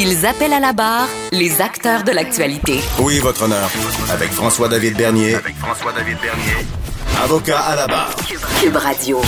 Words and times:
Ils 0.00 0.24
appellent 0.26 0.52
à 0.52 0.60
la 0.60 0.72
barre 0.72 1.08
les 1.32 1.60
acteurs 1.60 2.04
de 2.04 2.12
l'actualité. 2.12 2.78
Oui, 3.00 3.18
votre 3.18 3.42
honneur. 3.42 3.68
Avec 4.12 4.30
François-David 4.30 4.96
Bernier. 4.96 5.34
Avec 5.34 5.56
François-David 5.56 6.16
Bernier. 6.22 6.66
Avocat 7.20 7.58
à 7.58 7.74
la 7.74 7.88
barre. 7.88 8.14
Cube 8.60 8.76
Radio. 8.76 9.20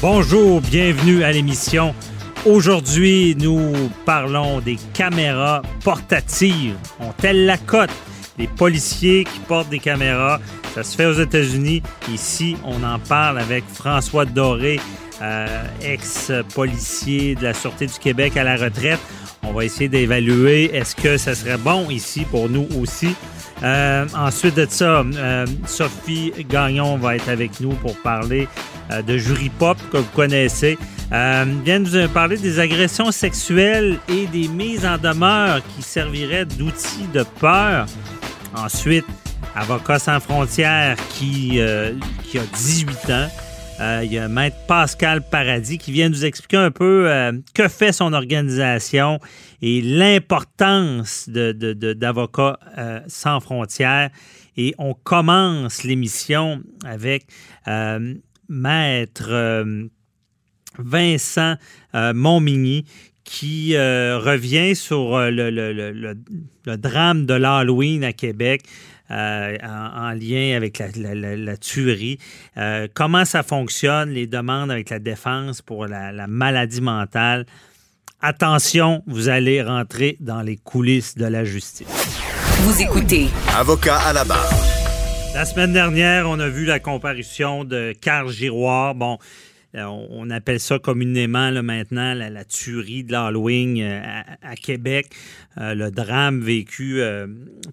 Bonjour, 0.00 0.60
bienvenue 0.60 1.24
à 1.24 1.32
l'émission 1.32 1.96
Aujourd'hui, 2.44 3.34
nous 3.36 3.90
parlons 4.04 4.60
des 4.60 4.76
caméras 4.94 5.62
portatives. 5.82 6.76
Ont-elles 7.00 7.44
la 7.44 7.58
cote? 7.58 7.90
Les 8.38 8.46
policiers 8.46 9.24
qui 9.24 9.40
portent 9.40 9.70
des 9.70 9.80
caméras, 9.80 10.38
ça 10.76 10.84
se 10.84 10.94
fait 10.94 11.06
aux 11.06 11.20
États-Unis. 11.20 11.82
Ici, 12.12 12.56
on 12.64 12.84
en 12.84 13.00
parle 13.00 13.40
avec 13.40 13.64
François 13.66 14.26
Doré, 14.26 14.78
euh, 15.22 15.64
ex-policier 15.82 17.34
de 17.34 17.42
la 17.42 17.54
Sûreté 17.54 17.86
du 17.86 17.98
Québec 17.98 18.36
à 18.36 18.44
la 18.44 18.54
retraite. 18.54 19.00
On 19.48 19.52
va 19.52 19.64
essayer 19.64 19.88
d'évaluer 19.88 20.74
est-ce 20.74 20.96
que 20.96 21.16
ça 21.16 21.34
serait 21.34 21.58
bon 21.58 21.88
ici 21.90 22.24
pour 22.30 22.48
nous 22.48 22.66
aussi. 22.80 23.14
Euh, 23.62 24.04
ensuite 24.14 24.56
de 24.56 24.66
ça, 24.68 25.00
euh, 25.00 25.46
Sophie 25.66 26.32
Gagnon 26.48 26.96
va 26.98 27.16
être 27.16 27.28
avec 27.28 27.60
nous 27.60 27.70
pour 27.70 27.96
parler 27.96 28.48
de 29.06 29.18
Jury 29.18 29.50
Pop 29.50 29.78
que 29.90 29.96
vous 29.96 30.10
connaissez. 30.14 30.78
Euh, 31.12 31.44
vient 31.64 31.78
nous 31.78 32.08
parler 32.08 32.36
des 32.36 32.58
agressions 32.58 33.12
sexuelles 33.12 33.98
et 34.08 34.26
des 34.26 34.48
mises 34.48 34.84
en 34.84 34.98
demeure 34.98 35.60
qui 35.74 35.82
serviraient 35.82 36.44
d'outils 36.44 37.06
de 37.14 37.24
peur. 37.40 37.86
Ensuite, 38.56 39.06
Avocat 39.54 39.98
sans 39.98 40.20
frontières 40.20 40.96
euh, 41.22 41.94
qui 42.24 42.38
a 42.38 42.42
18 42.56 43.10
ans. 43.10 43.28
Euh, 43.80 44.02
il 44.04 44.12
y 44.12 44.18
a 44.18 44.28
Maître 44.28 44.56
Pascal 44.66 45.22
Paradis 45.22 45.78
qui 45.78 45.92
vient 45.92 46.08
nous 46.08 46.24
expliquer 46.24 46.56
un 46.56 46.70
peu 46.70 47.10
euh, 47.10 47.32
que 47.54 47.68
fait 47.68 47.92
son 47.92 48.12
organisation 48.12 49.20
et 49.60 49.82
l'importance 49.82 51.28
d'Avocats 51.28 52.58
de, 52.76 53.02
sans 53.08 53.40
frontières. 53.40 54.10
Et 54.56 54.74
on 54.78 54.94
commence 54.94 55.84
l'émission 55.84 56.62
avec 56.84 57.26
Maître 58.48 59.78
Vincent 60.78 61.56
euh, 61.94 62.12
Montmigny 62.14 62.84
qui 63.24 63.74
euh, 63.74 64.18
revient 64.18 64.76
sur 64.76 65.16
euh, 65.16 65.30
le, 65.30 66.76
drame 66.76 67.26
de 67.26 67.34
l'Halloween 67.34 68.04
à 68.04 68.12
Québec. 68.12 68.62
En, 69.10 70.12
lien 70.12 70.56
avec 70.56 70.78
la, 70.78 71.56
tuerie. 71.56 72.18
comment 72.94 73.24
ça 73.24 73.42
fonctionne, 73.42 74.10
les 74.10 74.26
demandes 74.26 74.70
avec 74.70 74.90
la 74.90 74.98
défense 74.98 75.62
pour 75.62 75.86
la, 75.86 76.26
maladie 76.26 76.80
mentale? 76.80 77.46
Attention, 78.20 79.02
vous 79.06 79.28
allez 79.28 79.62
rentrer 79.62 80.16
dans 80.20 80.42
les 80.42 80.56
coulisses 80.56 81.16
de 81.16 81.26
la 81.26 81.44
justice. 81.44 81.86
Vous 82.60 82.80
écoutez. 82.80 83.28
Avocat 83.54 83.98
à 83.98 84.12
la 84.12 84.24
barre. 84.24 84.50
La 85.34 85.44
semaine 85.44 85.74
dernière, 85.74 86.28
on 86.30 86.40
a 86.40 86.48
vu 86.48 86.64
la 86.64 86.80
comparution 86.80 87.64
de 87.64 87.92
Carl 88.00 88.30
Giroir. 88.30 88.94
Bon, 88.94 89.18
euh, 89.18 89.55
on 89.76 90.30
appelle 90.30 90.60
ça 90.60 90.78
communément 90.78 91.50
maintenant 91.62 92.14
la, 92.14 92.44
tuerie 92.44 93.04
de 93.04 93.12
l'Halloween 93.12 93.78
euh, 93.80 94.00
à, 94.42 94.56
Québec, 94.56 95.08
euh, 95.58 95.74
le 95.74 95.90
drame 95.90 96.40
vécu 96.40 97.00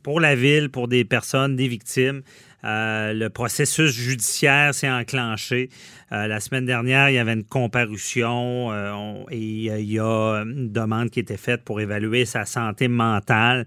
pour 0.03 0.19
la 0.19 0.36
ville, 0.36 0.69
pour 0.69 0.88
des 0.88 1.06
personnes, 1.06 1.56
des 1.56 1.68
victimes. 1.68 2.22
Le 2.63 3.28
processus 3.28 3.91
judiciaire 3.91 4.74
s'est 4.74 4.90
enclenché. 4.90 5.69
la 6.12 6.40
semaine 6.40 6.66
dernière, 6.66 7.09
il 7.09 7.16
y 7.16 7.18
avait 7.18 7.34
une 7.34 7.44
comparution 7.44 8.72
et 9.29 9.38
il 9.38 9.91
y 9.91 10.00
a 10.00 10.44
une 10.46 10.72
demande 10.72 11.09
qui 11.09 11.19
était 11.19 11.38
faite 11.38 11.63
pour 11.63 11.81
évaluer 11.81 12.25
sa 12.25 12.46
santé 12.46 12.88
mentale. 12.88 13.66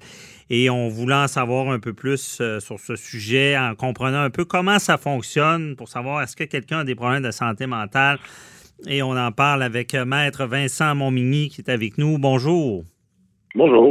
Et 0.48 0.70
on 0.70 0.88
voulait 0.88 1.14
en 1.14 1.28
savoir 1.28 1.70
un 1.70 1.80
peu 1.80 1.92
plus 1.92 2.40
sur 2.60 2.80
ce 2.80 2.96
sujet 2.96 3.58
en 3.58 3.74
comprenant 3.74 4.22
un 4.22 4.30
peu 4.30 4.44
comment 4.44 4.78
ça 4.78 4.96
fonctionne 4.96 5.76
pour 5.76 5.88
savoir 5.88 6.22
est-ce 6.22 6.36
que 6.36 6.44
quelqu'un 6.44 6.80
a 6.80 6.84
des 6.84 6.94
problèmes 6.94 7.22
de 7.22 7.32
santé 7.32 7.66
mentale. 7.66 8.18
Et 8.86 9.02
on 9.02 9.16
en 9.16 9.32
parle 9.32 9.62
avec 9.62 9.94
Maître 9.94 10.44
Vincent 10.44 10.94
Montmigny 10.94 11.48
qui 11.48 11.62
est 11.62 11.70
avec 11.70 11.98
nous. 11.98 12.18
Bonjour. 12.18 12.84
Bonjour. 13.56 13.90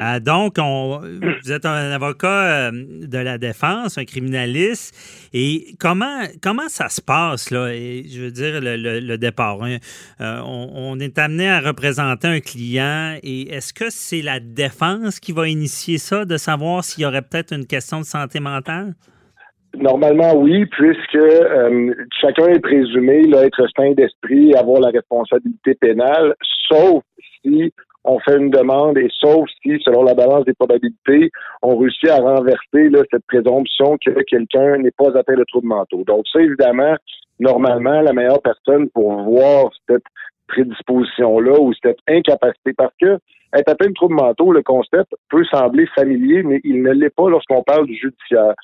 Euh, 0.00 0.20
donc, 0.20 0.54
on, 0.60 1.00
vous 1.00 1.52
êtes 1.52 1.66
un 1.66 1.90
avocat 1.90 2.68
euh, 2.68 2.70
de 2.72 3.18
la 3.18 3.38
défense, 3.38 3.98
un 3.98 4.04
criminaliste. 4.04 4.94
Et 5.34 5.74
comment, 5.80 6.22
comment 6.40 6.68
ça 6.68 6.88
se 6.88 7.00
passe, 7.02 7.50
là? 7.50 7.72
je 7.72 8.22
veux 8.22 8.30
dire, 8.30 8.60
le, 8.62 9.16
départ. 9.16 9.60
Hein? 9.64 9.78
Euh, 10.20 10.38
on, 10.46 10.96
est 11.00 11.18
amené 11.18 11.48
à 11.48 11.58
représenter 11.58 12.28
un 12.28 12.38
client. 12.38 13.16
Et 13.24 13.52
est-ce 13.52 13.74
que 13.74 13.86
c'est 13.88 14.22
la 14.22 14.38
défense 14.38 15.18
qui 15.18 15.32
va 15.32 15.48
initier 15.48 15.98
ça, 15.98 16.24
de 16.24 16.36
savoir 16.36 16.84
s'il 16.84 17.02
y 17.02 17.06
aurait 17.06 17.22
peut-être 17.22 17.52
une 17.52 17.66
question 17.66 17.98
de 17.98 18.04
santé 18.04 18.38
mentale? 18.38 18.94
Normalement, 19.76 20.36
oui, 20.36 20.66
puisque 20.66 21.18
chacun 22.20 22.46
est 22.46 22.60
présumé 22.60 23.22
là, 23.22 23.44
être 23.44 23.66
sain 23.76 23.90
d'esprit 23.96 24.52
et 24.52 24.56
avoir 24.56 24.80
la 24.80 24.90
responsabilité 24.90 25.74
pénale, 25.74 26.36
sauf 26.68 27.02
si 27.42 27.72
on 28.04 28.18
fait 28.20 28.36
une 28.36 28.50
demande 28.50 28.98
et 28.98 29.08
sauf 29.18 29.48
si, 29.62 29.80
selon 29.84 30.02
la 30.02 30.14
balance 30.14 30.44
des 30.44 30.52
probabilités, 30.52 31.30
on 31.62 31.76
réussit 31.76 32.10
à 32.10 32.16
renverser 32.16 32.90
là, 32.90 33.02
cette 33.10 33.26
présomption 33.26 33.96
que 34.04 34.10
quelqu'un 34.24 34.78
n'est 34.78 34.90
pas 34.90 35.16
atteint 35.16 35.36
de 35.36 35.44
troubles 35.44 35.68
mentaux. 35.68 36.04
Donc 36.04 36.24
ça, 36.30 36.40
évidemment, 36.40 36.96
normalement, 37.40 38.00
la 38.02 38.12
meilleure 38.12 38.42
personne 38.42 38.88
pour 38.90 39.22
voir 39.22 39.70
cette 39.88 40.04
prédisposition-là 40.48 41.58
ou 41.60 41.72
cette 41.82 41.98
incapacité, 42.06 42.74
parce 42.76 42.92
que 43.00 43.18
être 43.54 43.68
atteint 43.68 43.88
de 43.88 43.94
troubles 43.94 44.16
mentaux, 44.16 44.52
le 44.52 44.62
concept 44.62 45.14
peut 45.30 45.44
sembler 45.44 45.86
familier, 45.94 46.42
mais 46.42 46.60
il 46.64 46.82
ne 46.82 46.90
l'est 46.90 47.14
pas 47.14 47.30
lorsqu'on 47.30 47.62
parle 47.62 47.86
du 47.86 47.94
judiciaire. 47.94 48.54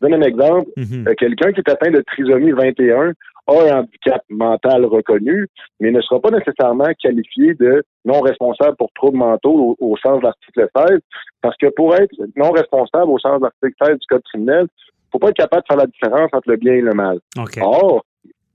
Je 0.00 0.08
donne 0.08 0.22
un 0.22 0.26
exemple. 0.26 0.70
Mhm. 0.76 1.08
Euh, 1.08 1.14
quelqu'un 1.18 1.52
qui 1.52 1.60
est 1.60 1.70
atteint 1.70 1.90
de 1.90 2.02
trisomie 2.02 2.52
21 2.52 3.12
a 3.46 3.52
un 3.52 3.78
handicap 3.80 4.22
mental 4.28 4.84
reconnu, 4.84 5.46
mais 5.80 5.90
ne 5.90 6.00
sera 6.00 6.20
pas 6.20 6.30
nécessairement 6.30 6.88
qualifié 7.00 7.54
de 7.54 7.84
non 8.04 8.20
responsable 8.20 8.76
pour 8.76 8.90
troubles 8.94 9.18
mentaux 9.18 9.76
au, 9.78 9.96
sens 9.98 10.20
de 10.20 10.24
l'article 10.24 10.68
16, 10.76 10.98
parce 11.42 11.56
que 11.56 11.66
pour 11.76 11.94
être 11.94 12.14
non 12.36 12.50
responsable 12.50 13.10
au 13.10 13.18
sens 13.18 13.38
de 13.38 13.44
l'article 13.44 13.74
16 13.82 13.98
du 13.98 14.06
Code 14.08 14.22
criminel, 14.24 14.66
il 14.66 15.08
faut 15.12 15.18
pas 15.18 15.28
être 15.28 15.36
capable 15.36 15.62
de 15.62 15.66
faire 15.68 15.76
la 15.76 15.86
différence 15.86 16.30
entre 16.32 16.50
le 16.50 16.56
bien 16.56 16.74
et 16.74 16.80
le 16.80 16.92
mal. 16.92 17.18
Or, 17.60 18.04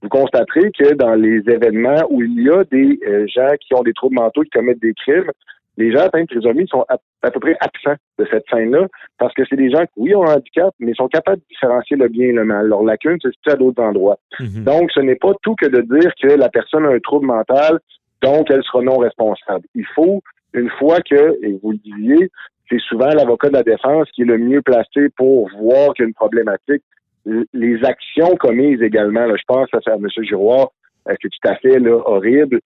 vous 0.01 0.09
constaterez 0.09 0.71
que 0.77 0.93
dans 0.95 1.15
les 1.15 1.41
événements 1.47 2.03
où 2.09 2.21
il 2.21 2.43
y 2.43 2.49
a 2.49 2.63
des 2.65 2.99
euh, 3.07 3.27
gens 3.27 3.55
qui 3.59 3.73
ont 3.73 3.83
des 3.83 3.93
troubles 3.93 4.15
mentaux 4.15 4.41
qui 4.41 4.49
commettent 4.49 4.81
des 4.81 4.93
crimes, 4.93 5.31
les 5.81 5.91
gens 5.91 6.01
atteints 6.05 6.21
de 6.21 6.27
trisomie 6.27 6.67
sont 6.67 6.85
à, 6.89 7.31
peu 7.31 7.39
près 7.39 7.55
absents 7.59 7.99
de 8.19 8.27
cette 8.29 8.45
scène-là 8.51 8.87
parce 9.17 9.33
que 9.33 9.43
c'est 9.49 9.55
des 9.55 9.71
gens 9.71 9.83
qui, 9.85 9.97
oui, 9.97 10.15
ont 10.15 10.23
un 10.23 10.35
handicap, 10.35 10.73
mais 10.79 10.93
sont 10.93 11.07
capables 11.07 11.39
de 11.39 11.45
différencier 11.49 11.97
le 11.97 12.07
bien 12.07 12.27
et 12.27 12.31
le 12.31 12.45
mal. 12.45 12.67
Leur 12.67 12.83
lacune 12.83 13.19
se 13.19 13.31
situe 13.31 13.49
à 13.49 13.55
d'autres 13.55 13.81
endroits. 13.81 14.17
Mhm. 14.39 14.63
Donc, 14.63 14.91
ce 14.91 14.99
n'est 14.99 15.15
pas 15.15 15.33
tout 15.41 15.55
que 15.55 15.67
de 15.67 15.81
dire 15.81 16.11
que 16.21 16.27
la 16.27 16.49
personne 16.49 16.85
a 16.85 16.89
un 16.89 16.99
trouble 16.99 17.25
mental, 17.25 17.79
donc 18.21 18.49
elle 18.51 18.63
sera 18.63 18.81
non 18.83 18.97
responsable. 18.97 19.65
Il 19.75 19.85
faut, 19.95 20.21
une 20.53 20.69
fois 20.77 20.99
que, 21.01 21.37
et 21.43 21.59
vous 21.61 21.71
le 21.71 21.77
disiez, 21.77 22.29
c'est 22.69 22.79
souvent 22.81 23.09
l'avocat 23.09 23.49
de 23.49 23.53
la 23.53 23.63
défense 23.63 24.09
qui 24.11 24.21
est 24.21 24.25
le 24.25 24.37
mieux 24.37 24.61
placé 24.61 25.09
pour 25.17 25.49
voir 25.59 25.93
qu'il 25.93 26.03
y 26.03 26.05
a 26.05 26.07
une 26.07 26.13
problématique. 26.13 26.83
Les 27.53 27.83
actions 27.83 28.35
commises 28.37 28.81
également, 28.81 29.25
là, 29.25 29.35
je 29.37 29.43
pense 29.47 29.67
à, 29.73 29.93
M. 29.93 30.07
Giroir, 30.23 30.69
c'est 31.05 31.17
tout 31.29 31.49
à 31.49 31.55
fait 31.55 31.79
là, 31.79 31.97
horrible? 32.05 32.59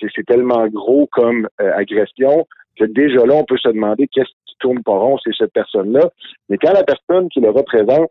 C'est 0.00 0.26
tellement 0.26 0.66
gros 0.68 1.08
comme 1.12 1.48
euh, 1.60 1.72
agression 1.74 2.46
que 2.78 2.84
déjà 2.84 3.24
là, 3.24 3.34
on 3.34 3.44
peut 3.44 3.56
se 3.56 3.68
demander 3.68 4.06
qu'est-ce 4.08 4.30
tourne 4.58 4.82
pas 4.82 4.92
rond, 4.92 5.18
c'est 5.22 5.34
cette 5.36 5.52
personne-là. 5.52 6.10
Mais 6.48 6.58
quand 6.58 6.72
la 6.72 6.84
personne 6.84 7.28
qui 7.28 7.40
le 7.40 7.50
représente 7.50 8.10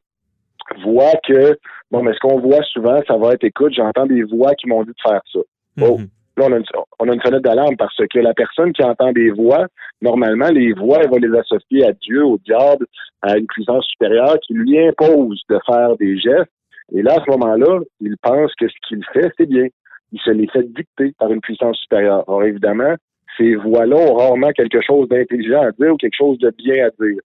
voit 0.83 1.13
que, 1.27 1.57
bon, 1.91 2.03
mais 2.03 2.13
ce 2.13 2.19
qu'on 2.19 2.39
voit 2.39 2.63
souvent, 2.63 2.99
ça 3.07 3.17
va 3.17 3.33
être, 3.33 3.43
écoute, 3.43 3.73
j'entends 3.75 4.05
des 4.05 4.23
voix 4.23 4.55
qui 4.55 4.67
m'ont 4.67 4.83
dit 4.83 4.91
de 4.91 5.09
faire 5.09 5.21
ça. 5.31 5.39
Oh, 5.81 5.97
Mhm. 5.97 6.07
Là, 6.37 6.47
on 6.49 6.51
a, 6.51 6.57
une, 6.57 6.65
on 6.99 7.07
a 7.07 7.13
une 7.13 7.21
fenêtre 7.21 7.43
d'alarme 7.43 7.77
parce 7.77 7.95
que 7.95 8.19
la 8.19 8.33
personne 8.33 8.73
qui 8.73 8.83
entend 8.83 9.13
des 9.13 9.31
voix, 9.31 9.67
normalement, 10.01 10.49
les 10.49 10.73
voix, 10.73 10.99
elle 11.01 11.09
va 11.09 11.17
les 11.17 11.33
associer 11.37 11.85
à 11.85 11.93
Dieu, 11.93 12.25
au 12.25 12.37
diable, 12.39 12.87
à 13.21 13.37
une 13.37 13.47
puissance 13.47 13.85
supérieure 13.85 14.35
qui 14.45 14.53
lui 14.53 14.77
impose 14.85 15.41
de 15.49 15.57
faire 15.65 15.95
des 15.95 16.17
gestes. 16.17 16.51
Et 16.93 17.01
là, 17.03 17.13
à 17.13 17.23
ce 17.23 17.31
moment-là, 17.31 17.79
il 18.01 18.17
pense 18.21 18.53
que 18.55 18.67
ce 18.67 18.75
qu'il 18.85 19.01
fait, 19.13 19.31
c'est 19.37 19.45
bien. 19.45 19.67
Il 20.11 20.19
se 20.19 20.31
les 20.31 20.47
fait 20.47 20.63
dicter 20.73 21.13
par 21.19 21.31
une 21.31 21.41
puissance 21.41 21.77
supérieure. 21.79 22.23
Alors, 22.27 22.43
évidemment, 22.43 22.95
ces 23.37 23.55
voix-là 23.55 23.95
ont 23.97 24.13
rarement 24.15 24.51
quelque 24.51 24.81
chose 24.81 25.09
d'intelligent 25.09 25.61
à 25.61 25.71
dire 25.71 25.93
ou 25.93 25.97
quelque 25.97 26.15
chose 26.17 26.37
de 26.39 26.51
bien 26.57 26.85
à 26.87 26.89
dire. 27.03 27.19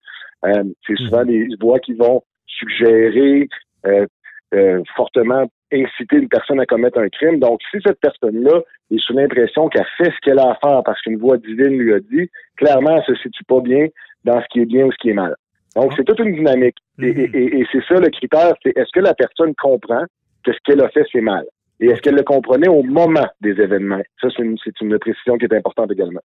Euh, 0.45 0.63
c'est 0.85 0.97
souvent 0.97 1.23
des 1.23 1.47
voix 1.59 1.79
qui 1.79 1.93
vont 1.93 2.21
suggérer, 2.47 3.47
euh, 3.85 4.05
euh, 4.53 4.81
fortement 4.95 5.45
inciter 5.71 6.17
une 6.17 6.27
personne 6.27 6.59
à 6.59 6.65
commettre 6.65 6.99
un 6.99 7.07
crime. 7.07 7.39
Donc, 7.39 7.59
si 7.71 7.77
cette 7.85 7.99
personne-là 8.01 8.59
est 8.91 8.99
sous 8.99 9.13
l'impression 9.13 9.69
qu'elle 9.69 9.85
fait 9.97 10.11
ce 10.11 10.19
qu'elle 10.21 10.39
a 10.39 10.51
à 10.51 10.55
faire 10.61 10.81
parce 10.83 10.99
qu'une 11.01 11.17
voix 11.17 11.37
divine 11.37 11.77
lui 11.77 11.93
a 11.93 11.99
dit, 11.99 12.29
clairement, 12.57 12.97
elle 12.97 13.15
se 13.15 13.21
situe 13.21 13.45
pas 13.45 13.61
bien 13.61 13.87
dans 14.25 14.41
ce 14.41 14.45
qui 14.51 14.59
est 14.61 14.65
bien 14.65 14.85
ou 14.87 14.91
ce 14.91 14.97
qui 14.97 15.11
est 15.11 15.13
mal. 15.13 15.35
Donc, 15.77 15.93
c'est 15.95 16.03
toute 16.03 16.19
une 16.19 16.35
dynamique. 16.35 16.75
Et, 17.01 17.07
et- 17.07 17.29
et- 17.37 17.59
et 17.61 17.67
c'est 17.71 17.83
ça 17.85 17.95
le 18.01 18.09
critère, 18.09 18.53
c'est 18.61 18.77
est-ce 18.77 18.91
que 18.91 18.99
la 18.99 19.13
personne 19.13 19.55
comprend 19.55 20.03
que 20.43 20.51
ce 20.51 20.57
qu'elle 20.65 20.81
a 20.81 20.89
fait, 20.89 21.05
c'est 21.11 21.21
mal? 21.21 21.45
Et 21.81 21.87
est-ce 21.87 21.99
qu'elle 22.01 22.15
le 22.15 22.23
comprenait 22.23 22.67
au 22.67 22.83
moment 22.83 23.27
des 23.41 23.59
événements? 23.59 24.01
Ça, 24.21 24.27
c'est 24.35 24.43
une, 24.43 24.55
c'est 24.63 24.79
une 24.81 24.97
précision 24.99 25.37
qui 25.37 25.45
est 25.45 25.53
importante 25.53 25.91
également. 25.91 26.21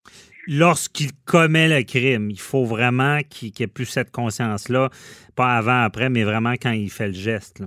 Lorsqu'il 0.48 1.10
commet 1.26 1.68
le 1.68 1.84
crime, 1.84 2.30
il 2.30 2.40
faut 2.40 2.64
vraiment 2.64 3.18
qu'il 3.28 3.52
qu'il 3.52 3.64
ait 3.64 3.68
plus 3.68 3.84
cette 3.84 4.10
conscience-là, 4.10 4.88
pas 5.36 5.48
avant, 5.56 5.82
après, 5.82 6.08
mais 6.08 6.24
vraiment 6.24 6.52
quand 6.52 6.72
il 6.72 6.90
fait 6.90 7.08
le 7.08 7.12
geste. 7.12 7.60
là. 7.60 7.66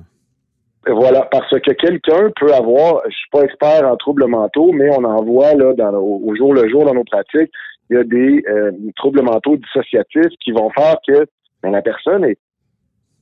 Voilà, 0.87 1.27
parce 1.31 1.49
que 1.49 1.71
quelqu'un 1.71 2.31
peut 2.39 2.53
avoir, 2.53 3.01
je 3.07 3.15
suis 3.15 3.29
pas 3.31 3.43
expert 3.43 3.88
en 3.88 3.95
troubles 3.97 4.27
mentaux, 4.27 4.71
mais 4.71 4.89
on 4.89 5.03
en 5.03 5.23
voit 5.23 5.53
là 5.53 5.73
dans, 5.73 5.93
au, 5.95 6.21
au 6.25 6.35
jour 6.35 6.53
le 6.53 6.67
jour 6.69 6.85
dans 6.85 6.93
nos 6.93 7.03
pratiques, 7.03 7.51
il 7.89 7.97
y 7.97 7.99
a 7.99 8.03
des 8.03 8.43
euh, 8.47 8.71
troubles 8.95 9.21
mentaux 9.21 9.57
dissociatifs 9.57 10.33
qui 10.43 10.51
vont 10.51 10.69
faire 10.71 10.97
que 11.07 11.25
ben, 11.61 11.71
la 11.71 11.81
personne 11.81 12.25
est 12.25 12.38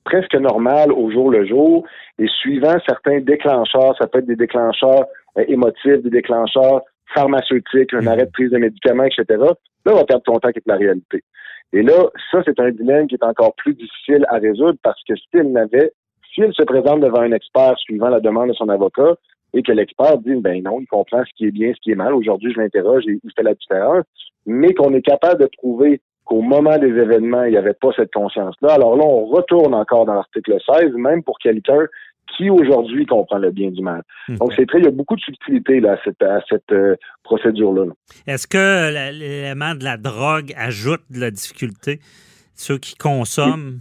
presque 0.03 0.35
normale 0.35 0.91
au 0.91 1.11
jour 1.11 1.29
le 1.31 1.45
jour 1.45 1.85
et 2.19 2.27
suivant 2.27 2.75
certains 2.87 3.19
déclencheurs, 3.19 3.95
ça 3.97 4.07
peut 4.07 4.19
être 4.19 4.27
des 4.27 4.35
déclencheurs 4.35 5.05
euh, 5.37 5.45
émotifs, 5.47 6.01
des 6.03 6.09
déclencheurs 6.09 6.81
pharmaceutiques, 7.13 7.93
un 7.93 8.07
arrêt 8.07 8.25
de 8.25 8.31
prise 8.31 8.51
de 8.51 8.57
médicaments, 8.57 9.03
etc. 9.03 9.25
Là, 9.29 9.55
on 9.85 9.95
va 9.95 10.05
perdre 10.05 10.23
contact 10.25 10.57
avec 10.57 10.63
la 10.65 10.75
réalité. 10.75 11.23
Et 11.73 11.81
là, 11.81 12.09
ça, 12.31 12.41
c'est 12.45 12.59
un 12.59 12.71
dilemme 12.71 13.07
qui 13.07 13.15
est 13.15 13.23
encore 13.23 13.53
plus 13.55 13.73
difficile 13.73 14.25
à 14.29 14.37
résoudre 14.37 14.77
parce 14.83 15.01
que 15.07 15.13
s'il 15.15 15.51
n'avait 15.51 15.91
s'il 16.33 16.53
se 16.53 16.63
présente 16.63 17.01
devant 17.01 17.21
un 17.21 17.31
expert 17.31 17.77
suivant 17.77 18.09
la 18.09 18.19
demande 18.19 18.49
de 18.49 18.53
son 18.53 18.69
avocat 18.69 19.15
et 19.53 19.61
que 19.61 19.71
l'expert 19.71 20.17
dit 20.17 20.35
ben 20.35 20.63
non, 20.63 20.79
il 20.79 20.87
comprend 20.87 21.23
ce 21.23 21.31
qui 21.35 21.45
est 21.45 21.51
bien, 21.51 21.71
ce 21.73 21.79
qui 21.81 21.91
est 21.91 21.95
mal, 21.95 22.13
aujourd'hui 22.13 22.51
je 22.53 22.59
l'interroge 22.59 23.03
et 23.07 23.19
il 23.23 23.31
fait 23.35 23.43
la 23.43 23.53
différence, 23.53 24.05
mais 24.45 24.73
qu'on 24.73 24.93
est 24.93 25.01
capable 25.01 25.41
de 25.41 25.49
trouver 25.57 26.01
qu'au 26.33 26.41
moment 26.41 26.77
des 26.77 26.87
événements, 26.87 27.43
il 27.43 27.51
n'y 27.51 27.57
avait 27.57 27.73
pas 27.73 27.89
cette 27.95 28.11
conscience-là, 28.13 28.73
alors 28.73 28.95
là, 28.97 29.03
on 29.05 29.25
retourne 29.25 29.73
encore 29.73 30.05
dans 30.05 30.15
l'article 30.15 30.57
16, 30.65 30.93
même 30.95 31.23
pour 31.23 31.37
quelqu'un 31.39 31.85
qui 32.35 32.49
aujourd'hui 32.49 33.05
comprend 33.05 33.37
le 33.37 33.51
bien 33.51 33.69
du 33.69 33.81
mal. 33.83 34.01
Donc, 34.29 34.53
c'est 34.55 34.65
très, 34.65 34.79
il 34.79 34.85
y 34.85 34.87
a 34.87 34.91
beaucoup 34.91 35.15
de 35.15 35.21
subtilité 35.21 35.79
là, 35.79 35.93
à 35.93 35.97
cette, 36.03 36.23
à 36.23 36.39
cette 36.49 36.71
euh, 36.71 36.95
procédure-là. 37.23 37.85
là. 37.85 37.93
Est-ce 38.25 38.47
que 38.47 38.91
l'élément 39.11 39.75
de 39.75 39.83
la 39.83 39.97
drogue 39.97 40.51
ajoute 40.57 41.01
de 41.11 41.19
la 41.19 41.29
difficulté? 41.29 41.99
Ceux 42.55 42.77
qui 42.79 42.95
consomment? 42.95 43.79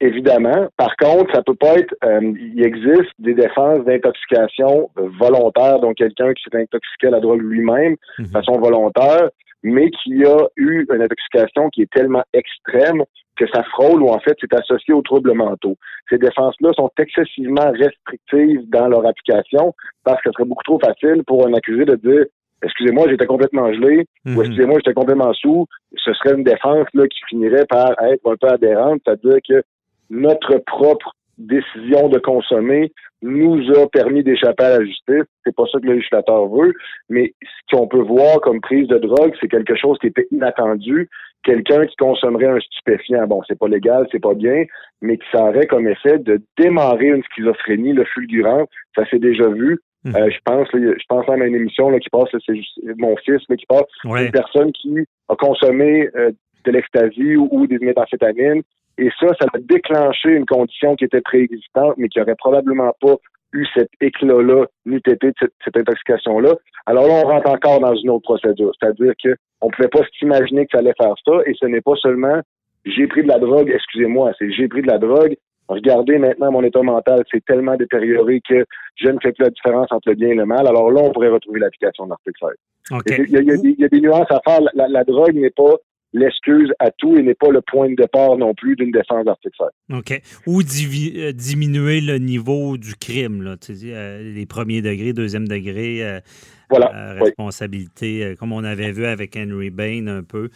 Évidemment. 0.00 0.66
Par 0.76 0.96
contre, 0.96 1.32
ça 1.32 1.42
peut 1.42 1.54
pas 1.54 1.78
être. 1.78 1.94
euh, 2.04 2.20
il 2.54 2.62
existe 2.64 3.12
des 3.20 3.34
défenses 3.34 3.84
d'intoxication 3.84 4.90
volontaire, 4.96 5.78
donc 5.78 5.94
quelqu'un 5.96 6.32
qui 6.34 6.42
s'est 6.42 6.58
intoxiqué 6.60 7.06
à 7.06 7.10
la 7.10 7.20
drogue 7.20 7.40
lui-même 7.40 7.94
Mhm. 8.18 8.26
de 8.26 8.30
façon 8.30 8.58
volontaire, 8.58 9.30
mais 9.62 9.90
qui 9.90 10.24
a 10.24 10.48
eu 10.56 10.86
une 10.92 11.02
intoxication 11.02 11.68
qui 11.70 11.82
est 11.82 11.90
tellement 11.92 12.24
extrême 12.32 13.02
que 13.36 13.46
ça 13.48 13.62
frôle 13.64 14.02
ou 14.02 14.08
en 14.08 14.18
fait 14.20 14.36
c'est 14.40 14.52
associé 14.54 14.92
aux 14.92 15.02
troubles 15.02 15.32
mentaux. 15.34 15.76
Ces 16.10 16.18
défenses-là 16.18 16.72
sont 16.74 16.90
excessivement 16.98 17.70
restrictives 17.72 18.68
dans 18.68 18.88
leur 18.88 19.06
application 19.06 19.74
parce 20.04 20.20
que 20.22 20.30
ce 20.30 20.32
serait 20.34 20.48
beaucoup 20.48 20.64
trop 20.64 20.78
facile 20.78 21.22
pour 21.26 21.46
un 21.46 21.54
accusé 21.54 21.84
de 21.84 21.96
dire 21.96 22.24
excusez-moi, 22.64 23.08
j'étais 23.08 23.26
complètement 23.26 23.72
gelé 23.72 24.06
Mhm. 24.24 24.36
ou 24.36 24.42
excusez-moi, 24.42 24.76
j'étais 24.78 24.94
complètement 24.94 25.32
sous. 25.32 25.66
Ce 25.96 26.12
serait 26.14 26.34
une 26.36 26.44
défense 26.44 26.86
là, 26.94 27.08
qui 27.08 27.18
finirait 27.28 27.66
par 27.66 27.90
être 28.02 28.20
un 28.24 28.36
peu 28.36 28.48
adhérente, 28.48 29.00
c'est-à-dire 29.04 29.38
que 29.48 29.62
notre 30.10 30.58
propre 30.58 31.12
décision 31.38 32.08
de 32.08 32.18
consommer 32.18 32.92
nous 33.22 33.70
a 33.78 33.86
permis 33.88 34.22
d'échapper 34.22 34.64
à 34.64 34.78
la 34.78 34.84
justice. 34.84 35.24
C'est 35.44 35.54
pas 35.54 35.64
ça 35.70 35.78
que 35.78 35.86
le 35.86 35.94
législateur 35.94 36.46
veut, 36.48 36.72
mais 37.08 37.32
ce 37.42 37.76
qu'on 37.76 37.86
peut 37.86 38.02
voir 38.02 38.40
comme 38.40 38.60
prise 38.60 38.88
de 38.88 38.98
drogue, 38.98 39.32
c'est 39.40 39.48
quelque 39.48 39.76
chose 39.76 39.96
qui 40.00 40.08
était 40.08 40.26
inattendu. 40.32 41.08
Quelqu'un 41.44 41.86
qui 41.86 41.96
consommerait 41.96 42.46
un 42.46 42.60
stupéfiant, 42.60 43.26
bon, 43.26 43.40
c'est 43.48 43.58
pas 43.58 43.68
légal, 43.68 44.06
c'est 44.12 44.22
pas 44.22 44.34
bien, 44.34 44.64
mais 45.00 45.18
qui 45.18 45.24
ça 45.32 45.44
aurait 45.44 45.66
comme 45.66 45.88
effet 45.88 46.18
de 46.18 46.40
démarrer 46.58 47.08
une 47.08 47.22
schizophrénie, 47.24 47.92
le 47.92 48.04
fulgurant. 48.04 48.66
Ça 48.96 49.04
s'est 49.08 49.18
déjà 49.18 49.48
vu. 49.48 49.78
Mhm. 50.04 50.16
Euh, 50.16 50.30
je 50.30 50.38
pense, 50.44 50.68
je 50.72 51.04
pense 51.08 51.28
même 51.28 51.42
à 51.42 51.46
une 51.46 51.54
émission 51.54 51.90
là, 51.90 52.00
qui 52.00 52.10
passe, 52.10 52.28
c'est 52.44 52.56
juste 52.56 52.80
mon 52.98 53.16
fils 53.18 53.40
là, 53.48 53.56
qui 53.56 53.66
passe, 53.66 53.84
Ouais. 54.04 54.26
une 54.26 54.32
personne 54.32 54.72
qui 54.72 54.96
a 55.28 55.36
consommé 55.36 56.08
euh, 56.16 56.32
de 56.64 56.70
l'ecstasy 56.72 57.36
ou, 57.36 57.48
ou 57.52 57.66
des 57.68 57.78
méthamphétamines. 57.78 58.62
Et 58.98 59.08
ça, 59.18 59.28
ça 59.40 59.46
a 59.52 59.58
déclenché 59.58 60.30
une 60.30 60.46
condition 60.46 60.96
qui 60.96 61.04
était 61.04 61.20
préexistante, 61.20 61.94
mais 61.96 62.08
qui 62.08 62.20
aurait 62.20 62.34
probablement 62.36 62.92
pas 63.00 63.16
eu 63.54 63.66
cet 63.74 63.88
éclat-là, 64.00 64.64
n'eût 64.86 64.96
été 64.96 65.14
de 65.28 65.34
cette, 65.38 65.52
cette 65.64 65.76
intoxication-là. 65.76 66.54
Alors 66.86 67.06
là, 67.06 67.22
on 67.24 67.28
rentre 67.28 67.50
encore 67.50 67.80
dans 67.80 67.94
une 67.94 68.10
autre 68.10 68.22
procédure. 68.22 68.72
C'est-à-dire 68.80 69.12
que 69.22 69.34
on 69.60 69.68
pouvait 69.68 69.88
pas 69.88 70.00
s'imaginer 70.18 70.64
que 70.64 70.70
ça 70.72 70.78
allait 70.78 70.94
faire 71.00 71.14
ça, 71.24 71.32
et 71.46 71.54
ce 71.60 71.66
n'est 71.66 71.80
pas 71.82 71.94
seulement 71.96 72.40
j'ai 72.84 73.06
pris 73.06 73.22
de 73.22 73.28
la 73.28 73.38
drogue, 73.38 73.70
excusez-moi, 73.72 74.32
c'est 74.38 74.50
j'ai 74.50 74.66
pris 74.68 74.82
de 74.82 74.88
la 74.88 74.98
drogue. 74.98 75.36
Regardez 75.68 76.18
maintenant 76.18 76.50
mon 76.50 76.64
état 76.64 76.82
mental, 76.82 77.22
c'est 77.30 77.44
tellement 77.44 77.76
détérioré 77.76 78.40
que 78.48 78.64
je 78.96 79.08
ne 79.08 79.18
fais 79.22 79.32
plus 79.32 79.44
la 79.44 79.50
différence 79.50 79.86
entre 79.92 80.08
le 80.08 80.16
bien 80.16 80.28
et 80.30 80.34
le 80.34 80.44
mal. 80.46 80.66
Alors 80.66 80.90
là, 80.90 81.00
on 81.02 81.12
pourrait 81.12 81.28
retrouver 81.28 81.60
l'application 81.60 82.04
de 82.06 82.10
l'article 82.10 82.38
16. 82.90 82.98
OK. 82.98 83.02
Il 83.28 83.30
y, 83.30 83.36
a, 83.36 83.40
il 83.40 83.46
y 83.46 83.50
a 83.52 83.56
des- 83.56 83.68
il 83.68 83.80
y 83.80 83.84
a 83.84 83.88
des 83.88 84.00
nuances 84.00 84.30
à 84.30 84.40
faire. 84.44 84.60
La, 84.74 84.88
la 84.88 85.04
drogue 85.04 85.34
n'est 85.36 85.50
pas 85.50 85.76
l'excuse 86.12 86.72
à 86.78 86.90
tout 86.90 87.16
et 87.16 87.22
n'est 87.22 87.34
pas 87.34 87.50
le 87.50 87.60
point 87.62 87.88
de 87.88 87.94
départ 87.94 88.36
non 88.36 88.54
plus 88.54 88.76
d'une 88.76 88.90
défense 88.90 89.24
d'article 89.24 89.56
16. 89.88 89.98
OK. 89.98 90.22
Ou 90.46 90.62
divi- 90.62 91.18
euh, 91.18 91.32
diminuer 91.32 92.00
le 92.00 92.18
niveau 92.18 92.76
du 92.76 92.94
crime, 92.94 93.42
là, 93.42 93.56
tu 93.56 93.72
euh, 93.84 94.22
les 94.34 94.46
premiers 94.46 94.82
degrés, 94.82 95.12
deuxième 95.12 95.48
degré, 95.48 96.04
euh, 96.04 96.20
Voilà. 96.68 96.92
euh, 96.94 97.18
responsabilité, 97.22 98.34
comme 98.38 98.52
on 98.52 98.64
avait 98.64 98.92
vu 98.92 99.06
avec 99.06 99.36
Henry 99.36 99.70
Bain 99.70 100.06
un 100.06 100.22
peu. 100.22 100.48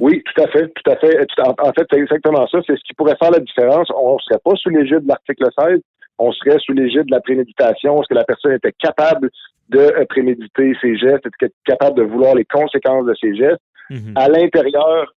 Oui, 0.00 0.22
tout 0.24 0.42
à 0.42 0.48
fait, 0.48 0.68
tout 0.68 0.90
à 0.90 0.96
fait. 0.96 1.18
En, 1.40 1.72
fait, 1.72 1.86
c'est 1.90 1.98
exactement 1.98 2.46
ça. 2.46 2.58
C'est 2.66 2.76
ce 2.76 2.82
qui 2.86 2.94
pourrait 2.94 3.16
faire 3.20 3.30
la 3.30 3.40
différence. 3.40 3.88
On 3.96 4.14
ne 4.14 4.18
serait 4.20 4.40
pas 4.44 4.54
sous 4.56 4.70
l'égide 4.70 5.00
de 5.00 5.08
l'article 5.08 5.46
16, 5.58 5.80
on 6.18 6.30
serait 6.32 6.58
sous 6.60 6.72
l'égide 6.72 7.06
de 7.06 7.10
la 7.12 7.20
préméditation. 7.20 8.00
Est-ce 8.00 8.08
que 8.08 8.14
la 8.14 8.24
personne 8.24 8.52
était 8.52 8.72
capable 8.78 9.30
de 9.70 10.04
préméditer 10.04 10.74
ses 10.80 10.96
gestes, 10.98 11.26
était 11.40 11.52
capable 11.64 11.96
de 11.96 12.02
vouloir 12.02 12.34
les 12.34 12.44
conséquences 12.44 13.06
de 13.06 13.14
ses 13.20 13.34
gestes 13.34 13.62
mhm. 13.90 14.12
à 14.16 14.28
l'intérieur 14.28 15.14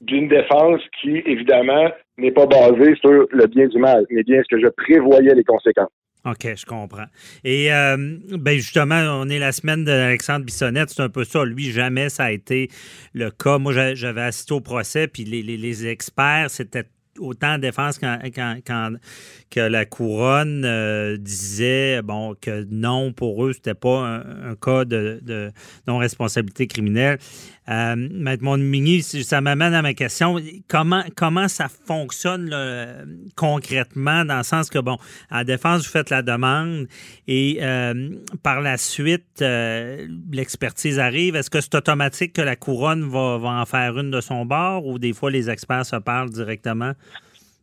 d'une 0.00 0.28
défense 0.28 0.80
qui, 1.00 1.22
évidemment, 1.24 1.90
n'est 2.18 2.32
pas 2.32 2.46
basée 2.46 2.94
sur 3.00 3.10
le 3.30 3.46
bien 3.46 3.66
du 3.68 3.78
mal, 3.78 4.04
mais 4.10 4.22
bien 4.22 4.40
ce 4.48 4.54
que 4.56 4.60
je 4.62 4.68
prévoyais 4.68 5.34
les 5.34 5.44
conséquences. 5.44 5.90
OK, 6.26 6.54
je 6.56 6.64
comprends. 6.64 7.04
Et 7.44 7.70
euh, 7.72 7.96
ben 8.30 8.56
justement, 8.56 9.20
on 9.20 9.28
est 9.28 9.38
la 9.38 9.52
semaine 9.52 9.84
d'Alexandre 9.84 10.46
Bissonnette, 10.46 10.88
c'est 10.88 11.02
un 11.02 11.10
peu 11.10 11.24
ça. 11.24 11.44
Lui, 11.44 11.64
jamais 11.64 12.08
ça 12.08 12.24
a 12.24 12.30
été 12.32 12.68
le 13.12 13.30
cas. 13.30 13.58
Moi, 13.58 13.74
j'a- 13.74 13.94
j'avais 13.94 14.22
assisté 14.22 14.54
au 14.54 14.60
procès, 14.62 15.06
puis 15.06 15.24
les, 15.24 15.42
les- 15.42 15.58
les 15.58 15.86
experts, 15.86 16.46
c'était 16.48 16.84
autant 17.18 17.54
en 17.54 17.58
défense 17.58 17.98
quand, 17.98 18.18
que 19.50 19.60
la 19.60 19.84
couronne 19.84 20.64
euh, 20.64 21.16
disait 21.16 22.02
bon 22.02 22.34
que 22.40 22.66
non, 22.70 23.12
pour 23.12 23.44
eux, 23.44 23.52
c'était 23.52 23.74
pas 23.74 24.22
un, 24.24 24.54
cas 24.56 24.84
de 24.84 25.50
non-responsabilité 25.86 26.66
criminelle. 26.66 27.18
Euh, 27.68 27.94
Maître 27.96 28.42
Monmigny, 28.42 29.02
ça 29.02 29.40
m'amène 29.40 29.74
à 29.74 29.82
ma 29.82 29.94
question. 29.94 30.36
Comment, 30.68 31.02
comment 31.16 31.48
ça 31.48 31.68
fonctionne 31.68 32.54
concrètement, 33.36 34.24
dans 34.24 34.38
le 34.38 34.42
sens 34.42 34.70
que, 34.70 34.78
bon, 34.78 34.96
à 35.30 35.38
la 35.38 35.44
défense, 35.44 35.86
vous 35.86 35.90
faites 35.90 36.10
la 36.10 36.22
demande 36.22 36.86
et 37.26 37.58
euh, 37.62 38.10
par 38.42 38.60
la 38.60 38.76
suite, 38.76 39.42
euh, 39.42 40.06
l'expertise 40.32 40.98
arrive. 40.98 41.36
Est-ce 41.36 41.50
que 41.50 41.60
c'est 41.60 41.74
automatique 41.74 42.34
que 42.34 42.42
la 42.42 42.56
couronne 42.56 43.02
va, 43.08 43.38
en 43.42 43.64
faire 43.64 43.98
une 43.98 44.10
de 44.10 44.20
son 44.20 44.44
bord 44.44 44.86
ou 44.86 44.98
des 44.98 45.12
fois 45.12 45.30
les 45.30 45.50
experts 45.50 45.86
se 45.86 45.96
parlent 45.96 46.30
directement? 46.30 46.92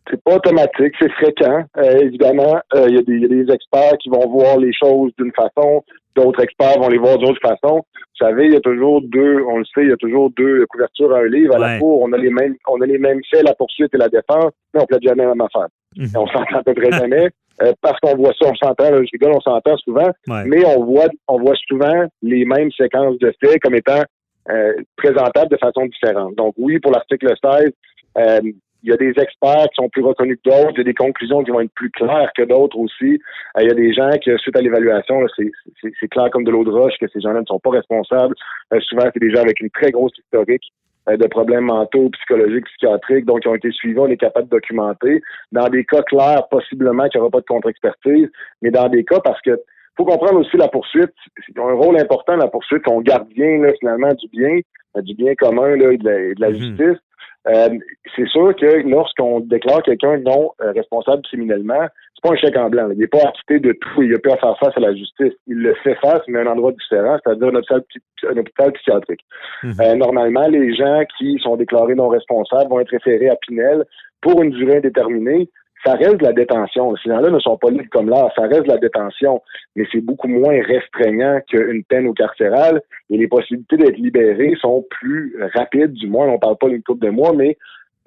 C'est 0.09 0.21
pas 0.23 0.35
automatique, 0.35 0.93
c'est 0.99 1.11
fréquent. 1.11 1.63
Euh, 1.77 1.99
évidemment, 1.99 2.59
il 2.73 2.95
y 2.95 2.97
a 2.97 3.27
des 3.27 3.53
experts 3.53 3.97
qui 4.01 4.09
vont 4.09 4.27
voir 4.29 4.57
les 4.57 4.73
choses 4.73 5.11
d'une 5.17 5.31
façon, 5.31 5.83
d'autres 6.15 6.41
experts 6.41 6.79
vont 6.79 6.89
les 6.89 6.97
voir 6.97 7.17
d'autres 7.17 7.41
façons. 7.41 7.83
Vous 7.93 8.27
savez, 8.27 8.45
il 8.45 8.53
y 8.53 8.57
a 8.57 8.61
toujours 8.61 9.01
deux, 9.01 9.41
on 9.47 9.57
le 9.57 9.65
sait, 9.65 9.83
il 9.83 9.89
y 9.89 9.93
a 9.93 9.97
toujours 9.97 10.29
deux 10.31 10.65
couvertures 10.67 11.13
à 11.13 11.19
un 11.19 11.27
livre. 11.27 11.55
À 11.55 11.59
la 11.59 11.79
cour, 11.79 12.01
on 12.01 12.13
a 12.13 12.17
les 12.17 12.29
mêmes, 12.29 12.55
on 12.67 12.81
a 12.81 12.85
les 12.85 12.97
mêmes 12.97 13.21
faits, 13.29 13.43
la 13.43 13.55
poursuite 13.55 13.93
et 13.93 13.97
la 13.97 14.09
défense, 14.09 14.51
mais 14.73 14.81
on 14.81 14.85
plaide 14.85 15.03
jamais 15.03 15.23
la 15.23 15.29
même 15.29 15.41
affaire. 15.41 15.67
Mhm. 15.97 16.09
On 16.15 16.27
s'entend 16.27 16.57
à 16.59 16.63
peu 16.63 16.73
près 16.73 16.91
jamais. 16.91 17.29
Euh, 17.61 17.73
parce 17.81 17.99
qu'on 17.99 18.15
voit 18.15 18.33
ça, 18.39 18.49
on 18.49 18.55
s'entend, 18.55 18.85
je 18.85 19.09
rigole, 19.11 19.33
on 19.33 19.41
s'entend 19.41 19.77
souvent, 19.77 20.09
mais 20.27 20.65
on 20.65 20.83
voit, 20.83 21.07
on 21.27 21.39
voit 21.39 21.55
souvent 21.67 22.05
les 22.21 22.45
mêmes 22.45 22.71
séquences 22.71 23.19
de 23.19 23.33
faits 23.43 23.61
comme 23.61 23.75
étant 23.75 24.01
euh, 24.49 24.73
présentables 24.95 25.51
de 25.51 25.57
façon 25.57 25.85
différente. 25.85 26.35
Donc 26.35 26.55
oui, 26.57 26.79
pour 26.79 26.91
l'article 26.91 27.33
16, 27.43 27.71
euh, 28.17 28.39
il 28.83 28.89
y 28.89 28.93
a 28.93 28.97
des 28.97 29.13
experts 29.17 29.67
qui 29.69 29.75
sont 29.75 29.89
plus 29.89 30.03
reconnus 30.03 30.39
que 30.43 30.49
d'autres, 30.49 30.73
il 30.75 30.77
y 30.79 30.81
a 30.81 30.85
des 30.85 30.93
conclusions 30.93 31.43
qui 31.43 31.51
vont 31.51 31.61
être 31.61 31.73
plus 31.73 31.91
claires 31.91 32.31
que 32.35 32.43
d'autres 32.43 32.77
aussi. 32.77 33.19
il 33.59 33.67
y 33.67 33.69
a 33.69 33.73
des 33.73 33.93
gens 33.93 34.11
qui, 34.21 34.31
suite 34.37 34.55
à 34.55 34.61
l'évaluation, 34.61 35.25
c'est 35.37 36.07
clair 36.07 36.29
comme 36.31 36.43
de 36.43 36.51
l'eau 36.51 36.63
de 36.63 36.71
roche 36.71 36.93
que 36.99 37.07
ces 37.13 37.21
gens-là 37.21 37.41
ne 37.41 37.45
sont 37.45 37.59
pas 37.59 37.71
responsables. 37.71 38.35
souvent, 38.81 39.09
c'est 39.13 39.19
des 39.19 39.31
gens 39.31 39.41
avec 39.41 39.59
une 39.59 39.69
très 39.69 39.91
grosse 39.91 40.17
historique 40.17 40.71
euh, 41.09 41.17
de 41.17 41.25
problèmes 41.25 41.65
mentaux, 41.65 42.09
psychologiques, 42.11 42.65
psychiatriques, 42.65 43.25
donc 43.25 43.41
qui 43.41 43.47
ont 43.47 43.55
été 43.55 43.71
suivis, 43.71 43.97
on 43.97 44.07
est 44.07 44.17
capable 44.17 44.45
de 44.45 44.51
documenter. 44.51 45.21
Dans 45.51 45.67
des 45.67 45.83
cas 45.83 46.03
clairs, 46.03 46.47
possiblement 46.49 47.07
qu'il 47.07 47.19
n'y 47.19 47.21
aura 47.21 47.31
pas 47.31 47.39
de 47.39 47.45
contre-expertise, 47.45 48.29
mais 48.61 48.69
dans 48.69 48.87
des 48.87 49.03
cas 49.03 49.19
parce 49.19 49.41
que 49.41 49.59
faut 49.97 50.05
comprendre 50.05 50.39
aussi 50.39 50.57
la 50.57 50.67
poursuite, 50.67 51.13
c'est 51.45 51.57
un 51.57 51.73
rôle 51.73 51.99
important 51.99 52.35
la 52.35 52.47
poursuite, 52.47 52.87
on 52.87 53.01
garde 53.01 53.27
bien 53.29 53.61
finalement 53.79 54.13
du 54.13 54.27
bien, 54.29 54.59
euh, 54.95 55.01
du 55.01 55.15
bien 55.15 55.33
commun 55.35 55.75
là, 55.75 55.91
et 55.91 55.97
de 55.97 56.39
la, 56.39 56.49
mhm. 56.49 56.55
justice. 56.55 56.99
Euh, 57.47 57.69
c'est 58.15 58.27
sûr 58.27 58.55
que 58.55 58.87
lorsqu'on 58.87 59.39
déclare 59.39 59.81
quelqu'un 59.83 60.17
non 60.19 60.51
responsable 60.59 61.23
criminellement, 61.23 61.87
c'est 62.21 62.29
pas 62.29 62.35
un 62.35 62.37
chèque 62.37 62.57
en 62.57 62.69
blanc. 62.69 62.89
Il 62.91 62.99
n'est 62.99 63.07
pas 63.07 63.27
acquitté 63.27 63.59
de 63.59 63.71
tout. 63.73 64.03
Il 64.03 64.13
a 64.13 64.19
pu 64.19 64.29
faire 64.29 64.57
face 64.59 64.77
à 64.77 64.79
la 64.79 64.93
justice. 64.93 65.33
Il 65.47 65.57
le 65.57 65.73
fait 65.83 65.95
face, 65.95 66.21
mais 66.27 66.39
à 66.39 66.41
un 66.43 66.47
endroit 66.47 66.71
différent, 66.71 67.17
c'est-à-dire 67.23 67.47
un 67.49 68.37
hôpital, 68.37 68.71
psychiatrique. 68.73 69.21
Mhm. 69.63 69.73
Euh, 69.81 69.95
normalement, 69.95 70.47
les 70.47 70.75
gens 70.75 71.03
qui 71.17 71.39
sont 71.41 71.55
déclarés 71.57 71.95
non 71.95 72.09
responsables 72.09 72.69
vont 72.69 72.79
être 72.79 72.91
référés 72.91 73.29
à 73.29 73.35
Pinel 73.35 73.85
pour 74.21 74.41
une 74.41 74.51
durée 74.51 74.77
indéterminée. 74.77 75.49
Ça 75.83 75.93
reste 75.93 76.17
de 76.17 76.25
la 76.25 76.33
détention. 76.33 76.95
Ces 76.97 77.09
gens-là 77.09 77.29
ne 77.29 77.39
sont 77.39 77.57
pas 77.57 77.69
libres 77.71 77.89
comme 77.91 78.09
là. 78.09 78.29
Ça 78.35 78.43
reste 78.43 78.63
de 78.63 78.71
la 78.71 78.77
détention, 78.77 79.41
mais 79.75 79.85
c'est 79.91 80.01
beaucoup 80.01 80.27
moins 80.27 80.61
restreignant 80.61 81.39
qu'une 81.47 81.83
peine 81.83 82.07
au 82.07 82.13
carcéral. 82.13 82.81
Et 83.09 83.17
les 83.17 83.27
possibilités 83.27 83.77
d'être 83.77 83.97
libérés 83.97 84.53
sont 84.61 84.85
plus 84.89 85.35
rapides, 85.53 85.93
du 85.93 86.07
moins. 86.07 86.27
On 86.27 86.33
ne 86.33 86.37
parle 86.37 86.57
pas 86.57 86.69
d'une 86.69 86.83
couple 86.83 87.05
de 87.05 87.11
mois, 87.11 87.33
mais 87.33 87.57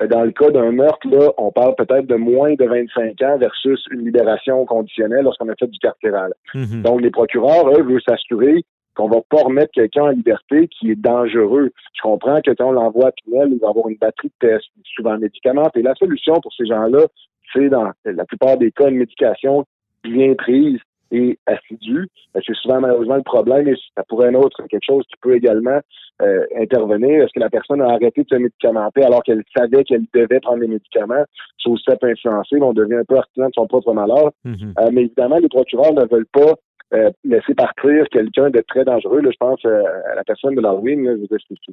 euh, 0.03 0.07
dans 0.07 0.23
le 0.23 0.33
cas 0.33 0.51
d'un 0.51 0.73
meurtre, 0.73 1.07
là, 1.09 1.33
on 1.39 1.51
parle 1.51 1.75
peut-être 1.77 2.07
de 2.07 2.17
moins 2.17 2.55
de 2.55 2.65
25 2.65 3.23
ans 3.23 3.39
versus 3.39 3.85
une 3.91 4.05
libération 4.05 4.65
conditionnelle 4.67 5.23
lorsqu'on 5.23 5.49
a 5.49 5.55
fait 5.55 5.69
du 5.69 5.79
carcéral. 5.79 6.33
Mhm. 6.55 6.83
Donc, 6.83 7.01
les 7.01 7.11
procureurs, 7.11 7.69
eux, 7.71 7.83
veulent 7.83 8.03
s'assurer 8.03 8.65
qu'on 8.95 9.09
va 9.09 9.21
pas 9.29 9.43
remettre 9.43 9.73
quelqu'un 9.73 10.05
en 10.05 10.11
liberté 10.11 10.69
qui 10.69 10.91
est 10.91 11.01
dangereux. 11.01 11.73
Je 11.95 12.03
comprends 12.03 12.41
que 12.41 12.53
quand 12.53 12.69
on 12.69 12.73
l'envoie 12.73 13.09
à 13.09 13.13
Pinel, 13.13 13.49
il 13.53 13.59
va 13.59 13.69
avoir 13.71 13.89
une 13.89 13.97
batterie 13.97 14.31
de 14.41 14.49
tests, 14.49 14.69
souvent 14.95 15.19
médicaments. 15.19 15.69
Et 15.75 15.83
la 15.83 15.95
solution 15.97 16.35
pour 16.41 16.53
ces 16.55 16.67
gens-là, 16.67 17.07
c'est 17.55 17.69
dans 17.69 17.91
la 18.05 18.25
plupart 18.25 18.57
des 18.59 18.71
cas 18.71 18.89
une 18.89 18.97
médication 18.97 19.65
bien 20.03 20.35
prise 20.35 20.79
et 21.11 21.39
assidue. 21.47 22.09
Ben, 22.35 22.41
c'est 22.45 22.55
souvent 22.57 22.81
malheureusement 22.81 23.17
le 23.17 23.23
problème 23.23 23.69
et 23.69 23.77
ça 23.97 24.03
pourrait 24.09 24.29
être 24.29 24.37
autre 24.37 24.63
quelque 24.69 24.85
chose 24.85 25.05
qui 25.09 25.17
peut 25.23 25.37
également 25.37 25.81
euh, 26.23 26.45
intervenir. 26.59 27.23
Est-ce 27.23 27.33
que 27.35 27.41
la 27.41 27.51
personne 27.51 27.81
a 27.81 27.91
arrêté 27.91 28.23
de 28.23 28.29
se 28.29 28.35
médicamenter 28.35 29.05
alors 29.05 29.23
qu'elle 29.23 29.43
savait 29.57 29.85
qu'elle 29.85 30.05
devait 30.13 30.41
prendre 30.41 30.61
les 30.61 30.69
médicaments? 30.69 31.25
Ça 31.63 31.71
aussi, 31.71 31.85
ça 31.87 31.97
peut 31.97 32.09
influencer. 32.09 32.57
On 32.61 32.73
devient 32.73 32.97
un 32.97 33.05
peu 33.05 33.17
artisan 33.17 33.47
de 33.47 33.55
son 33.55 33.67
propre 33.67 33.93
malheur. 33.93 34.31
Mm-hmm. 34.45 34.73
Euh, 34.79 34.91
mais 34.93 35.03
évidemment, 35.03 35.39
les 35.39 35.49
procureurs 35.49 35.95
ne 35.95 36.05
veulent 36.07 36.27
pas 36.33 36.55
euh, 36.95 37.11
laisser 37.25 37.55
partir 37.55 38.09
quelqu'un 38.11 38.51
de 38.51 38.63
très 38.67 38.85
dangereux. 38.85 39.21
Là, 39.21 39.31
je 39.33 39.37
pense 39.39 39.65
à 39.65 40.15
la 40.15 40.25
personne 40.25 40.55
de 40.55 40.61
l'Halloween. 40.61 41.19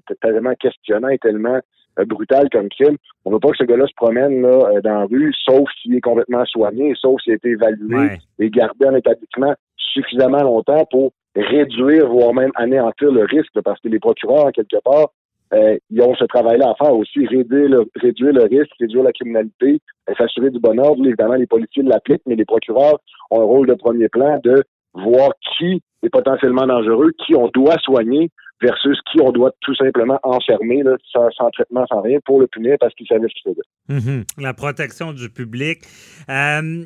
C'est 0.08 0.20
tellement 0.20 0.54
questionnant 0.56 1.10
et 1.10 1.20
tellement 1.20 1.60
brutal 2.06 2.50
comme 2.52 2.70
crime. 2.70 2.98
On 3.26 3.30
ne 3.30 3.36
veut 3.36 3.40
pas 3.40 3.50
que 3.50 3.58
ce 3.58 3.64
gars-là 3.66 3.86
se 3.86 3.94
promène 3.96 4.42
là, 4.42 4.82
dans 4.82 5.00
la 5.00 5.06
rue, 5.06 5.34
sauf 5.44 5.70
s'il 5.82 5.96
est 5.96 6.02
complètement 6.02 6.46
soigné, 6.46 6.94
sauf 6.96 7.22
s'il 7.22 7.34
a 7.34 7.36
été 7.36 7.50
évalué 7.50 8.18
et 8.40 8.50
gardé 8.50 8.88
en 8.88 8.96
établissement 8.96 9.54
suffisamment 9.76 10.42
longtemps 10.42 10.86
pour 10.90 11.12
réduire, 11.36 12.08
voire 12.08 12.34
même 12.34 12.52
anéantir 12.56 13.12
le 13.12 13.24
risque, 13.24 13.60
parce 13.64 13.80
que 13.82 13.90
les 13.90 14.00
procureurs, 14.00 14.52
quelque 14.52 14.78
part, 14.84 15.10
euh, 15.54 15.78
ils 15.90 16.02
ont 16.02 16.16
ce 16.16 16.24
travail-là 16.26 16.72
à 16.72 16.76
faire 16.76 16.96
aussi, 16.96 17.26
réduire 17.28 17.70
le, 17.70 17.86
réduire 17.96 18.34
le 18.34 18.44
risque, 18.44 18.72
réduire 18.80 19.04
la 19.04 19.12
criminalité, 19.12 19.80
s'assurer 20.18 20.50
du 20.50 20.60
bon 20.60 20.80
ordre. 20.80 21.06
Évidemment, 21.06 21.36
les 21.36 21.48
policiers 21.48 21.84
l'appliquent, 21.84 22.22
mais 22.26 22.36
les 22.36 22.46
procureurs 22.46 23.00
ont 23.32 23.42
un 23.42 23.44
rôle 23.44 23.68
de 23.68 23.74
premier 23.74 24.08
plan 24.08 24.40
de 24.44 24.64
voir 24.94 25.32
qui 25.58 25.82
est 26.04 26.10
potentiellement 26.10 26.68
dangereux, 26.68 27.12
qui 27.26 27.36
on 27.36 27.48
doit 27.54 27.78
soigner 27.80 28.30
versus 28.62 28.98
qui 29.12 29.20
on 29.22 29.32
doit 29.32 29.52
tout 29.62 29.76
simplement 29.76 30.20
enfermer 30.24 30.84
sans, 31.12 31.50
traitement, 31.52 31.86
sans 31.92 32.02
rien 32.02 32.20
pour 32.24 32.40
le 32.40 32.48
punir 32.48 32.78
parce 32.80 32.94
qu'il 32.94 33.08
savait 33.08 33.28
ce 33.28 33.34
qu'il 33.42 33.52
faisait. 33.52 33.62
Mhm. 33.90 34.24
La 34.38 34.54
protection 34.54 35.14
du 35.14 35.30
public. 35.30 35.82
Euh, 36.30 36.86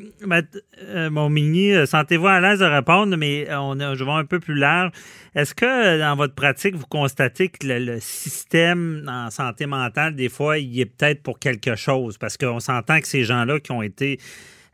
euh, 0.81 1.09
mon 1.09 1.29
mini, 1.29 1.73
euh, 1.73 1.85
sentez-vous 1.85 2.27
à 2.27 2.39
l'aise 2.39 2.59
de 2.59 2.65
répondre, 2.65 3.15
mais 3.17 3.47
on 3.53 3.75
je 3.75 4.03
vais 4.03 4.11
un 4.11 4.25
peu 4.25 4.39
plus 4.39 4.55
large. 4.55 4.91
Est-ce 5.35 5.53
que 5.53 5.99
dans 5.99 6.15
votre 6.15 6.33
pratique, 6.33 6.75
vous 6.75 6.87
constatez 6.87 7.49
que 7.49 7.67
le, 7.67 7.99
système 7.99 9.05
en 9.09 9.29
santé 9.29 9.65
mentale, 9.65 10.15
des 10.15 10.29
fois, 10.29 10.57
il 10.57 10.79
est 10.79 10.85
peut-être 10.85 11.21
pour 11.23 11.39
quelque 11.39 11.75
chose? 11.75 12.17
Parce 12.17 12.37
qu'on 12.37 12.59
s'entend 12.59 12.99
que 12.99 13.07
ces 13.07 13.23
gens-là 13.23 13.59
qui 13.59 13.71
ont 13.71 13.81
été 13.81 14.17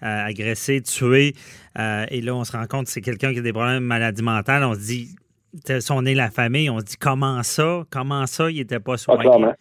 agressés, 0.01 0.81
tués, 0.81 1.34
et 1.77 2.22
là, 2.22 2.36
on 2.36 2.43
se 2.43 2.51
rend 2.51 2.65
compte 2.67 2.86
que 2.86 2.91
c'est 2.91 3.01
quelqu'un 3.01 3.34
qui 3.34 3.39
a 3.39 3.41
des 3.41 3.53
problèmes 3.53 3.84
de 3.84 3.88
maladie 3.88 4.24
mentale, 4.24 4.63
on 4.63 4.74
se 4.74 4.79
dit, 4.79 5.15
si 5.79 5.91
on 5.91 6.05
est 6.05 6.15
la 6.15 6.29
famille, 6.29 6.70
on 6.70 6.79
se 6.79 6.86
dit 6.86 6.98
comment 6.98 7.43
ça? 7.43 7.84
Comment 7.91 8.25
ça, 8.25 8.50
il 8.50 8.58
n'était 8.58 8.79
pas 8.79 8.93
ah, 8.93 8.98
soigné? 8.98 9.22
clairement. 9.24 9.53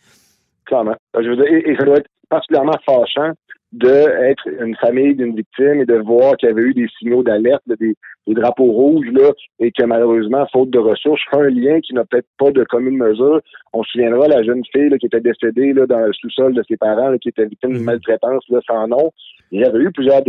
Clairement. 0.64 0.96
Je 1.14 1.28
veux 1.28 1.36
dire, 1.36 1.46
et, 1.46 1.76
ça 1.76 1.84
doit 1.84 1.96
être 1.96 2.08
particulièrement 2.28 2.76
fâchant 2.86 3.32
d'être 3.72 4.48
une 4.48 4.74
famille 4.76 5.14
d'une 5.14 5.36
victime 5.36 5.80
et 5.82 5.86
de 5.86 5.94
voir 5.94 6.36
qu'il 6.36 6.48
y 6.48 6.52
avait 6.52 6.62
eu 6.62 6.74
des 6.74 6.88
signaux 6.98 7.22
d'alerte, 7.22 7.62
des, 7.78 7.96
drapeaux 8.26 8.70
rouges, 8.70 9.08
là, 9.12 9.32
et 9.58 9.72
que 9.72 9.84
malheureusement, 9.84 10.46
faute 10.52 10.70
de 10.70 10.78
ressources, 10.78 11.20
je 11.24 11.36
fais 11.36 11.42
un 11.42 11.50
lien 11.50 11.80
qui 11.80 11.94
n'a 11.94 12.04
peut-être 12.04 12.28
pas 12.38 12.52
de 12.52 12.62
commune 12.64 12.96
mesure. 12.96 13.40
On 13.72 13.82
se 13.82 13.90
souviendra 13.90 14.28
la 14.28 14.42
jeune 14.44 14.62
fille 14.72 14.96
qui 14.98 15.06
était 15.06 15.20
décédée 15.20 15.72
là, 15.72 15.86
dans 15.86 15.98
le 15.98 16.12
sous-sol 16.12 16.54
de 16.54 16.62
ses 16.68 16.76
parents, 16.76 17.16
qui 17.18 17.28
était 17.28 17.46
victime 17.46 17.70
d'une 17.70 17.82
mm-hmm. 17.82 17.84
maltraitance 17.84 18.44
là, 18.48 18.60
sans 18.66 18.86
nom. 18.86 19.10
Il 19.50 19.60
y 19.60 19.64
avait 19.64 19.80
eu 19.80 19.90
plusieurs 19.90 20.22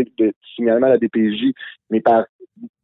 signalements 0.56 0.88
à 0.88 0.92
la 0.92 0.98
DPJ, 0.98 1.54
mais 1.92 2.02
par 2.02 2.26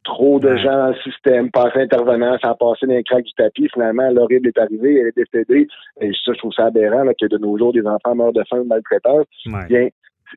trop 0.04 0.40
de 0.40 0.56
gens 0.56 0.78
dans 0.78 0.88
le 0.90 0.96
système, 1.04 1.52
passer 1.52 1.82
intervenant, 1.82 2.38
sans 2.40 2.56
passer 2.56 2.86
les 2.86 3.04
craques 3.04 3.26
du 3.26 3.34
tapis. 3.34 3.68
Finalement, 3.74 4.10
l'horrible 4.10 4.48
est 4.48 4.58
arrivé, 4.58 5.00
elle 5.00 5.08
est 5.08 5.18
décédée. 5.18 5.68
Et 6.00 6.12
ça, 6.26 6.34
je 6.34 6.38
trouve 6.38 6.54
ça 6.54 6.68
aberrant 6.68 7.04
que 7.20 7.26
de 7.26 7.38
nos 7.38 7.58
jours, 7.58 7.74
des 7.74 7.86
enfants 7.86 8.16
meurent 8.16 8.34
de 8.34 8.44
faim 8.50 8.60
ou 8.60 8.66
maltraitance. 8.66 9.26
Bien, 9.68 9.90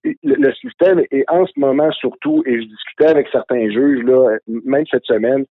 le, 0.05 0.53
système 0.55 1.03
est 1.11 1.25
en 1.29 1.47
ce 1.47 1.53
moment 1.57 1.91
surtout, 1.93 2.43
et 2.47 2.61
je 2.61 2.67
discutais 2.67 3.07
avec 3.07 3.29
certains 3.31 3.69
juges, 3.71 4.05
là, 4.05 4.37
même 4.47 4.85
cette 4.91 5.05
semaine, 5.05 5.45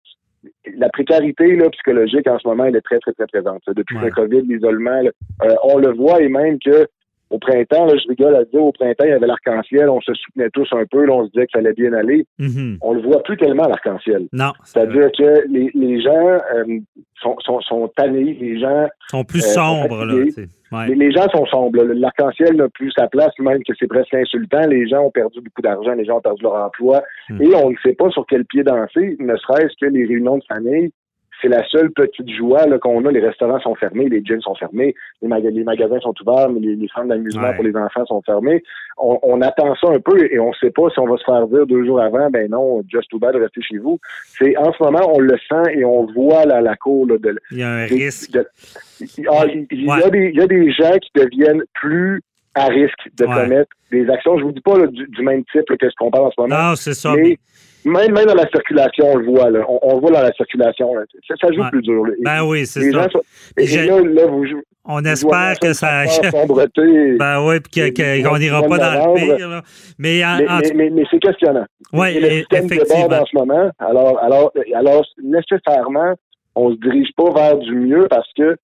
la 0.77 0.89
précarité 0.89 1.57
là, 1.57 1.69
psychologique 1.71 2.27
en 2.29 2.39
ce 2.39 2.47
moment, 2.47 2.65
elle 2.65 2.77
est 2.77 2.81
très, 2.81 2.99
très, 3.01 3.13
très 3.13 3.27
présente. 3.27 3.63
Depuis 3.67 3.99
le 3.99 4.11
COVID, 4.11 4.43
l'isolement, 4.43 5.03
euh, 5.43 5.55
on 5.65 5.79
le 5.79 5.93
voit 5.93 6.21
et 6.21 6.29
même 6.29 6.59
que 6.65 6.87
au 7.31 7.39
printemps, 7.39 7.87
là, 7.87 7.95
je 7.97 8.09
rigole 8.09 8.35
à 8.37 8.45
dire, 8.45 8.63
au 8.63 8.73
printemps, 8.73 9.05
il 9.05 9.11
y 9.11 9.13
avait 9.13 9.27
l'arc-en-ciel, 9.27 9.89
on 9.89 10.01
se 10.01 10.13
soutenait 10.15 10.51
tous 10.51 10.69
un 10.73 10.85
peu, 10.91 11.05
là, 11.05 11.13
on 11.13 11.27
se 11.27 11.31
disait 11.31 11.47
que 11.47 11.53
ça 11.53 11.59
allait 11.59 11.75
bien 11.75 11.93
aller. 11.93 12.27
Mm-hmm. 12.41 12.79
On 12.81 12.95
le 12.95 13.03
voit 13.03 13.23
plus 13.23 13.37
tellement, 13.37 13.67
l'arc-en-ciel. 13.69 14.29
Non. 14.33 14.53
C'est-à-dire 14.65 15.11
que 15.17 15.47
les, 15.49 15.71
les 15.75 16.01
gens 16.01 16.27
euh, 16.27 16.79
sont, 17.21 17.37
sont, 17.41 17.61
sont, 17.61 17.89
tannés, 17.97 18.37
les 18.41 18.59
gens... 18.59 18.89
sont 19.11 19.25
plus 19.25 19.45
euh, 19.45 19.55
sombres, 19.55 20.05
là. 20.05 20.15
Les, 20.87 20.95
les, 20.95 21.11
gens 21.13 21.27
sont 21.31 21.47
sombres. 21.47 21.83
L'arc-en-ciel 21.83 22.57
n'a 22.57 22.69
plus 22.69 22.93
sa 22.93 23.09
place, 23.09 23.33
même 23.39 23.63
que 23.65 23.73
c'est 23.79 23.87
presque 23.87 24.13
insultant. 24.13 24.67
Les 24.67 24.87
gens 24.87 25.05
ont 25.05 25.11
perdu 25.11 25.41
beaucoup 25.41 25.63
d'argent, 25.63 25.93
les 25.93 26.05
gens 26.05 26.19
ont 26.19 26.21
perdu 26.21 26.43
leur 26.43 26.57
emploi. 26.57 27.03
Mm. 27.31 27.43
Et 27.43 27.55
on 27.55 27.71
ne 27.71 27.77
sait 27.83 27.95
pas 27.95 28.11
sur 28.11 28.27
quel 28.29 28.45
pied 28.45 28.65
danser, 28.65 29.17
ne 29.19 29.37
serait-ce 29.37 29.75
que 29.81 29.91
les 29.91 30.05
réunions 30.05 30.37
de 30.37 30.45
famille 30.45 30.91
c'est 31.41 31.49
la 31.49 31.67
seule 31.69 31.91
petite 31.91 32.29
joie 32.31 32.67
qu'on 32.79 33.05
a. 33.05 33.13
Les 33.13 33.21
restaurants 33.21 33.61
sont 33.61 33.75
fermés, 33.75 34.09
les 34.09 34.23
gyms 34.25 34.41
sont 34.41 34.55
fermés, 34.55 34.95
les, 35.23 35.29
magasins 35.29 36.01
sont 36.01 36.15
ouverts, 36.21 36.51
mais 36.51 36.61
les, 36.61 36.89
centres 36.89 37.09
d'amusement 37.09 37.53
pour 37.55 37.65
les 37.65 37.77
enfants 37.77 38.05
sont 38.07 38.23
fermés. 38.23 38.63
On, 38.97 39.41
attend 39.43 39.75
ça 39.77 39.89
un 39.91 40.01
peu 40.01 40.27
et 40.33 40.39
on 40.41 40.49
ne 40.49 40.55
sait 40.55 40.71
pas 40.71 40.91
si 40.91 40.99
on 40.99 41.07
va 41.07 41.17
se 41.17 41.25
faire 41.25 41.47
dire 41.47 41.67
deux 41.67 41.85
jours 41.85 42.01
avant, 42.01 42.31
ben 42.31 42.51
non, 42.51 42.83
just 42.89 43.09
too 43.11 43.19
bad, 43.19 43.37
restez 43.37 43.63
chez 43.63 43.79
vous. 43.79 44.01
C'est 44.25 44.57
en 44.57 44.73
ce 44.73 44.83
moment, 44.83 45.13
on 45.15 45.21
le 45.21 45.37
sent 45.49 45.75
et 45.75 45.85
on 45.85 46.07
voit 46.07 46.45
la, 46.45 46.61
la 46.61 46.75
cour 46.77 47.07
de. 47.07 47.37
Il 47.53 47.59
y 47.59 47.63
a 47.63 47.71
un 47.71 47.85
risque. 47.85 48.39
Ah, 49.29 49.47
y 49.47 49.67
il 49.71 49.85
y 49.85 50.41
a 50.41 50.47
des 50.47 50.73
gens 50.73 50.99
qui 50.99 51.11
deviennent 51.15 51.63
plus 51.75 52.21
à 52.59 52.67
risque 52.67 53.09
de 53.17 53.25
commettre 53.25 53.71
des 53.91 54.09
actions. 54.09 54.39
Je 54.39 54.45
vous 54.45 54.53
dis 54.53 54.61
pas 54.61 54.87
du, 54.87 55.23
même 55.23 55.45
type 55.53 55.65
que 55.65 55.89
ce 55.89 55.95
qu'on 55.99 56.11
parle 56.11 56.27
en 56.27 56.31
ce 56.31 56.41
moment. 56.41 56.71
Non, 56.71 56.77
c'est 56.77 56.95
ça. 56.95 57.15
Mais, 57.15 57.39
même, 57.85 58.13
même 58.13 58.27
dans 58.27 58.35
la 58.35 58.49
circulation, 58.49 59.07
on 59.07 59.17
le 59.17 59.27
voit. 59.27 59.51
Là. 59.51 59.61
On, 59.69 59.79
on 59.83 59.95
le 59.95 60.01
voit 60.01 60.11
dans 60.11 60.23
la 60.23 60.33
circulation. 60.33 60.93
Ça, 61.27 61.35
ça, 61.41 61.49
joue 61.53 61.63
plus 61.71 61.83
dur. 61.83 62.03
Ben 62.23 62.45
oui, 62.45 62.67
c'est 62.67 62.91
ça. 62.91 63.07
et 63.57 63.67
là, 63.87 64.01
là, 64.01 64.27
vous, 64.27 64.45
On 64.85 65.05
espère 65.05 65.55
que 65.61 65.73
ça. 65.73 66.05
ben 66.23 67.47
oui, 67.47 67.61
qu'on 67.73 68.39
n'ira 68.39 68.63
pas 68.63 68.79
dans 68.79 69.15
le 69.15 69.15
pire. 69.15 69.49
Là. 69.49 69.63
Mais, 69.99 70.23
mais, 70.75 70.91
mais, 70.91 71.05
c'est 71.11 71.21
questionnant. 71.21 71.67
Oui, 71.93 72.19
le 72.21 72.31
système 72.41 72.67
déborde 72.67 73.15
en 73.15 73.25
ce 73.25 73.37
moment. 73.37 73.71
Alors, 73.79 74.19
alors, 74.23 74.53
alors, 74.75 75.05
nécessairement, 75.23 76.15
on 76.55 76.73
se 76.73 76.77
dirige 76.81 77.11
pas 77.17 77.33
vers 77.33 77.59
du 77.59 77.75
mieux 77.75 78.07
parce 78.11 78.31
que 78.37 78.57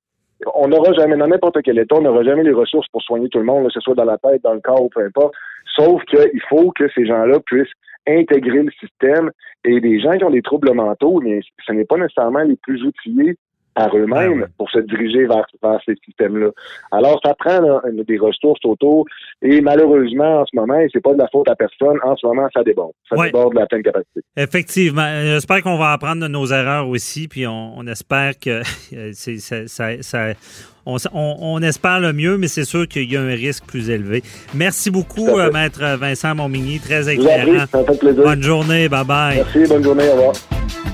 on 0.54 0.68
n'aura 0.68 0.92
jamais, 0.92 1.16
dans 1.16 1.26
n'importe 1.26 1.62
quel 1.62 1.78
état, 1.78 1.96
on 1.96 2.02
n'aura 2.02 2.22
jamais 2.22 2.42
les 2.42 2.52
ressources 2.52 2.88
pour 2.88 3.02
soigner 3.02 3.28
tout 3.28 3.38
le 3.38 3.44
monde, 3.44 3.66
que 3.66 3.72
ce 3.72 3.80
soit 3.80 3.94
dans 3.94 4.04
la 4.04 4.18
tête, 4.18 4.42
dans 4.42 4.54
le 4.54 4.60
corps 4.60 4.88
peu 4.94 5.04
importe. 5.04 5.34
Sauf 5.74 6.02
qu'il 6.04 6.40
faut 6.48 6.70
que 6.72 6.88
ces 6.94 7.06
gens-là 7.06 7.38
puissent 7.40 7.72
intégrer 8.06 8.62
le 8.62 8.70
système 8.72 9.30
et 9.64 9.80
des 9.80 10.00
gens 10.00 10.12
qui 10.12 10.24
ont 10.24 10.30
des 10.30 10.42
troubles 10.42 10.72
mentaux, 10.74 11.20
mais 11.22 11.40
ce 11.66 11.72
n'est 11.72 11.84
pas 11.84 11.96
nécessairement 11.96 12.42
les 12.42 12.56
plus 12.56 12.82
outillés 12.84 13.36
par 13.74 13.94
eux-mêmes 13.96 14.40
ben 14.40 14.48
pour 14.56 14.70
se 14.70 14.78
diriger 14.78 15.26
vers, 15.26 15.46
ces 15.84 15.94
systèmes-là. 16.04 16.50
Alors, 16.92 17.20
ça 17.24 17.34
prend 17.34 17.60
des 18.06 18.18
ressources 18.18 18.64
autour 18.64 19.06
et 19.42 19.60
malheureusement, 19.60 20.40
en 20.40 20.46
ce 20.46 20.56
moment, 20.56 20.78
et 20.78 20.88
c'est 20.92 21.02
pas 21.02 21.12
de 21.12 21.18
la 21.18 21.28
faute 21.28 21.48
à 21.48 21.56
personne, 21.56 21.98
en 22.02 22.16
ce 22.16 22.26
moment, 22.26 22.48
ça 22.54 22.62
déborde. 22.62 22.92
Ça 23.08 23.22
déborde 23.22 23.54
de 23.54 23.60
la 23.60 23.66
pleine 23.66 23.82
capacité. 23.82 24.20
Effectivement. 24.36 25.06
J'espère 25.22 25.62
qu'on 25.62 25.78
va 25.78 25.92
apprendre 25.92 26.22
de 26.22 26.28
nos 26.28 26.46
erreurs 26.46 26.88
aussi, 26.88 27.28
puis 27.28 27.46
on, 27.46 27.86
espère 27.86 28.38
que 28.38 28.62
ça, 29.12 30.32
on, 30.86 31.62
espère 31.62 32.00
le 32.00 32.12
mieux, 32.12 32.36
mais 32.38 32.48
c'est 32.48 32.64
sûr 32.64 32.86
qu'il 32.88 33.10
y 33.10 33.16
a 33.16 33.22
un 33.22 33.34
risque 33.34 33.64
plus 33.66 33.90
élevé. 33.90 34.22
Merci 34.54 34.90
beaucoup, 34.90 35.38
euh, 35.38 35.50
Maître 35.50 35.96
Vincent 35.98 36.34
Montmigny. 36.34 36.78
Très 36.78 37.12
éclairant. 37.12 37.64
Bonne 38.16 38.42
journée. 38.42 38.88
Bye-bye. 38.88 39.36
Merci. 39.36 39.64
Bonne 39.68 39.84
journée. 39.84 40.08
Au 40.08 40.12
revoir. 40.12 40.93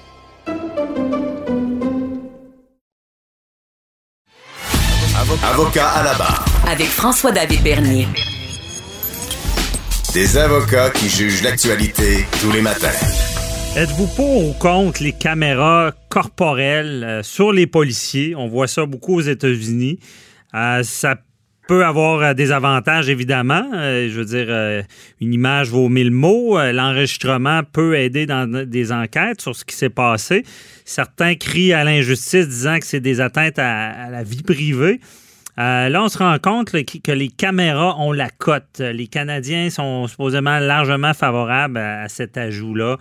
Avocat 5.39 5.87
à 5.87 6.03
la 6.03 6.13
barre. 6.15 6.43
Avec 6.67 6.87
François-David 6.87 7.63
Bernier. 7.63 8.05
Des 10.13 10.37
avocats 10.37 10.89
qui 10.89 11.07
jugent 11.07 11.41
l'actualité 11.41 12.25
tous 12.41 12.51
les 12.51 12.61
matins. 12.61 12.89
Êtes-vous 13.77 14.07
pour 14.07 14.49
ou 14.49 14.53
contre 14.53 15.01
les 15.01 15.13
caméras 15.13 15.93
corporelles 16.09 17.05
euh, 17.05 17.23
sur 17.23 17.53
les 17.53 17.65
policiers? 17.65 18.35
On 18.35 18.49
voit 18.49 18.67
ça 18.67 18.85
beaucoup 18.85 19.15
aux 19.15 19.21
États-Unis. 19.21 19.99
Euh, 20.53 20.83
ça 20.83 21.15
peut 21.65 21.85
avoir 21.85 22.21
euh, 22.21 22.33
des 22.33 22.51
avantages, 22.51 23.07
évidemment. 23.07 23.63
je 23.71 24.11
veux 24.11 24.25
dire, 24.25 24.83
une 25.21 25.33
image 25.33 25.69
vaut 25.69 25.87
mille 25.87 26.11
mots. 26.11 26.57
L'enregistrement 26.59 27.61
peut 27.63 27.97
aider 27.97 28.25
dans 28.25 28.65
des 28.65 28.91
enquêtes 28.91 29.39
sur 29.39 29.55
ce 29.55 29.63
qui 29.63 29.77
s'est 29.77 29.89
passé. 29.89 30.43
Certains 30.83 31.35
crient 31.35 31.71
à 31.71 31.85
l'injustice 31.85 32.49
disant 32.49 32.79
que 32.79 32.85
c'est 32.85 32.99
des 32.99 33.21
atteintes 33.21 33.59
à 33.59 34.09
la 34.09 34.23
vie 34.23 34.43
privée. 34.43 34.99
Euh, 35.59 35.89
là, 35.89 36.03
on 36.03 36.09
se 36.09 36.17
rend 36.17 36.37
compte 36.39 36.71
que 36.71 37.11
les 37.11 37.27
caméras 37.27 37.99
ont 37.99 38.11
la 38.11 38.29
cote. 38.29 38.79
Les 38.79 39.07
Canadiens 39.07 39.69
sont 39.69 40.07
supposément 40.07 40.59
largement 40.59 41.13
favorables 41.13 41.77
à, 41.77 42.07
cet 42.07 42.37
ajout-là. 42.37 42.97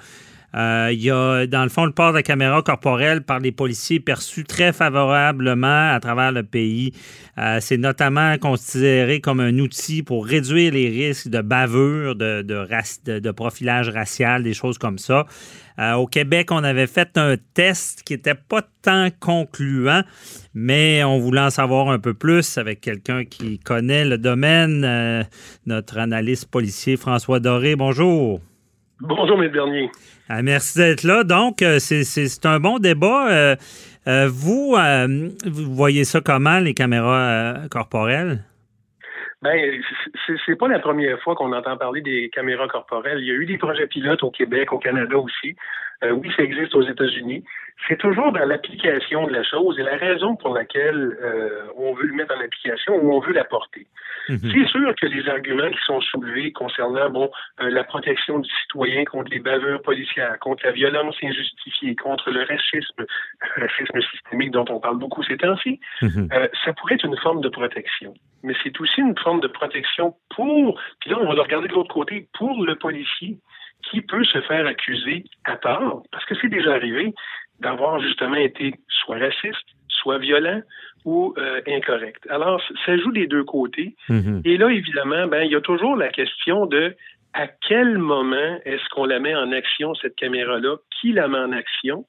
Euh, 0.55 0.89
il 0.93 1.01
y 1.01 1.11
a, 1.11 1.47
dans 1.47 1.63
le 1.63 1.69
fond, 1.69 1.85
le 1.85 1.93
port 1.93 2.13
de 2.13 2.21
caméra 2.21 2.63
corporelle 2.63 3.23
par 3.23 3.39
les 3.39 3.53
policiers 3.53 4.01
perçu 4.01 4.45
très 4.45 4.73
favorablement 4.73 5.93
à 5.93 6.01
travers 6.01 6.33
le 6.33 6.43
pays. 6.43 6.93
Euh, 7.39 7.59
c'est 7.61 7.77
notamment 7.77 8.37
considéré 8.39 9.21
comme 9.21 9.41
un 9.41 9.59
outil 9.59 10.03
pour 10.03 10.27
réduire 10.27 10.73
les 10.73 10.89
risques 10.89 11.29
de 11.29 11.41
bavure, 11.41 12.17
de, 12.17 12.43
de 12.43 13.31
profilage 13.31 13.89
racial, 13.89 14.43
des 14.43 14.55
choses 14.55 14.79
comme 14.79 14.99
ça. 14.99 15.27
Euh, 15.79 15.95
au 15.95 16.07
Québec, 16.07 16.51
on 16.51 16.65
avait 16.65 16.89
fait 16.89 17.17
un 17.17 17.37
test 17.55 18.03
qui 18.03 18.15
n'était 18.15 18.35
pas 18.35 18.63
tant 18.83 19.09
concluant, 19.21 20.03
mais 20.53 21.05
on 21.05 21.19
voulait 21.19 21.41
en 21.41 21.51
savoir 21.51 21.89
un 21.89 21.99
peu 21.99 22.13
plus 22.13 22.59
avec 22.59 22.81
quelqu'un 22.81 23.25
qui 23.25 23.59
connaît 23.61 24.05
le 24.05 24.19
domaine, 24.19 25.27
notre 25.65 25.99
analyste 25.99 26.51
policier 26.51 26.97
François 26.97 27.41
Doré. 27.41 27.77
Bonjour. 27.77 28.41
Bonjour, 29.01 29.43
M. 29.43 29.51
Bernier. 29.51 29.91
Euh, 30.31 30.41
merci 30.43 30.79
d'être 30.79 31.03
là. 31.03 31.25
Donc, 31.25 31.65
c'est 31.79 32.47
un 32.47 32.61
bon 32.61 32.79
débat. 32.79 33.57
vous, 34.07 34.77
vous 35.45 35.75
voyez 35.75 36.05
ça 36.05 36.21
comment, 36.21 36.59
les 36.59 36.75
caméras 36.75 37.69
corporelles? 37.71 38.45
Ben, 39.43 39.83
c'est 40.47 40.57
pas 40.57 40.69
la 40.69 40.81
première 40.81 41.19
fois 41.21 41.35
qu'on 41.35 41.53
entend 41.53 41.77
parler 41.79 42.03
des 42.03 42.29
caméras 42.29 42.69
corporelles. 42.69 43.21
Il 43.21 43.27
y 43.27 43.31
a 43.31 43.35
eu 43.35 43.47
des 43.47 43.57
projets 43.57 43.87
pilotes 43.87 44.23
au 44.23 44.31
Québec, 44.31 44.71
au 44.73 44.79
Canada 44.79 45.17
aussi. 45.17 45.57
Euh, 46.03 46.13
oui, 46.13 46.31
ça 46.37 46.43
existe 46.43 46.75
aux 46.75 46.83
États-Unis. 46.83 47.45
C'est 47.89 47.99
toujours 47.99 48.33
dans 48.33 48.45
l'application 48.45 49.27
de 49.27 49.33
la 49.33 49.43
chose 49.43 49.79
et 49.79 49.83
la 49.83 49.97
raison 49.97 50.37
pour 50.37 50.55
laquelle 50.55 51.17
euh, 51.23 51.63
on 51.77 51.95
veut 51.95 52.07
le 52.07 52.15
mettre 52.15 52.35
en 52.35 52.41
application 52.41 52.97
ou 52.97 53.13
on 53.13 53.21
veut 53.21 53.33
l'apporter. 53.33 53.87
Mhm. 54.29 54.39
C'est 54.53 54.69
sûr 54.69 54.95
que 55.01 55.07
les 55.07 55.29
arguments 55.29 55.71
qui 55.71 55.79
sont 55.87 56.01
soulevés 56.01 56.53
concernant 56.53 57.11
bon 57.11 57.31
euh, 57.61 57.71
la 57.71 57.85
protection 57.85 58.39
du 58.39 58.51
citoyen 58.63 59.05
contre 59.05 59.31
les 59.31 59.41
bavures 59.41 59.83
policières, 59.83 60.39
contre 60.41 60.65
la 60.67 60.73
violence 60.73 61.17
injustifiée, 61.23 61.97
contre 61.97 62.31
le 62.31 62.41
racisme, 62.45 63.05
racisme 63.57 64.01
systémique 64.13 64.51
dont 64.51 64.65
on 64.69 64.81
parle 64.81 64.99
beaucoup 64.99 65.23
ces 65.23 65.37
temps-ci, 65.37 65.81
mhm. 66.03 66.29
ça 66.65 66.73
pourrait 66.75 66.95
être 66.95 67.05
une 67.05 67.17
forme 67.19 67.41
de 67.41 67.49
protection. 67.49 68.15
Mais 68.43 68.55
c'est 68.63 68.79
aussi 68.81 69.01
une 69.01 69.19
forme 69.19 69.41
de 69.41 69.49
protection 69.49 70.15
pour, 70.35 70.81
puis 71.01 71.11
là 71.11 71.19
on 71.21 71.27
va 71.27 71.35
le 71.35 71.43
regarder 71.43 71.69
de 71.69 71.75
l'autre 71.75 71.93
côté, 71.93 72.29
pour 72.35 72.65
le 72.65 72.77
policier 72.77 73.39
qui 73.91 74.03
peut 74.03 74.25
se 74.25 74.41
faire 74.43 74.67
accuser 74.67 75.25
à 75.45 75.57
tort, 75.57 76.03
parce 76.13 76.25
que 76.27 76.35
c'est 76.41 76.49
déjà 76.49 76.75
arrivé, 76.75 77.15
d'avoir 77.61 78.01
justement 78.01 78.37
été 78.37 78.75
soit 78.89 79.19
raciste, 79.19 79.67
soit 80.01 80.19
violent 80.19 80.63
ou 81.05 81.35
euh, 81.39 81.61
incorrect. 81.67 82.27
Alors, 82.29 82.63
ça 82.85 82.97
joue 82.97 83.13
des 83.13 83.27
deux 83.27 83.45
côtés. 83.45 83.97
Mm-hmm. 84.09 84.43
Et 84.45 84.57
là, 84.57 84.69
évidemment, 84.71 85.27
ben, 85.27 85.43
il 85.43 85.53
y 85.53 85.57
a 85.57 85.61
toujours 85.61 85.97
la 85.97 86.09
question 86.09 86.67
de 86.67 86.95
à 87.33 87.47
quel 87.47 87.99
moment 87.99 88.59
est-ce 88.65 88.87
qu'on 88.91 89.05
la 89.05 89.21
met 89.21 89.35
en 89.35 89.53
action, 89.53 89.95
cette 89.95 90.17
caméra-là? 90.17 90.77
Qui 91.01 91.13
la 91.13 91.29
met 91.29 91.39
en 91.39 91.53
action? 91.53 92.05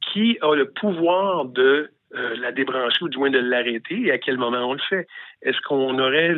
Qui 0.00 0.38
a 0.40 0.54
le 0.54 0.70
pouvoir 0.70 1.44
de 1.44 1.90
euh, 2.14 2.36
la 2.40 2.52
débrancher 2.52 3.04
ou 3.04 3.08
du 3.08 3.18
moins 3.18 3.30
de 3.30 3.38
l'arrêter? 3.38 4.06
Et 4.06 4.10
à 4.10 4.18
quel 4.18 4.38
moment 4.38 4.68
on 4.68 4.72
le 4.74 4.80
fait? 4.88 5.06
Est-ce 5.42 5.60
qu'on 5.62 5.98
aurait 5.98 6.34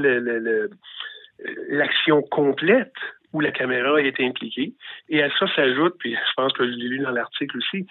l'action 1.69 2.23
complète 2.23 2.93
où 3.33 3.41
la 3.41 3.51
caméra 3.51 3.97
a 3.97 4.01
été 4.01 4.27
impliquée. 4.27 4.75
Et 5.09 5.23
à 5.23 5.29
ça 5.38 5.47
s'ajoute, 5.55 5.95
puis 5.99 6.14
je 6.14 6.33
pense 6.37 6.53
que 6.53 6.64
je 6.64 6.71
l'ai 6.77 6.88
lu 6.88 6.99
dans 7.01 7.11
l'article 7.11 7.59
aussi, 7.59 7.87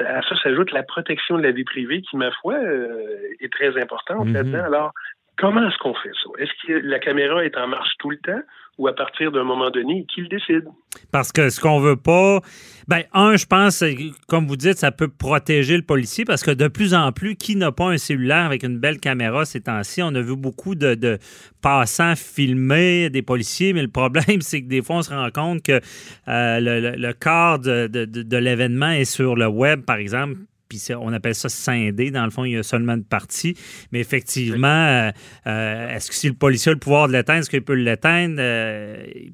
à 0.00 0.22
ça 0.22 0.36
s'ajoute 0.42 0.70
la 0.72 0.82
protection 0.82 1.38
de 1.38 1.42
la 1.42 1.52
vie 1.52 1.64
privée 1.64 2.02
qui, 2.02 2.16
ma 2.16 2.30
foi, 2.40 2.54
euh, 2.54 3.18
est 3.40 3.52
très 3.52 3.80
importante 3.80 4.28
mm-hmm. 4.28 4.32
là-dedans. 4.32 4.64
Alors, 4.64 4.92
comment 5.36 5.66
est-ce 5.68 5.78
qu'on 5.78 5.94
fait 5.94 6.10
ça? 6.22 6.30
Est-ce 6.38 6.66
que 6.66 6.72
la 6.86 6.98
caméra 6.98 7.44
est 7.44 7.56
en 7.56 7.68
marche 7.68 7.90
tout 7.98 8.10
le 8.10 8.18
temps 8.18 8.40
ou 8.78 8.88
à 8.88 8.94
partir 8.94 9.30
d'un 9.30 9.44
moment 9.44 9.70
donné, 9.70 10.06
qui 10.12 10.22
le 10.22 10.28
décide? 10.28 10.64
Parce 11.10 11.30
que 11.30 11.50
ce 11.50 11.60
qu'on 11.60 11.78
veut 11.78 11.96
pas, 11.96 12.40
ben 12.88 13.02
un, 13.12 13.36
je 13.36 13.44
pense, 13.44 13.84
comme 14.28 14.46
vous 14.46 14.56
dites, 14.56 14.78
ça 14.78 14.90
peut 14.90 15.08
protéger 15.08 15.76
le 15.76 15.82
policier 15.82 16.24
parce 16.24 16.42
que 16.42 16.50
de 16.50 16.68
plus 16.68 16.94
en 16.94 17.12
plus, 17.12 17.36
qui 17.36 17.54
n'a 17.54 17.70
pas 17.70 17.90
un 17.90 17.98
cellulaire 17.98 18.46
avec 18.46 18.62
une 18.62 18.78
belle 18.78 18.98
caméra 18.98 19.44
ces 19.44 19.60
temps-ci? 19.60 20.02
On 20.02 20.14
a 20.14 20.20
vu 20.20 20.36
beaucoup 20.36 20.74
de, 20.74 21.18
passants 21.60 22.16
filmer 22.16 23.10
des 23.10 23.22
policiers, 23.22 23.72
mais 23.72 23.82
le 23.82 23.88
problème, 23.88 24.24
c'est 24.40 24.62
que 24.62 24.68
des 24.68 24.82
fois, 24.82 24.96
on 24.96 25.02
se 25.02 25.10
rend 25.12 25.30
compte 25.30 25.62
que 25.62 25.80
euh, 26.28 26.60
le, 26.60 26.96
le, 26.96 27.12
corps 27.12 27.58
de, 27.58 27.86
de 27.86 28.36
l'événement 28.36 28.90
est 28.90 29.04
sur 29.04 29.36
le 29.36 29.46
web, 29.46 29.84
par 29.84 29.96
exemple, 29.96 30.36
puis 30.72 30.94
on 30.98 31.12
appelle 31.12 31.34
ça 31.34 31.48
scindé. 31.48 32.10
Dans 32.10 32.24
le 32.24 32.30
fond, 32.30 32.44
il 32.44 32.52
y 32.52 32.56
a 32.56 32.62
seulement 32.62 32.94
une 32.94 33.04
partie. 33.04 33.54
Mais 33.92 34.00
effectivement, 34.00 34.68
euh, 34.68 35.10
euh, 35.46 35.96
est-ce 35.96 36.08
que 36.08 36.14
si 36.14 36.28
le 36.28 36.34
policier 36.34 36.70
a 36.70 36.72
le 36.72 36.78
pouvoir 36.78 37.08
de 37.08 37.12
l'éteindre, 37.12 37.40
est-ce 37.40 37.50
qu'il 37.50 37.62
peut 37.62 37.74
l'éteindre 37.74 38.40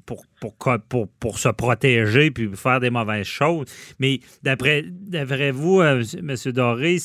pour, 0.05 0.25
pour, 0.39 1.07
pour, 1.19 1.39
se 1.39 1.49
protéger 1.49 2.31
puis 2.31 2.49
faire 2.55 2.79
des 2.79 2.89
mauvaises 2.89 3.25
choses? 3.25 3.67
Mais 3.99 4.19
d'après, 4.43 4.83
vous, 5.51 5.81
M. 5.81 6.35
Doré, 6.47 6.97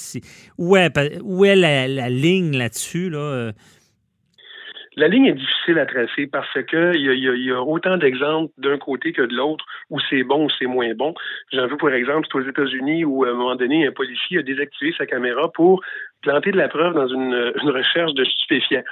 où 0.58 0.76
est, 0.76 1.20
où 1.22 1.44
est 1.44 1.56
la, 1.56 1.86
la 1.86 2.08
ligne 2.08 2.56
là-dessus? 2.56 3.10
Là? 3.10 3.52
La 4.96 5.08
ligne 5.08 5.26
est 5.26 5.34
difficile 5.34 5.78
à 5.78 5.86
tracer 5.86 6.26
parce 6.26 6.62
que 6.68 6.94
il 6.94 7.44
y 7.44 7.50
a, 7.50 7.62
autant 7.62 7.96
d'exemples 7.96 8.52
d'un 8.58 8.78
côté 8.78 9.12
que 9.12 9.22
de 9.22 9.34
l'autre 9.34 9.64
où 9.90 9.98
c'est 10.08 10.22
bon 10.22 10.46
ou 10.46 10.50
c'est 10.58 10.66
moins 10.66 10.94
bon. 10.94 11.14
J'en 11.52 11.66
veux 11.66 11.76
pour 11.76 11.90
exemple, 11.90 12.28
c'est 12.30 12.38
aux 12.38 12.48
États-Unis 12.48 13.04
où 13.04 13.24
à 13.24 13.30
un 13.30 13.34
moment 13.34 13.56
donné, 13.56 13.86
un 13.86 13.92
policier 13.92 14.38
a 14.38 14.42
désactivé 14.42 14.94
sa 14.96 15.06
caméra 15.06 15.50
pour 15.52 15.82
planter 16.22 16.52
de 16.52 16.56
la 16.56 16.68
preuve 16.68 16.94
dans 16.94 17.08
une, 17.08 17.34
recherche 17.70 18.14
de 18.14 18.24
stupéfiants. 18.24 18.84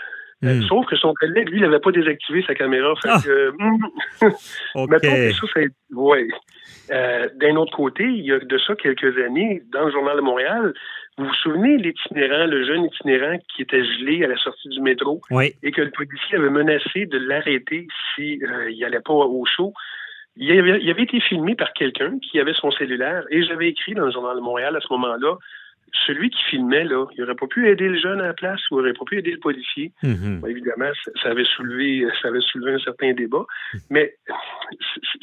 Euh, 0.45 0.55
hmm. 0.55 0.63
Sauf 0.63 0.87
que 0.87 0.97
son 0.97 1.15
collègue, 1.15 1.49
lui, 1.51 1.59
il 1.59 1.63
n'avait 1.63 1.79
pas 1.79 1.93
désactivé 1.93 2.43
sa 2.47 2.55
caméra. 2.55 2.95
Fait 3.01 3.09
ah. 3.11 3.21
que, 3.25 3.51
hmm. 3.59 3.79
que 5.01 5.33
ça, 5.33 5.47
c'est. 5.55 5.69
Ouais. 5.95 6.27
Euh, 6.91 7.29
d'un 7.37 7.57
autre 7.57 7.77
côté, 7.77 8.05
il 8.05 8.25
y 8.25 8.33
a 8.33 8.39
de 8.39 8.59
ça 8.59 8.75
quelques 8.75 9.17
années, 9.19 9.63
dans 9.73 9.85
le 9.85 9.93
Journal 9.93 10.17
de 10.17 10.23
Montréal, 10.23 10.75
vous 11.19 11.27
vous 11.27 11.35
souvenez 11.35 11.77
l'itinérant, 11.77 12.47
le 12.47 12.65
jeune 12.65 12.87
itinérant 12.87 13.37
qui 13.55 13.63
était 13.63 13.85
gelé 13.85 14.25
à 14.25 14.29
la 14.29 14.37
sortie 14.37 14.69
du 14.69 14.81
métro 14.81 15.21
et 15.63 15.71
que 15.71 15.83
le 15.83 15.91
policier 15.91 16.39
avait 16.39 16.51
menacé 16.51 17.07
de 17.07 17.19
l'arrêter 17.19 17.87
s'il 18.15 18.43
euh, 18.45 18.65
n'allait 18.65 18.85
allait 18.85 19.01
pas 19.01 19.13
au 19.13 19.45
show? 19.45 19.75
Il 20.37 20.51
avait, 20.59 20.81
il 20.81 20.91
avait 20.91 21.03
été 21.03 21.21
filmé 21.21 21.55
par 21.55 21.75
quelqu'un 21.75 22.19
qui 22.19 22.41
avait 22.41 22.55
son 22.55 22.71
cellulaire 22.71 23.25
et 23.31 23.43
j'avais 23.45 23.69
écrit 23.69 23.93
dans 23.93 24.07
le 24.07 24.11
Journal 24.11 24.37
de 24.37 24.41
Montréal 24.41 24.75
à 24.75 24.81
ce 24.81 24.91
moment-là 24.95 25.37
celui 26.07 26.31
qui 26.31 26.43
filmait, 26.45 26.85
là, 26.85 27.07
il 27.13 27.21
n'aurait 27.21 27.35
pas 27.35 27.47
pu 27.47 27.69
aider 27.69 27.89
le 27.89 27.99
jeune 27.99 28.21
à 28.21 28.29
la 28.29 28.35
place 28.35 28.61
ou 28.71 28.77
il 28.77 28.79
n'aurait 28.79 28.95
pas 28.95 29.05
pu 29.05 29.19
aider 29.19 29.33
le 29.33 29.39
policier. 29.39 29.93
Mm-hmm. 30.03 30.49
évidemment, 30.49 30.91
ça, 31.23 31.31
avait 31.31 31.45
soulevé, 31.45 32.07
ça 32.21 32.29
avait 32.29 32.41
soulevé 32.41 32.73
un 32.73 32.79
certain 32.79 33.13
débat, 33.13 33.45
mais 33.91 34.15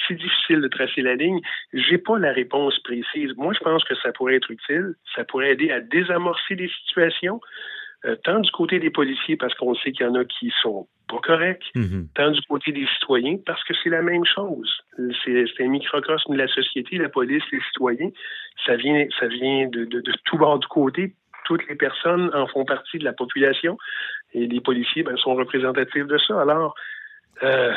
c'est 0.07 0.15
difficile 0.15 0.61
de 0.61 0.67
tracer 0.67 1.01
la 1.01 1.15
ligne. 1.15 1.39
J'ai 1.73 1.97
pas 1.97 2.19
la 2.19 2.31
réponse 2.31 2.79
précise. 2.79 3.33
Moi, 3.35 3.53
je 3.53 3.59
pense 3.59 3.83
que 3.83 3.95
ça 3.95 4.11
pourrait 4.11 4.35
être 4.35 4.51
utile. 4.51 4.93
Ça 5.15 5.23
pourrait 5.23 5.51
aider 5.51 5.71
à 5.71 5.79
désamorcer 5.79 6.55
des 6.55 6.69
situations. 6.69 7.41
Euh, 8.05 8.15
tant 8.23 8.39
du 8.39 8.49
côté 8.51 8.79
des 8.79 8.89
policiers, 8.89 9.35
parce 9.35 9.53
qu'on 9.55 9.75
sait 9.75 9.91
qu'il 9.91 10.05
y 10.05 10.09
en 10.09 10.15
a 10.15 10.23
qui 10.23 10.53
sont 10.61 10.87
pas 11.09 11.19
corrects, 11.21 11.65
mhm. 11.75 12.07
tant 12.15 12.31
du 12.31 12.39
côté 12.43 12.71
des 12.71 12.87
citoyens, 12.93 13.37
parce 13.45 13.61
que 13.65 13.73
c'est 13.83 13.89
la 13.89 14.01
même 14.01 14.23
chose. 14.23 14.81
C'est 15.25 15.45
un 15.59 15.67
microcosme 15.67 16.33
de 16.33 16.37
la 16.37 16.47
société, 16.47 16.97
la 16.97 17.09
police, 17.09 17.43
les 17.51 17.59
citoyens. 17.61 18.09
Ça 18.65 18.77
vient, 18.77 19.05
ça 19.19 19.27
vient 19.27 19.67
de, 19.67 19.83
de, 19.83 19.99
de 19.99 20.13
tout 20.23 20.37
bord 20.37 20.59
du 20.59 20.67
côté. 20.67 21.13
Toutes 21.45 21.67
les 21.67 21.75
personnes 21.75 22.31
en 22.33 22.47
font 22.47 22.63
partie 22.63 22.99
de 22.99 23.03
la 23.03 23.13
population 23.13 23.77
et 24.33 24.47
les 24.47 24.61
policiers 24.61 25.03
ben, 25.03 25.17
sont 25.17 25.35
représentatifs 25.35 26.07
de 26.07 26.17
ça. 26.19 26.39
Alors, 26.39 26.75
euh, 27.43 27.73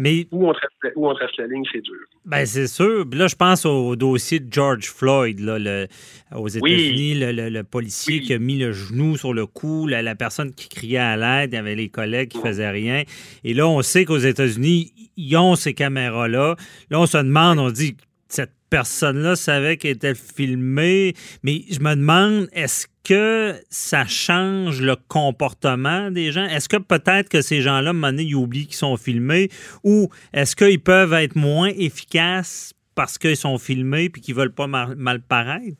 mais, 0.00 0.26
où, 0.30 0.48
on 0.48 1.14
trace, 1.14 1.30
la 1.38 1.46
ligne, 1.46 1.64
c'est 1.72 1.80
dur. 1.80 1.94
Ben, 2.24 2.44
c'est 2.46 2.66
sûr. 2.66 3.06
là, 3.12 3.26
je 3.26 3.36
pense 3.36 3.64
au 3.66 3.96
dossier 3.96 4.40
de 4.40 4.52
George 4.52 4.90
Floyd 4.90 5.40
là, 5.40 5.58
le, 5.58 5.86
aux 6.34 6.48
États-Unis, 6.48 7.14
le, 7.14 7.62
policier 7.62 8.20
qui 8.20 8.32
a 8.34 8.38
mis 8.38 8.58
le 8.58 8.72
genou 8.72 9.16
sur 9.16 9.32
le 9.32 9.46
cou, 9.46 9.86
la, 9.86 10.14
personne 10.14 10.52
qui 10.52 10.68
criait 10.68 10.98
à 10.98 11.16
l'aide, 11.16 11.52
il 11.52 11.56
y 11.56 11.58
avait 11.58 11.74
les 11.74 11.88
collègues 11.88 12.30
qui 12.30 12.38
ne 12.38 12.42
faisaient 12.42 12.70
rien. 12.70 13.02
Et 13.44 13.54
là, 13.54 13.68
on 13.68 13.82
sait 13.82 14.04
qu'aux 14.04 14.18
États-Unis, 14.18 14.92
ils 15.16 15.36
ont 15.36 15.54
ces 15.54 15.74
caméras-là. 15.74 16.56
Là, 16.90 17.00
on 17.00 17.06
se 17.06 17.18
demande, 17.18 17.58
on 17.58 17.70
dit, 17.70 17.96
cette 18.32 18.52
personne-là 18.70 19.36
savait 19.36 19.76
qu'elle 19.76 19.92
était 19.92 20.14
filmée, 20.14 21.14
mais 21.42 21.64
je 21.70 21.80
me 21.80 21.94
demande, 21.94 22.48
est-ce 22.52 22.86
que 23.02 23.54
ça 23.68 24.06
change 24.06 24.80
le 24.80 24.96
comportement 25.08 26.10
des 26.10 26.32
gens? 26.32 26.44
Est-ce 26.44 26.68
que 26.68 26.76
peut-être 26.76 27.28
que 27.28 27.42
ces 27.42 27.60
gens-là, 27.62 27.92
donné, 27.92 28.22
ils 28.22 28.34
oublient 28.34 28.66
qu'ils 28.66 28.76
sont 28.76 28.96
filmés? 28.96 29.50
Ou 29.82 30.08
est-ce 30.32 30.54
qu'ils 30.54 30.80
peuvent 30.80 31.12
être 31.12 31.36
moins 31.36 31.70
efficaces 31.76 32.72
parce 32.94 33.18
qu'ils 33.18 33.36
sont 33.36 33.58
filmés 33.58 34.04
et 34.04 34.10
qu'ils 34.10 34.34
veulent 34.34 34.54
pas 34.54 34.66
mal 34.66 35.20
paraître? 35.22 35.76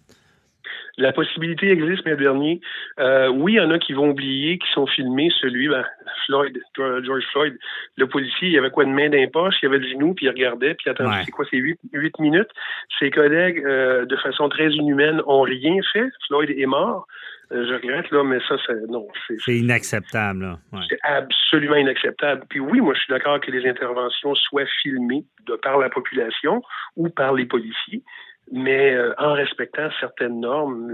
La 1.00 1.12
possibilité 1.12 1.70
existe, 1.70 2.04
mais 2.04 2.14
dernier. 2.14 2.60
Euh, 2.98 3.28
oui, 3.28 3.54
il 3.54 3.56
y 3.56 3.60
en 3.60 3.70
a 3.70 3.78
qui 3.78 3.94
vont 3.94 4.10
oublier, 4.10 4.58
qui 4.58 4.70
sont 4.72 4.86
filmés. 4.86 5.30
Celui, 5.40 5.68
ben, 5.68 5.84
Floyd, 6.26 6.58
George 6.76 7.24
Floyd, 7.32 7.56
le 7.96 8.06
policier, 8.06 8.48
il 8.48 8.58
avait 8.58 8.70
quoi 8.70 8.84
de 8.84 8.90
main 8.90 9.08
d'un 9.08 9.26
poche, 9.26 9.54
il 9.62 9.66
avait 9.66 9.78
le 9.78 9.88
genou, 9.88 10.12
puis 10.14 10.26
il 10.26 10.28
regardait, 10.28 10.74
puis 10.74 10.90
attendez, 10.90 11.22
c'est 11.24 11.30
quoi, 11.30 11.46
c'est 11.50 11.56
huit, 11.56 11.78
minutes? 12.18 12.50
Ses 12.98 13.10
collègues, 13.10 13.64
euh, 13.64 14.04
de 14.04 14.16
façon 14.16 14.50
très 14.50 14.70
inhumaine, 14.70 15.22
ont 15.26 15.42
rien 15.42 15.76
fait. 15.92 16.08
Floyd 16.26 16.50
est 16.50 16.66
mort. 16.66 17.06
Euh, 17.52 17.66
je 17.66 17.74
regrette, 17.74 18.10
là, 18.10 18.22
mais 18.22 18.38
ça, 18.46 18.56
c'est, 18.66 18.86
non. 18.88 19.08
C'est 19.44 19.56
inacceptable, 19.56 20.42
là. 20.42 20.82
C'est 20.88 20.98
absolument 21.02 21.76
inacceptable. 21.76 22.44
Puis 22.48 22.60
oui, 22.60 22.80
moi, 22.80 22.94
je 22.94 23.00
suis 23.00 23.12
d'accord 23.12 23.40
que 23.40 23.50
les 23.50 23.68
interventions 23.68 24.34
soient 24.34 24.66
filmées 24.82 25.24
de 25.46 25.56
par 25.56 25.78
la 25.78 25.88
population 25.88 26.62
ou 26.96 27.08
par 27.08 27.32
les 27.32 27.46
policiers 27.46 28.04
mais 28.52 28.94
euh, 28.94 29.14
en 29.18 29.32
respectant 29.34 29.88
certaines 30.00 30.40
normes, 30.40 30.92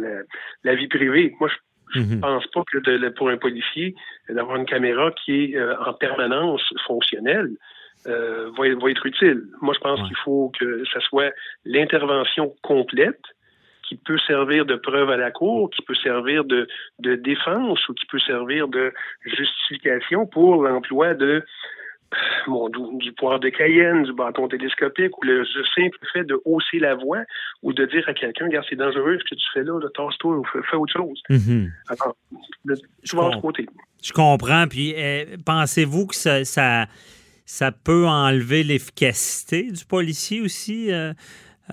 la, 0.64 0.74
vie 0.74 0.88
privée. 0.88 1.34
Moi, 1.40 1.48
je 1.94 2.00
ne 2.00 2.04
mhm. 2.04 2.20
pense 2.20 2.46
pas 2.48 2.62
que 2.70 2.78
de, 2.78 3.08
pour 3.10 3.28
un 3.28 3.36
policier, 3.36 3.94
d'avoir 4.28 4.56
une 4.56 4.66
caméra 4.66 5.10
qui 5.12 5.44
est 5.44 5.56
euh, 5.56 5.78
en 5.80 5.92
permanence 5.94 6.62
fonctionnelle 6.86 7.50
euh, 8.06 8.50
va, 8.56 8.74
va, 8.74 8.90
être 8.90 9.06
utile. 9.06 9.44
Moi, 9.62 9.74
je 9.74 9.80
pense 9.80 10.02
qu'il 10.06 10.16
faut 10.24 10.52
que 10.58 10.84
ce 10.84 11.00
soit 11.00 11.32
l'intervention 11.64 12.54
complète 12.62 13.22
qui 13.88 13.96
peut 13.96 14.18
servir 14.26 14.66
de 14.66 14.74
preuve 14.76 15.10
à 15.10 15.16
la 15.16 15.30
cour, 15.30 15.70
qui 15.70 15.82
peut 15.82 15.94
servir 15.94 16.44
de, 16.44 16.66
de 16.98 17.14
défense 17.14 17.88
ou 17.88 17.94
qui 17.94 18.04
peut 18.06 18.18
servir 18.18 18.68
de 18.68 18.92
justification 19.24 20.26
pour 20.26 20.62
l'emploi 20.64 21.14
de 21.14 21.44
bon, 22.46 22.68
du, 22.68 23.12
poire 23.12 23.40
de 23.40 23.48
Cayenne, 23.48 24.04
du 24.04 24.12
bâton 24.12 24.48
télescopique, 24.48 25.16
ou 25.18 25.24
le, 25.24 25.44
simple 25.74 25.98
fait 26.12 26.24
de 26.24 26.40
hausser 26.44 26.78
la 26.78 26.94
voix 26.94 27.22
ou 27.62 27.72
de 27.72 27.84
dire 27.86 28.04
à 28.08 28.14
quelqu'un, 28.14 28.46
regarde, 28.46 28.66
c'est 28.68 28.76
dangereux 28.76 29.18
ce 29.18 29.24
que 29.24 29.34
tu 29.34 29.46
fais 29.52 29.64
là, 29.64 29.78
là 29.80 29.88
tasse-toi 29.94 30.36
ou 30.36 30.44
fais, 30.44 30.76
autre 30.76 30.92
chose. 30.92 31.22
Mm 31.28 31.66
tu 33.04 33.16
vas 33.16 33.30
côté. 33.40 33.66
Je 34.02 34.12
comprends. 34.12 34.66
Puis 34.68 34.94
eh, 34.96 35.36
pensez-vous 35.44 36.06
que 36.06 36.14
ça, 36.14 36.44
ça, 36.44 37.72
peut 37.72 38.06
enlever 38.06 38.62
l'efficacité 38.62 39.70
du 39.70 39.84
policier 39.84 40.40
aussi? 40.40 40.92
Euh, 40.92 41.12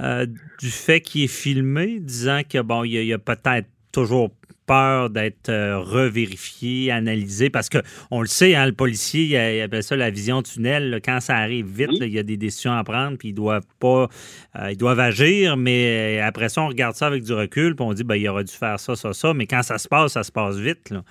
euh, 0.02 0.26
du 0.60 0.70
fait 0.70 1.02
qu'il 1.02 1.24
est 1.24 1.28
filmé, 1.28 2.00
disant 2.00 2.42
que 2.50 2.60
bon, 2.62 2.84
il 2.84 3.06
y 3.06 3.14
a 3.14 3.20
peut-être 3.20 3.68
toujours 3.92 4.32
peur 4.66 5.10
d'être 5.10 5.50
euh, 5.50 5.80
revérifié, 5.80 6.92
analysé, 6.92 7.50
parce 7.50 7.70
que 7.70 7.80
on 8.12 8.22
le 8.22 8.28
sait, 8.28 8.56
hein, 8.56 8.66
le 8.66 8.74
policier, 8.74 9.24
il, 9.24 9.62
appelle 9.62 9.84
ça 9.84 9.96
la 9.96 10.10
vision 10.10 10.42
tunnel. 10.42 11.02
quand 11.04 11.20
ça 11.20 11.36
arrive 11.36 11.68
vite, 11.68 11.92
il 12.02 12.10
y 12.10 12.20
a 12.20 12.24
des 12.24 12.38
décisions 12.38 12.74
à 12.74 12.84
prendre, 12.84 13.18
puis 13.18 13.30
ils 13.30 13.34
doivent 13.34 13.66
pas, 13.80 14.10
euh, 14.58 14.72
ils 14.72 14.78
doivent 14.78 15.00
agir, 15.00 15.58
mais 15.58 16.20
euh, 16.20 16.28
après 16.28 16.50
ça, 16.50 16.62
on 16.62 16.68
regarde 16.68 16.96
ça 16.96 17.08
avec 17.08 17.24
du 17.24 17.34
recul, 17.34 17.76
puis 17.76 17.86
on 17.86 17.94
dit, 17.94 18.04
ben, 18.04 18.16
il 18.16 18.28
aurait 18.30 18.44
dû 18.44 18.54
faire 18.54 18.80
ça, 18.80 18.96
ça, 18.96 19.14
ça, 19.14 19.34
mais 19.34 19.48
quand 19.48 19.64
ça 19.64 19.78
se 19.78 19.88
passe, 19.88 20.14
ça 20.14 20.24
se 20.24 20.32
passe 20.32 20.58
vite. 20.58 20.90
Là. 20.90 21.04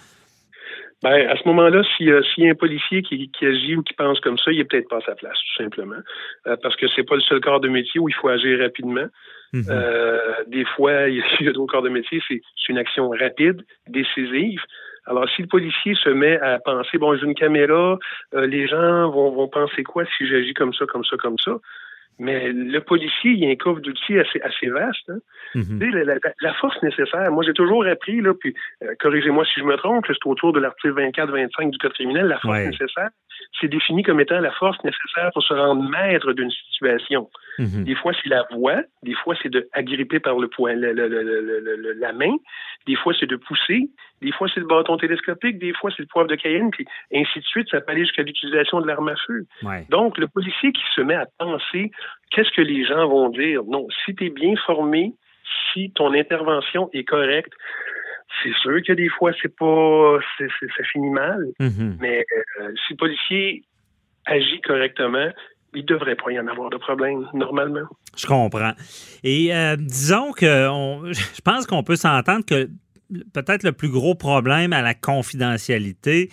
Ben, 1.02 1.28
à 1.28 1.36
ce 1.36 1.48
moment-là, 1.48 1.82
s'il 1.96 2.06
y 2.06 2.46
a 2.46 2.50
un 2.50 2.54
policier 2.54 3.02
qui, 3.02 3.28
agit 3.42 3.76
ou 3.76 3.82
qui 3.82 3.94
pense 3.94 4.20
comme 4.20 4.38
ça, 4.38 4.52
il 4.52 4.58
n'est 4.58 4.64
peut-être 4.64 4.88
pas 4.88 4.98
à 4.98 5.00
sa 5.00 5.14
place, 5.14 5.36
tout 5.36 5.62
simplement. 5.62 5.96
parce 6.44 6.76
que 6.76 6.86
c'est 6.94 7.02
pas 7.02 7.16
le 7.16 7.20
seul 7.22 7.40
corps 7.40 7.60
de 7.60 7.68
métier 7.68 8.00
où 8.00 8.08
il 8.08 8.14
faut 8.14 8.28
agir 8.28 8.60
rapidement. 8.60 9.08
Mhm. 9.52 9.64
Euh, 9.68 10.34
des 10.46 10.64
fois, 10.64 11.08
il 11.08 11.22
y 11.40 11.48
a 11.48 11.52
d'autres 11.52 11.72
corps 11.72 11.82
de 11.82 11.88
métier, 11.88 12.22
c'est 12.28 12.40
une 12.68 12.78
action 12.78 13.10
rapide, 13.10 13.62
décisive. 13.88 14.60
Alors, 15.06 15.28
si 15.30 15.42
le 15.42 15.48
policier 15.48 15.94
se 15.96 16.08
met 16.08 16.38
à 16.38 16.60
penser, 16.60 16.96
bon, 16.96 17.16
j'ai 17.16 17.26
une 17.26 17.34
caméra, 17.34 17.98
euh, 18.34 18.46
les 18.46 18.68
gens 18.68 19.10
vont, 19.10 19.32
vont 19.32 19.48
penser 19.48 19.82
quoi 19.82 20.04
si 20.16 20.26
j'agis 20.28 20.54
comme 20.54 20.72
ça, 20.72 20.86
comme 20.86 21.04
ça, 21.04 21.16
comme 21.16 21.38
ça? 21.38 21.58
Mais 22.18 22.52
le 22.52 22.78
policier, 22.80 23.32
il 23.32 23.38
y 23.38 23.46
a 23.46 23.50
un 23.50 23.56
coffre 23.56 23.80
d'outils 23.80 24.18
assez, 24.18 24.40
assez 24.42 24.68
vaste. 24.68 25.08
Hein. 25.08 25.18
Mhm. 25.54 25.80
la, 26.40 26.54
force 26.54 26.80
nécessaire, 26.82 27.30
moi 27.30 27.42
j'ai 27.44 27.52
toujours 27.52 27.84
appris, 27.86 28.20
là, 28.20 28.32
puis 28.38 28.54
euh, 28.82 28.94
corrigez-moi 29.00 29.44
si 29.44 29.60
je 29.60 29.64
me 29.64 29.76
trompe, 29.76 30.04
c'est 30.06 30.26
autour 30.26 30.52
de 30.52 30.60
l'article 30.60 30.94
24-25 30.94 31.70
du 31.70 31.78
Code 31.78 31.92
criminel, 31.94 32.26
la 32.26 32.38
force 32.38 32.58
nécessaire, 32.58 33.10
c'est 33.60 33.68
défini 33.68 34.02
comme 34.02 34.20
étant 34.20 34.40
la 34.40 34.52
force 34.52 34.78
nécessaire 34.84 35.30
pour 35.32 35.42
se 35.42 35.54
rendre 35.54 35.88
maître 35.88 36.32
d'une 36.32 36.50
situation. 36.50 37.28
Mhm. 37.58 37.84
Des 37.84 37.94
fois, 37.94 38.12
c'est 38.22 38.28
la 38.28 38.44
voix, 38.50 38.82
des 39.02 39.14
fois, 39.14 39.34
c'est 39.42 39.50
de 39.50 39.68
agripper 39.72 40.20
par 40.20 40.38
le 40.38 40.48
poing, 40.48 40.74
la 40.74 42.12
main, 42.12 42.34
des 42.86 42.96
fois, 42.96 43.12
c'est 43.18 43.26
de 43.26 43.36
pousser, 43.36 43.90
des 44.20 44.32
fois, 44.32 44.48
c'est 44.52 44.60
le 44.60 44.66
bâton 44.66 44.96
télescopique, 44.96 45.58
des 45.58 45.72
fois, 45.74 45.90
c'est 45.94 46.02
le 46.02 46.08
poivre 46.08 46.28
de 46.28 46.36
Cayenne, 46.36 46.70
puis 46.70 46.86
ainsi 47.14 47.40
de 47.40 47.44
suite, 47.44 47.68
ça 47.70 47.80
peut 47.80 47.92
aller 47.92 48.02
jusqu'à 48.02 48.22
l'utilisation 48.22 48.80
de 48.80 48.86
l'arme 48.86 49.08
à 49.08 49.16
feu. 49.26 49.46
Donc, 49.90 50.18
le 50.18 50.28
policier 50.28 50.72
qui 50.72 50.82
se 50.94 51.00
met 51.00 51.14
à 51.14 51.26
penser 51.38 51.90
qu'est-ce 52.30 52.50
que 52.50 52.62
les 52.62 52.84
gens 52.84 53.06
vont 53.08 53.28
dire, 53.28 53.62
non, 53.64 53.86
si 54.04 54.14
tu 54.14 54.26
es 54.26 54.30
bien 54.30 54.54
formé, 54.66 55.12
si 55.72 55.90
ton 55.92 56.14
intervention 56.14 56.88
est 56.92 57.04
correcte, 57.04 57.52
c'est 58.42 58.54
sûr 58.54 58.80
que 58.82 58.92
des 58.92 59.08
fois, 59.08 59.32
c'est 59.42 59.54
pas, 59.54 60.18
ça 60.38 60.84
finit 60.92 61.10
mal, 61.10 61.44
mhm. 61.60 61.98
mais 62.00 62.24
euh, 62.60 62.72
si 62.86 62.94
le 62.94 62.96
policier 62.96 63.62
agit 64.26 64.60
correctement, 64.62 65.30
il 65.74 65.84
devrait 65.84 66.16
pas 66.16 66.30
y 66.32 66.38
en 66.38 66.46
avoir 66.46 66.70
de 66.70 66.76
problème, 66.76 67.26
normalement. 67.32 67.86
Je 68.16 68.26
comprends. 68.26 68.72
Et 69.24 69.54
euh, 69.54 69.76
disons 69.76 70.32
que 70.32 70.46
je 71.12 71.40
pense 71.42 71.66
qu'on 71.66 71.82
peut 71.82 71.96
s'entendre 71.96 72.44
que 72.44 72.68
peut-être 73.32 73.62
le 73.62 73.72
plus 73.72 73.88
gros 73.88 74.14
problème 74.14 74.72
à 74.72 74.82
la 74.82 74.94
confidentialité, 74.94 76.30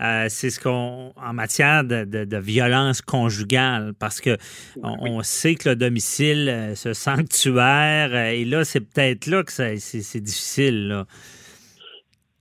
euh, 0.00 0.26
c'est 0.28 0.50
ce 0.50 0.60
qu'on 0.60 1.12
en 1.16 1.32
matière 1.32 1.84
de, 1.84 2.36
violence 2.38 3.02
conjugale, 3.02 3.94
parce 3.98 4.20
que 4.20 4.36
on, 4.82 5.22
sait 5.22 5.56
que 5.56 5.70
le 5.70 5.76
domicile, 5.76 6.48
euh, 6.48 6.74
ce 6.74 6.92
sanctuaire, 6.92 8.14
et 8.14 8.44
là, 8.44 8.64
c'est 8.64 8.80
peut-être 8.80 9.26
là 9.26 9.42
que 9.42 9.52
c'est 9.52 10.20
difficile. 10.20 11.04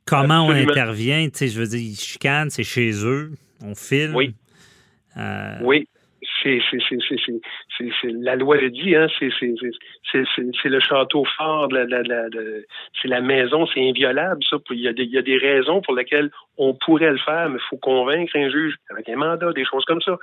Comment 0.05 0.45
on 0.45 0.51
intervient? 0.51 1.27
Tu 1.29 1.38
sais, 1.39 1.47
je 1.49 1.60
veux 1.60 1.67
dire, 1.67 1.97
chicane, 1.97 2.49
c'est 2.49 2.63
chez 2.63 2.91
eux, 3.03 3.33
on 3.62 3.75
filme. 3.75 4.15
Oui. 4.15 4.36
oui 5.62 5.88
c'est 6.43 6.60
la 8.04 8.36
loi 8.36 8.58
le 8.58 8.69
dit, 8.69 8.95
hein, 8.95 9.08
c'est 9.19 10.69
le 10.69 10.80
château 10.80 11.26
fort, 11.38 11.67
la, 11.71 11.86
c'est 13.02 13.08
la 13.08 13.21
maison, 13.21 13.65
c'est 13.67 13.88
inviolable, 13.89 14.43
ça. 14.50 14.58
Il 14.71 14.80
y, 14.80 14.88
a 14.88 14.93
des, 14.93 15.04
il 15.04 15.12
y, 15.12 15.17
a 15.17 15.21
des, 15.21 15.38
raisons 15.38 15.82
pour 15.82 15.95
lesquelles 15.95 16.30
on 16.58 16.73
pourrait 16.73 17.12
le 17.12 17.17
faire, 17.17 17.50
mais 17.50 17.58
il 17.58 17.69
faut 17.69 17.78
convaincre 17.78 18.36
un 18.36 18.50
juge 18.50 18.76
avec 18.89 19.10
un 19.10 19.15
mandat, 19.15 19.52
des 19.54 19.65
choses 19.65 19.86
comme 19.86 20.02
ça. 20.02 20.17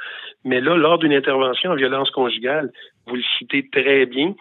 Mais 0.45 0.61
là, 0.61 0.77
lors 0.77 0.99
d'une 0.99 1.13
intervention 1.13 1.73
en 1.73 1.77
violence 1.77 2.11
conjugale, 2.11 2.71
vous 3.07 3.17
le 3.17 3.23
citez 3.39 3.69
très 3.71 4.07
bien, 4.07 4.35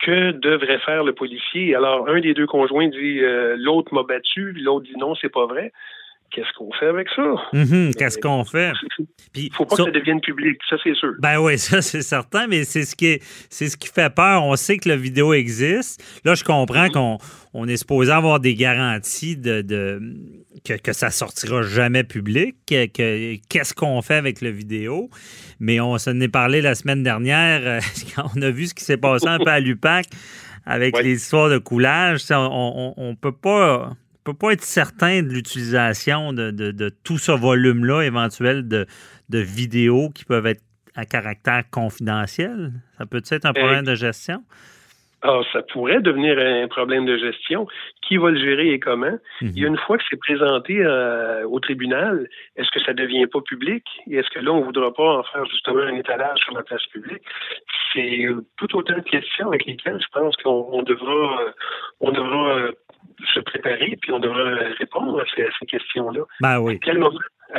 que 0.00 0.32
devrait 0.32 0.80
faire 0.80 1.04
le 1.04 1.12
policier? 1.12 1.74
Alors, 1.74 2.08
un 2.08 2.20
des 2.20 2.34
deux 2.34 2.46
conjoints 2.46 2.88
dit 2.88 3.20
euh, 3.20 3.56
l'autre 3.58 3.94
m'a 3.94 4.02
battu, 4.02 4.52
l'autre 4.52 4.86
dit 4.86 4.98
non, 4.98 5.14
c'est 5.14 5.32
pas 5.32 5.46
vrai 5.46 5.72
qu'est-ce 6.34 6.52
qu'on 6.58 6.72
fait 6.72 6.86
avec 6.86 7.08
ça? 7.14 7.22
Mm-hmm, 7.52 7.94
qu'est-ce 7.94 8.18
qu'on 8.18 8.44
fait? 8.44 8.72
Il 9.34 9.48
ne 9.48 9.54
faut 9.54 9.64
pas 9.64 9.76
que 9.76 9.84
ça 9.84 9.90
devienne 9.90 10.20
public, 10.20 10.58
ça 10.68 10.76
c'est 10.82 10.94
sûr. 10.94 11.14
Ben 11.20 11.38
oui, 11.38 11.58
ça 11.58 11.80
c'est 11.80 12.02
certain, 12.02 12.46
mais 12.46 12.64
c'est 12.64 12.84
ce 12.84 12.96
qui 12.96 13.06
est, 13.06 13.22
ce 13.50 13.76
qui 13.76 13.88
fait 13.88 14.12
peur. 14.12 14.44
On 14.44 14.56
sait 14.56 14.78
que 14.78 14.88
la 14.88 14.96
vidéo 14.96 15.32
existe. 15.32 16.02
Là, 16.24 16.34
je 16.34 16.44
comprends 16.44 16.88
qu'on 16.88 17.18
on 17.52 17.68
est 17.68 17.76
supposé 17.76 18.10
avoir 18.10 18.40
des 18.40 18.54
garanties 18.54 19.36
de, 19.36 19.62
que, 20.64 20.74
que, 20.74 20.92
ça 20.92 21.10
sortira 21.10 21.62
jamais 21.62 22.04
public. 22.04 22.56
qu'est-ce 22.66 23.74
qu'on 23.74 24.02
fait 24.02 24.16
avec 24.16 24.40
la 24.40 24.50
vidéo? 24.50 25.10
Mais 25.60 25.80
on 25.80 25.96
s'en 25.98 26.18
est 26.20 26.28
parlé 26.28 26.60
la 26.60 26.74
semaine 26.74 27.02
dernière 27.02 27.60
euh, 27.64 27.80
quand 28.16 28.24
on 28.36 28.42
a 28.42 28.50
vu 28.50 28.66
ce 28.66 28.74
qui 28.74 28.84
s'est 28.84 28.96
passé 28.96 29.28
un 29.28 29.38
peu 29.38 29.50
à 29.50 29.60
l'UPAC 29.60 30.06
avec 30.66 30.98
les 31.02 31.14
histoires 31.14 31.48
de 31.48 31.58
coulage. 31.58 32.22
On, 32.30 32.94
on 32.96 33.14
peut 33.14 33.32
pas 33.32 33.96
peut 34.24 34.34
pas 34.34 34.52
être 34.52 34.62
certain 34.62 35.22
de 35.22 35.28
l'utilisation 35.28 36.32
de, 36.32 36.88
tout 37.04 37.18
ce 37.18 37.32
volume-là 37.32 38.02
éventuel 38.02 38.66
de, 38.66 38.86
vidéos 39.30 40.10
qui 40.10 40.24
peuvent 40.24 40.46
être 40.46 40.62
à 40.96 41.04
caractère 41.04 41.64
confidentiel? 41.70 42.72
Ça 42.98 43.06
peut 43.06 43.22
être 43.30 43.46
un 43.46 43.52
problème 43.52 43.84
de 43.84 43.94
gestion? 43.94 44.42
Alors, 45.24 45.42
ah, 45.42 45.48
ça 45.54 45.62
pourrait 45.62 46.02
devenir 46.02 46.38
un 46.38 46.68
problème 46.68 47.06
de 47.06 47.16
gestion. 47.16 47.66
Qui 48.02 48.18
va 48.18 48.30
le 48.30 48.38
gérer 48.38 48.74
et 48.74 48.78
comment? 48.78 49.06
A 49.06 49.44
mhm. 49.44 49.52
une 49.56 49.78
fois 49.78 49.96
que 49.96 50.04
c'est 50.10 50.18
présenté 50.18 50.84
euh, 50.84 51.48
au 51.48 51.60
tribunal, 51.60 52.28
est-ce 52.56 52.70
que 52.70 52.80
ça 52.80 52.92
ne 52.92 52.98
devient 52.98 53.26
pas 53.26 53.40
public? 53.40 53.82
Et 54.06 54.16
est-ce 54.16 54.28
que 54.28 54.40
là, 54.40 54.52
on 54.52 54.60
ne 54.60 54.64
voudra 54.64 54.92
pas 54.92 55.18
en 55.18 55.22
faire 55.22 55.46
justement 55.46 55.80
un 55.80 55.96
étalage 55.96 56.38
sur 56.40 56.52
la 56.52 56.62
place 56.62 56.84
publique? 56.92 57.22
C'est 57.94 58.26
tout 58.58 58.76
autant 58.76 58.98
de 58.98 59.00
questions 59.00 59.48
avec 59.48 59.64
lesquelles 59.64 59.98
je 59.98 60.08
pense 60.12 60.36
qu'on 60.36 60.82
devra, 60.82 61.40
on 62.00 62.12
devra 62.12 62.58
euh, 62.58 62.72
se 63.32 63.40
préparer, 63.40 63.96
puis 64.00 64.12
on 64.12 64.18
devrait 64.18 64.72
répondre 64.78 65.20
à 65.20 65.24
ces, 65.34 65.66
questions-là. 65.66 66.22
Ben 66.40 66.58
oui. 66.58 66.74
À 66.74 66.78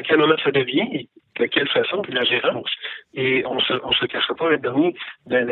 quel, 0.02 0.18
moment, 0.20 0.36
ça 0.44 0.52
devient, 0.52 1.08
de 1.40 1.46
quelle 1.46 1.70
façon, 1.70 2.02
puis 2.02 2.14
la 2.14 2.24
gérance. 2.24 2.70
Et 3.14 3.44
on 3.46 3.60
se, 3.60 3.74
on 3.84 3.92
se 3.92 4.06
cachera 4.06 4.36
pas, 4.36 4.50
le 4.50 4.58
dernier, 4.58 4.96
la, 5.28 5.44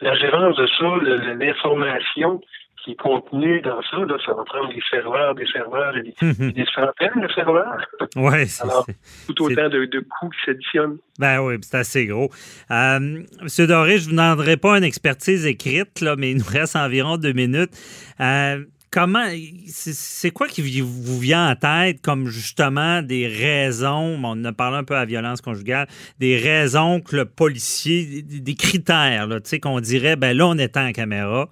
la, 0.00 0.14
gérance 0.14 0.56
de 0.56 0.66
ça, 0.66 1.34
l'information 1.34 2.40
qui 2.84 2.92
est 2.92 2.96
contenue 2.96 3.60
dans 3.60 3.82
ça, 3.82 3.96
là, 3.96 4.16
ça 4.24 4.32
va 4.34 4.44
prendre 4.44 4.72
des 4.72 4.80
serveurs, 4.88 5.34
des 5.34 5.46
serveurs 5.46 5.94
des, 5.94 6.52
des 6.52 6.64
centaines 6.74 7.20
de 7.20 7.32
serveurs. 7.34 7.84
Oui, 8.16 8.46
c'est 8.46 8.62
Alors, 8.62 8.86
tout 9.26 9.44
autant 9.44 9.68
de, 9.68 9.84
de 9.84 10.00
coûts 10.00 10.30
qui 10.30 10.38
s'additionnent. 10.46 10.98
Ben 11.18 11.40
oui, 11.40 11.56
c'est 11.62 11.76
assez 11.76 12.06
gros. 12.06 12.30
Euh, 12.70 13.24
Monsieur 13.42 13.66
Doré, 13.66 13.98
je 13.98 14.04
ne 14.04 14.04
vous 14.04 14.10
demanderai 14.12 14.56
pas 14.56 14.78
une 14.78 14.84
expertise 14.84 15.46
écrite, 15.46 16.00
là, 16.00 16.14
mais 16.16 16.30
il 16.30 16.38
nous 16.38 16.48
reste 16.48 16.76
environ 16.76 17.16
deux 17.16 17.32
minutes. 17.32 17.72
Euh, 18.20 18.64
comment 18.90 19.24
c'est 19.66 20.30
quoi 20.30 20.46
qui 20.48 20.80
vous 20.80 21.18
vient 21.18 21.50
en 21.50 21.54
tête 21.54 22.00
comme 22.02 22.26
justement 22.26 23.02
des 23.02 23.26
raisons, 23.26 24.20
on 24.22 24.44
a 24.44 24.52
parlé 24.52 24.78
un 24.78 24.84
peu 24.84 24.94
à 24.94 25.00
la 25.00 25.04
violence 25.04 25.40
conjugale, 25.40 25.86
des 26.18 26.36
raisons 26.36 27.00
que 27.00 27.16
le 27.16 27.24
policier, 27.24 28.22
des 28.22 28.54
critères, 28.54 29.26
là, 29.26 29.38
qu'on 29.62 29.80
dirait, 29.80 30.16
ben 30.16 30.36
là, 30.36 30.46
on 30.46 30.58
est 30.58 30.76
en 30.76 30.92
caméra 30.92 31.48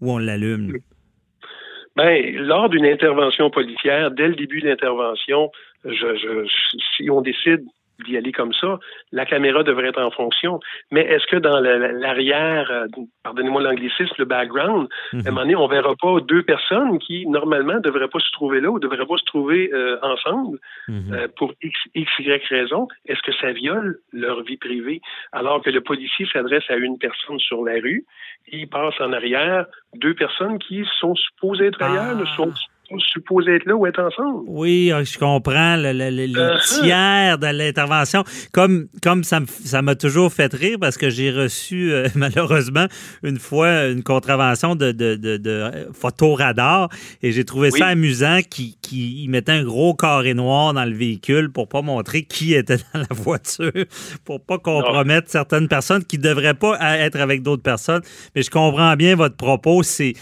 ou 0.00 0.12
on 0.12 0.18
l'allume? 0.18 0.78
Ben, 1.96 2.36
lors 2.36 2.68
d'une 2.68 2.86
intervention 2.86 3.50
policière, 3.50 4.10
dès 4.12 4.28
le 4.28 4.36
début 4.36 4.60
de 4.60 4.68
l'intervention, 4.68 5.50
je, 5.84 6.46
si 6.96 7.10
on 7.10 7.20
décide 7.22 7.64
d'y 8.04 8.16
aller 8.16 8.32
comme 8.32 8.52
ça, 8.52 8.78
la 9.12 9.26
caméra 9.26 9.62
devrait 9.62 9.88
être 9.88 10.00
en 10.00 10.10
fonction. 10.10 10.60
Mais 10.90 11.02
est-ce 11.02 11.26
que 11.26 11.36
dans 11.36 11.60
l'arrière, 11.60 12.70
euh, 12.70 12.86
pardonnez-moi 13.22 13.62
l'anglicisme, 13.62 14.14
le 14.18 14.24
background, 14.24 14.88
à 15.12 15.16
un 15.16 15.18
mhm. 15.18 15.24
moment 15.26 15.40
donné, 15.40 15.56
on 15.56 15.68
verra 15.68 15.94
pas 16.00 16.20
deux 16.20 16.42
personnes 16.42 16.98
qui, 16.98 17.26
normalement, 17.26 17.74
ne 17.74 17.80
devraient 17.80 18.08
pas 18.08 18.20
se 18.20 18.30
trouver 18.32 18.60
là 18.60 18.70
ou 18.70 18.74
ne 18.74 18.80
devraient 18.80 19.06
pas 19.06 19.16
se 19.16 19.24
trouver 19.24 19.70
euh, 19.72 19.98
ensemble 20.02 20.58
mhm. 20.88 21.12
euh, 21.12 21.28
pour 21.36 21.52
X, 21.62 21.78
X, 21.94 22.10
Y 22.18 22.44
raison? 22.48 22.88
Est-ce 23.06 23.22
que 23.22 23.32
ça 23.40 23.52
viole 23.52 23.98
leur 24.12 24.42
vie 24.42 24.56
privée? 24.56 25.00
Alors 25.32 25.62
que 25.62 25.70
le 25.70 25.80
policier 25.80 26.26
s'adresse 26.32 26.64
à 26.68 26.76
une 26.76 26.98
personne 26.98 27.38
sur 27.38 27.64
la 27.64 27.74
rue, 27.74 28.04
il 28.50 28.68
passe 28.68 28.94
en 29.00 29.12
arrière 29.12 29.66
deux 29.94 30.14
personnes 30.14 30.58
qui 30.58 30.84
sont 31.00 31.14
supposées 31.14 31.66
être 31.66 31.82
ailleurs, 31.82 32.16
ne 32.16 32.24
ah. 32.24 32.54
Sont 32.88 32.98
supposés 32.98 33.56
être 33.56 33.66
là 33.66 33.74
ou 33.74 33.86
être 33.86 34.00
ensemble. 34.00 34.44
Oui, 34.46 34.92
je 35.04 35.18
comprends 35.18 35.76
le, 35.76 35.92
uh-huh. 35.92 36.80
tiers 36.80 37.38
de 37.38 37.46
l'intervention. 37.46 38.24
Comme, 38.52 38.88
comme 39.02 39.24
ça 39.24 39.82
m'a 39.82 39.94
toujours 39.94 40.32
fait 40.32 40.52
rire 40.52 40.78
parce 40.80 40.96
que 40.96 41.10
j'ai 41.10 41.30
reçu 41.30 41.92
euh, 41.92 42.08
malheureusement 42.14 42.86
une 43.22 43.38
fois 43.38 43.86
une 43.86 44.02
contravention 44.02 44.74
de, 44.74 44.92
de, 44.92 45.16
de, 45.16 45.88
photoradar 45.92 46.88
et 47.22 47.32
j'ai 47.32 47.44
trouvé 47.44 47.70
ça 47.70 47.86
amusant 47.86 48.40
qu'ils 48.48 48.76
qui 48.80 49.26
mettaient 49.28 49.52
un 49.52 49.64
gros 49.64 49.94
carré 49.94 50.34
noir 50.34 50.72
dans 50.72 50.84
le 50.84 50.94
véhicule 50.94 51.50
pour 51.50 51.68
pas 51.68 51.82
montrer 51.82 52.22
qui 52.22 52.54
était 52.54 52.76
dans 52.76 53.00
la 53.00 53.14
voiture, 53.14 53.72
pour 54.24 54.40
pas 54.40 54.58
compromettre 54.58 55.30
certaines 55.30 55.68
personnes 55.68 56.04
qui 56.04 56.18
devraient 56.18 56.54
pas 56.54 56.78
être 56.98 57.20
avec 57.20 57.42
d'autres 57.42 57.62
personnes. 57.62 58.02
Mais 58.34 58.42
je 58.42 58.50
comprends 58.50 58.94
bien 58.96 59.14
votre 59.14 59.36
propos. 59.36 59.82
C'est 59.82 60.14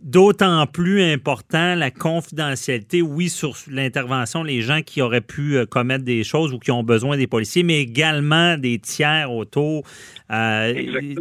D'autant 0.00 0.64
plus 0.68 1.02
important 1.02 1.74
la 1.74 1.90
confidentialité, 1.90 3.02
oui, 3.02 3.28
sur 3.28 3.56
l'intervention, 3.68 4.44
les 4.44 4.62
gens 4.62 4.80
qui 4.80 5.02
auraient 5.02 5.20
pu 5.20 5.56
euh, 5.56 5.66
commettre 5.66 6.04
des 6.04 6.22
choses 6.22 6.52
ou 6.52 6.60
qui 6.60 6.70
ont 6.70 6.84
besoin 6.84 7.16
des 7.16 7.26
policiers, 7.26 7.64
mais 7.64 7.80
également 7.80 8.56
des 8.56 8.78
tiers 8.78 9.32
autour. 9.32 9.82
Euh, 10.30 10.72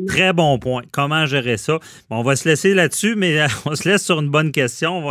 très 0.08 0.32
bon 0.32 0.60
point. 0.60 0.84
Comment 0.92 1.26
gérer 1.26 1.58
ça? 1.58 1.80
on 2.12 2.22
va 2.22 2.36
se 2.36 2.48
laisser 2.48 2.76
là-dessus, 2.76 3.16
mais 3.16 3.40
euh, 3.40 3.48
on 3.66 3.74
se 3.74 3.90
laisse 3.90 4.06
sur 4.06 4.20
une 4.20 4.30
bonne 4.30 4.52
question. 4.52 5.04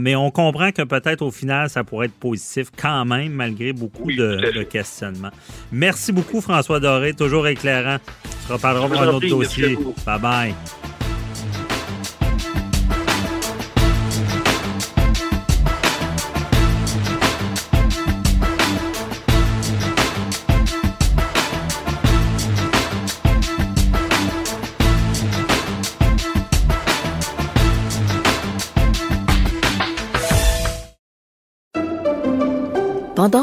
Mais 0.00 0.16
on 0.16 0.32
comprend 0.32 0.72
que 0.72 0.82
peut-être 0.82 1.22
au 1.22 1.30
final, 1.30 1.70
ça 1.70 1.84
pourrait 1.84 2.06
être 2.06 2.14
positif 2.14 2.72
quand 2.76 3.04
même, 3.04 3.32
malgré 3.32 3.72
beaucoup 3.72 4.10
de, 4.10 4.50
de, 4.52 4.62
questionnements. 4.64 5.30
Merci 5.70 6.10
beaucoup, 6.10 6.40
François 6.40 6.80
Doré, 6.80 7.14
toujours 7.14 7.46
éclairant. 7.46 7.98
On 8.24 8.48
se 8.48 8.52
reparlera 8.54 8.88
pour 8.88 9.00
un 9.00 9.08
autre 9.08 9.28
dossier. 9.28 9.78
Bye 10.04 10.20
bye. 10.20 10.54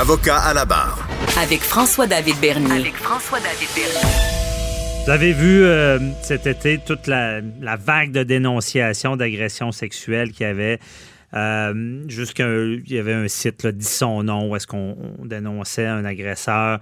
Avocat 0.00 0.38
à 0.38 0.54
la 0.54 0.64
barre. 0.64 1.08
Avec 1.42 1.60
François-David 1.60 2.36
Bernier. 2.40 2.70
Avec 2.70 2.94
François-David 2.94 3.68
Bernier. 3.74 5.04
Vous 5.04 5.10
avez 5.10 5.32
vu 5.32 5.64
euh, 5.64 5.98
cet 6.22 6.46
été 6.46 6.78
toute 6.78 7.08
la, 7.08 7.40
la 7.60 7.74
vague 7.74 8.12
de 8.12 8.22
dénonciations 8.22 9.16
d'agressions 9.16 9.72
sexuelles 9.72 10.30
qu'il 10.30 10.46
y 10.46 10.50
avait 10.50 10.78
euh, 11.34 12.04
Jusqu'il 12.06 12.84
y 12.86 12.98
avait 12.98 13.12
un 13.12 13.26
site, 13.26 13.64
là, 13.64 13.72
dit 13.72 13.84
son 13.84 14.22
nom, 14.22 14.48
où 14.48 14.54
est-ce 14.54 14.68
qu'on 14.68 14.96
dénonçait 15.24 15.86
un 15.86 16.04
agresseur. 16.04 16.78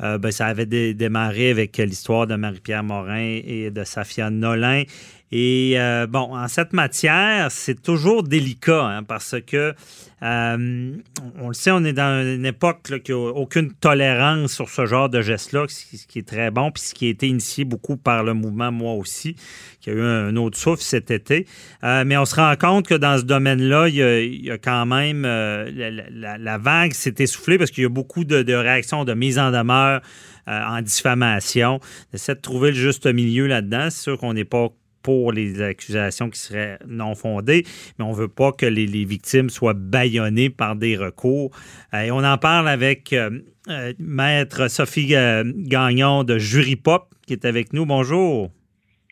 Euh, 0.00 0.18
ben, 0.18 0.30
ça 0.30 0.46
avait 0.46 0.66
démarré 0.94 1.50
avec 1.50 1.76
l'histoire 1.76 2.28
de 2.28 2.36
Marie-Pierre 2.36 2.84
Morin 2.84 3.40
et 3.44 3.72
de 3.72 3.82
Safia 3.82 4.30
Nolin. 4.30 4.84
Et 5.32 5.74
euh, 5.76 6.08
bon, 6.08 6.34
en 6.36 6.48
cette 6.48 6.72
matière, 6.72 7.52
c'est 7.52 7.80
toujours 7.80 8.24
délicat 8.24 8.84
hein, 8.84 9.02
parce 9.04 9.36
que 9.46 9.74
euh, 10.22 10.96
on 11.38 11.48
le 11.48 11.54
sait, 11.54 11.70
on 11.70 11.84
est 11.84 11.92
dans 11.92 12.26
une 12.26 12.44
époque 12.44 13.00
qui 13.04 13.12
n'a 13.12 13.16
aucune 13.16 13.72
tolérance 13.72 14.52
sur 14.52 14.68
ce 14.68 14.86
genre 14.86 15.08
de 15.08 15.22
geste-là, 15.22 15.66
ce 15.68 16.06
qui 16.06 16.18
est 16.18 16.26
très 16.26 16.50
bon, 16.50 16.72
puis 16.72 16.82
ce 16.82 16.94
qui 16.94 17.06
a 17.06 17.10
été 17.10 17.28
initié 17.28 17.64
beaucoup 17.64 17.96
par 17.96 18.24
le 18.24 18.34
mouvement 18.34 18.72
Moi 18.72 18.94
aussi, 18.94 19.36
qui 19.80 19.90
a 19.90 19.92
eu 19.92 20.02
un 20.02 20.34
autre 20.34 20.58
souffle 20.58 20.82
cet 20.82 21.12
été. 21.12 21.46
Euh, 21.84 22.02
mais 22.04 22.16
on 22.16 22.24
se 22.24 22.34
rend 22.34 22.56
compte 22.56 22.88
que 22.88 22.94
dans 22.94 23.16
ce 23.16 23.22
domaine-là, 23.22 23.86
il, 23.88 24.44
y 24.44 24.50
a 24.50 24.58
quand 24.58 24.84
même 24.84 25.22
la, 25.22 26.58
vague 26.58 26.92
s'est 26.92 27.14
essoufflée 27.20 27.56
parce 27.56 27.70
qu'il 27.70 27.84
y 27.84 27.86
a 27.86 27.90
beaucoup 27.90 28.24
de, 28.24 28.52
réactions, 28.52 29.04
de 29.04 29.14
mise 29.14 29.38
en 29.38 29.52
demeure 29.52 30.00
en 30.48 30.82
diffamation. 30.82 31.78
On 32.12 32.16
essaie 32.16 32.34
de 32.34 32.40
trouver 32.40 32.70
le 32.70 32.76
juste 32.76 33.06
milieu 33.06 33.46
là-dedans. 33.46 33.88
C'est 33.90 34.02
sûr 34.02 34.18
qu'on 34.18 34.34
n'est 34.34 34.44
pas 34.44 34.70
pour 35.02 35.32
les 35.32 35.62
accusations 35.62 36.30
qui 36.30 36.38
seraient 36.38 36.78
non 36.86 37.14
fondées, 37.14 37.64
mais 37.98 38.04
on 38.04 38.10
ne 38.10 38.16
veut 38.16 38.28
pas 38.28 38.52
que 38.52 38.66
les, 38.66 38.86
victimes 39.04 39.50
soient 39.50 39.74
bâillonnées 39.74 40.50
par 40.50 40.76
des 40.76 40.96
recours. 40.96 41.50
Euh, 41.94 42.02
et 42.02 42.10
on 42.10 42.18
en 42.18 42.38
parle 42.38 42.68
avec 42.68 43.12
euh, 43.12 43.30
euh, 43.68 43.92
Maître 43.98 44.68
Sophie 44.68 45.08
Gagnon 45.08 46.24
de 46.24 46.38
Jury 46.38 46.76
Pop 46.76 47.10
qui 47.26 47.34
est 47.34 47.44
avec 47.44 47.72
nous. 47.72 47.86
Bonjour. 47.86 48.50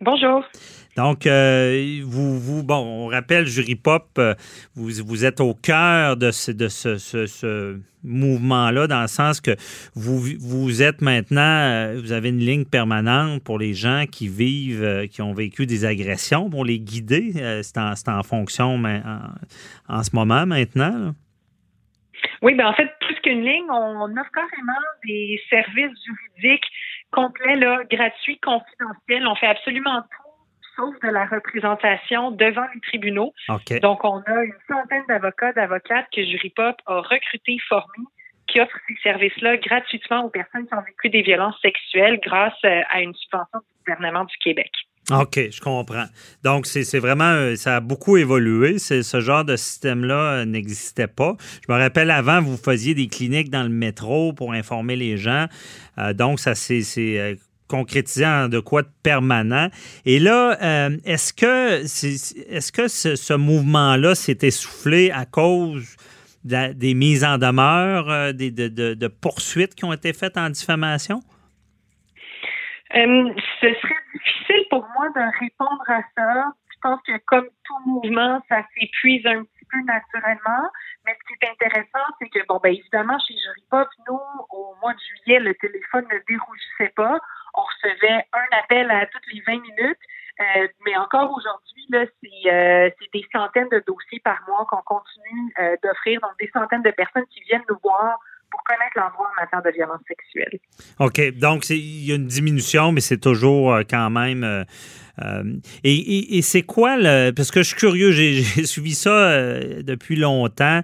Bonjour. 0.00 0.44
Donc, 0.98 1.28
euh, 1.28 2.00
vous, 2.02 2.40
vous, 2.40 2.64
bon, 2.64 2.74
on 2.74 3.06
rappelle, 3.06 3.46
Jury 3.46 3.76
Pop, 3.76 4.08
euh, 4.18 4.34
vous, 4.74 4.90
vous 5.06 5.24
êtes 5.24 5.40
au 5.40 5.54
cœur 5.54 6.16
de 6.16 6.32
ce, 6.32 6.50
de 6.50 6.66
ce, 6.66 7.78
mouvement-là, 8.02 8.88
dans 8.88 9.02
le 9.02 9.06
sens 9.06 9.40
que 9.40 9.52
vous, 9.94 10.18
vous 10.40 10.82
êtes 10.82 11.00
maintenant, 11.00 11.40
euh, 11.40 12.00
vous 12.00 12.10
avez 12.10 12.30
une 12.30 12.40
ligne 12.40 12.64
permanente 12.64 13.44
pour 13.44 13.60
les 13.60 13.74
gens 13.74 14.06
qui 14.10 14.26
vivent, 14.26 15.06
qui 15.08 15.22
ont 15.22 15.34
vécu 15.34 15.66
des 15.66 15.84
agressions, 15.84 16.50
pour 16.50 16.64
les 16.64 16.80
guider. 16.80 17.62
c'est 17.62 17.78
en, 17.78 18.22
fonction 18.24 18.76
mais 18.76 19.00
en, 19.88 20.02
ce 20.02 20.10
moment 20.16 20.46
maintenant. 20.46 21.14
Oui, 22.42 22.54
bien 22.54 22.66
en 22.66 22.74
fait, 22.74 22.90
plus 23.02 23.14
qu'une 23.20 23.44
ligne, 23.44 23.70
on 23.70 24.10
offre 24.16 24.30
carrément 24.34 24.72
des 25.06 25.40
services 25.48 25.96
juridiques 26.04 26.66
complets, 27.12 27.54
là, 27.54 27.82
gratuits, 27.88 28.40
confidentiels. 28.40 29.28
On 29.28 29.36
fait 29.36 29.46
absolument 29.46 30.02
tout 30.02 30.27
sauf 30.78 30.94
de 31.02 31.08
la 31.08 31.26
représentation 31.26 32.30
devant 32.30 32.66
les 32.74 32.80
tribunaux. 32.80 33.34
Donc, 33.82 34.04
on 34.04 34.20
a 34.20 34.44
une 34.44 34.54
centaine 34.68 35.04
d'avocats, 35.08 35.52
d'avocates 35.52 36.06
que 36.14 36.24
Jury 36.24 36.50
Pop 36.50 36.76
a 36.86 37.00
recrutés, 37.00 37.58
formés, 37.68 38.06
qui 38.46 38.60
offrent 38.60 38.78
ces 38.88 38.96
services-là 39.02 39.56
gratuitement 39.58 40.24
aux 40.24 40.30
personnes 40.30 40.66
qui 40.66 40.74
ont 40.74 40.82
vécu 40.82 41.10
des 41.10 41.22
violences 41.22 41.60
sexuelles 41.60 42.18
grâce 42.22 42.54
euh, 42.64 42.80
à 42.90 43.02
une 43.02 43.14
subvention 43.14 43.58
du 43.58 43.84
gouvernement 43.84 44.24
du 44.24 44.36
Québec. 44.38 44.70
OK, 45.10 45.38
je 45.50 45.60
comprends. 45.60 46.04
Donc, 46.44 46.66
c'est 46.66 46.98
vraiment, 46.98 47.32
euh, 47.32 47.56
ça 47.56 47.76
a 47.76 47.80
beaucoup 47.80 48.18
évolué. 48.18 48.78
Ce 48.78 49.20
genre 49.20 49.44
de 49.44 49.56
système-là 49.56 50.40
euh, 50.40 50.44
n'existait 50.44 51.06
pas. 51.06 51.34
Je 51.66 51.72
me 51.72 51.78
rappelle 51.78 52.10
avant, 52.10 52.42
vous 52.42 52.58
faisiez 52.58 52.94
des 52.94 53.08
cliniques 53.08 53.50
dans 53.50 53.62
le 53.62 53.70
métro 53.70 54.34
pour 54.34 54.52
informer 54.52 54.96
les 54.96 55.16
gens. 55.16 55.46
donc, 56.14 56.40
ça 56.40 56.54
c'est 56.54 57.38
concrétisé 57.68 58.26
en 58.26 58.48
de 58.48 58.60
quoi 58.60 58.82
de 58.82 58.88
permanent. 59.02 59.68
Et 60.04 60.18
là, 60.18 60.56
euh, 60.62 60.96
est-ce 61.04 61.32
que, 61.32 61.82
est, 61.84 62.72
que 62.74 62.88
ce, 62.88 63.34
mouvement-là 63.34 64.14
s'est 64.14 64.38
essoufflé 64.42 65.10
à 65.10 65.26
cause 65.26 65.96
des 66.44 66.94
mises 66.94 67.24
en 67.24 67.38
demeure, 67.38 68.10
euh, 68.10 68.32
des, 68.32 68.50
de, 68.50 69.08
poursuites 69.08 69.74
qui 69.74 69.84
ont 69.84 69.92
été 69.92 70.12
faites 70.12 70.36
en 70.36 70.48
diffamation? 70.50 71.20
Euh, 72.94 73.28
ce 73.60 73.66
serait 73.66 74.04
difficile 74.14 74.64
pour 74.70 74.86
moi 74.96 75.08
de 75.14 75.40
répondre 75.40 75.84
à 75.88 76.00
ça. 76.16 76.52
Je 76.72 76.80
pense 76.80 77.00
que 77.06 77.12
comme 77.26 77.48
tout 77.64 77.90
mouvement, 77.90 78.40
ça 78.48 78.62
s'épuise 78.74 79.26
un 79.26 79.42
petit 79.42 79.66
peu 79.70 79.78
naturellement. 79.84 80.70
Mais 81.04 81.12
ce 81.12 81.26
qui 81.26 81.34
est 81.42 81.50
intéressant, 81.50 82.04
c'est 82.18 82.28
que, 82.28 82.46
bon, 82.46 82.60
ben 82.62 82.72
évidemment, 82.72 83.18
chez 83.18 83.34
Jury 83.34 83.64
Pop, 83.70 83.88
nous, 84.08 84.20
au 84.50 84.74
mois 84.80 84.94
de 84.94 84.98
juillet, 84.98 85.40
le 85.40 85.54
téléphone 85.54 86.06
ne 86.12 86.18
dérougissait 86.26 86.92
pas 86.96 87.18
recevait 87.82 88.24
un 88.32 88.58
appel 88.62 88.90
à 88.90 89.06
toutes 89.06 89.32
les 89.32 89.40
20 89.46 89.60
minutes. 89.60 89.98
Euh, 90.40 90.68
mais 90.86 90.96
encore 90.96 91.32
aujourd'hui, 91.36 91.86
euh, 91.94 92.06
c'est, 92.22 93.10
des 93.12 93.26
centaines 93.32 93.68
de 93.72 93.82
dossiers 93.86 94.20
par 94.22 94.38
mois 94.46 94.66
qu'on 94.70 94.82
continue 94.82 95.52
euh, 95.58 95.74
d'offrir. 95.82 96.20
Donc, 96.20 96.30
des 96.38 96.48
centaines 96.52 96.82
de 96.82 96.92
personnes 96.92 97.26
qui 97.30 97.40
viennent 97.48 97.64
nous 97.68 97.78
voir 97.82 98.18
pour 98.50 98.62
connaître 98.62 98.92
l'endroit 98.96 99.26
en 99.36 99.42
matière 99.42 99.62
de 99.62 99.70
violence 99.70 100.00
sexuelle. 100.06 100.58
OK. 101.00 101.38
Donc, 101.38 101.68
il 101.70 102.06
y 102.06 102.12
a 102.12 102.14
une 102.14 102.26
diminution, 102.26 102.92
mais 102.92 103.00
c'est 103.00 103.18
toujours 103.18 103.80
quand 103.90 104.10
même. 104.10 104.64
et, 105.84 106.40
c'est 106.42 106.62
quoi 106.62 106.96
le. 106.96 107.32
Parce 107.32 107.50
que 107.50 107.62
je 107.62 107.68
suis 107.68 107.76
curieux, 107.76 108.12
j'ai 108.12 108.42
suivi 108.64 108.94
ça 108.94 109.60
depuis 109.82 110.16
longtemps. 110.16 110.82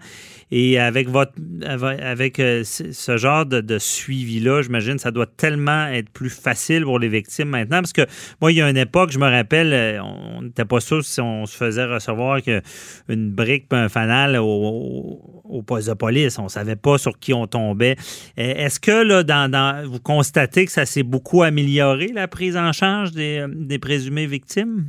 Et 0.57 0.79
avec 0.79 1.09
votre 1.09 1.33
avec 1.69 2.39
euh, 2.39 2.63
ce 2.63 3.17
genre 3.17 3.45
de, 3.45 3.77
suivi-là, 3.77 4.63
j'imagine 4.63 5.01
ça 5.01 5.11
doit 5.11 5.27
tellement 5.27 5.89
être 5.89 6.09
plus 6.11 6.31
facile 6.31 6.85
pour 6.85 7.01
les 7.01 7.09
victimes 7.09 7.49
maintenant. 7.49 7.79
Parce 7.79 7.93
que 7.93 8.07
moi, 8.41 8.53
il 8.53 8.59
y 8.59 8.63
a 8.63 8.71
une 8.71 8.77
époque, 8.77 9.11
je 9.11 9.19
me 9.19 9.29
rappelle, 9.29 9.73
euh, 9.73 10.01
on 10.01 10.43
n'était 10.43 10.65
pas 10.65 10.79
sûr 10.79 11.05
si 11.05 11.21
on 11.21 11.45
se 11.47 11.57
faisait 11.57 11.87
recevoir 11.87 12.39
une 13.09 13.33
brique 13.33 13.67
un 13.73 13.89
fanal 13.89 14.37
au, 14.41 15.65
poste 15.67 15.89
de 15.89 15.95
police. 15.95 16.39
On 16.39 16.45
ne 16.45 16.49
savait 16.49 16.77
pas 16.77 16.99
sur 16.99 17.19
qui 17.19 17.35
on 17.35 17.49
tombait. 17.49 17.97
Euh, 18.39 18.55
est-ce 18.55 18.79
que 18.79 19.03
là, 19.03 19.25
dans, 19.25 19.85
vous 19.91 19.99
constatez 19.99 20.67
que 20.67 20.73
ça 20.73 20.87
s'est 20.87 21.03
beaucoup 21.03 21.43
amélioré, 21.43 22.13
la 22.15 22.29
prise 22.29 22.57
en 22.57 22.71
charge 22.71 23.11
des, 23.11 23.45
des 23.49 23.81
présumées 23.81 24.27
victimes? 24.27 24.85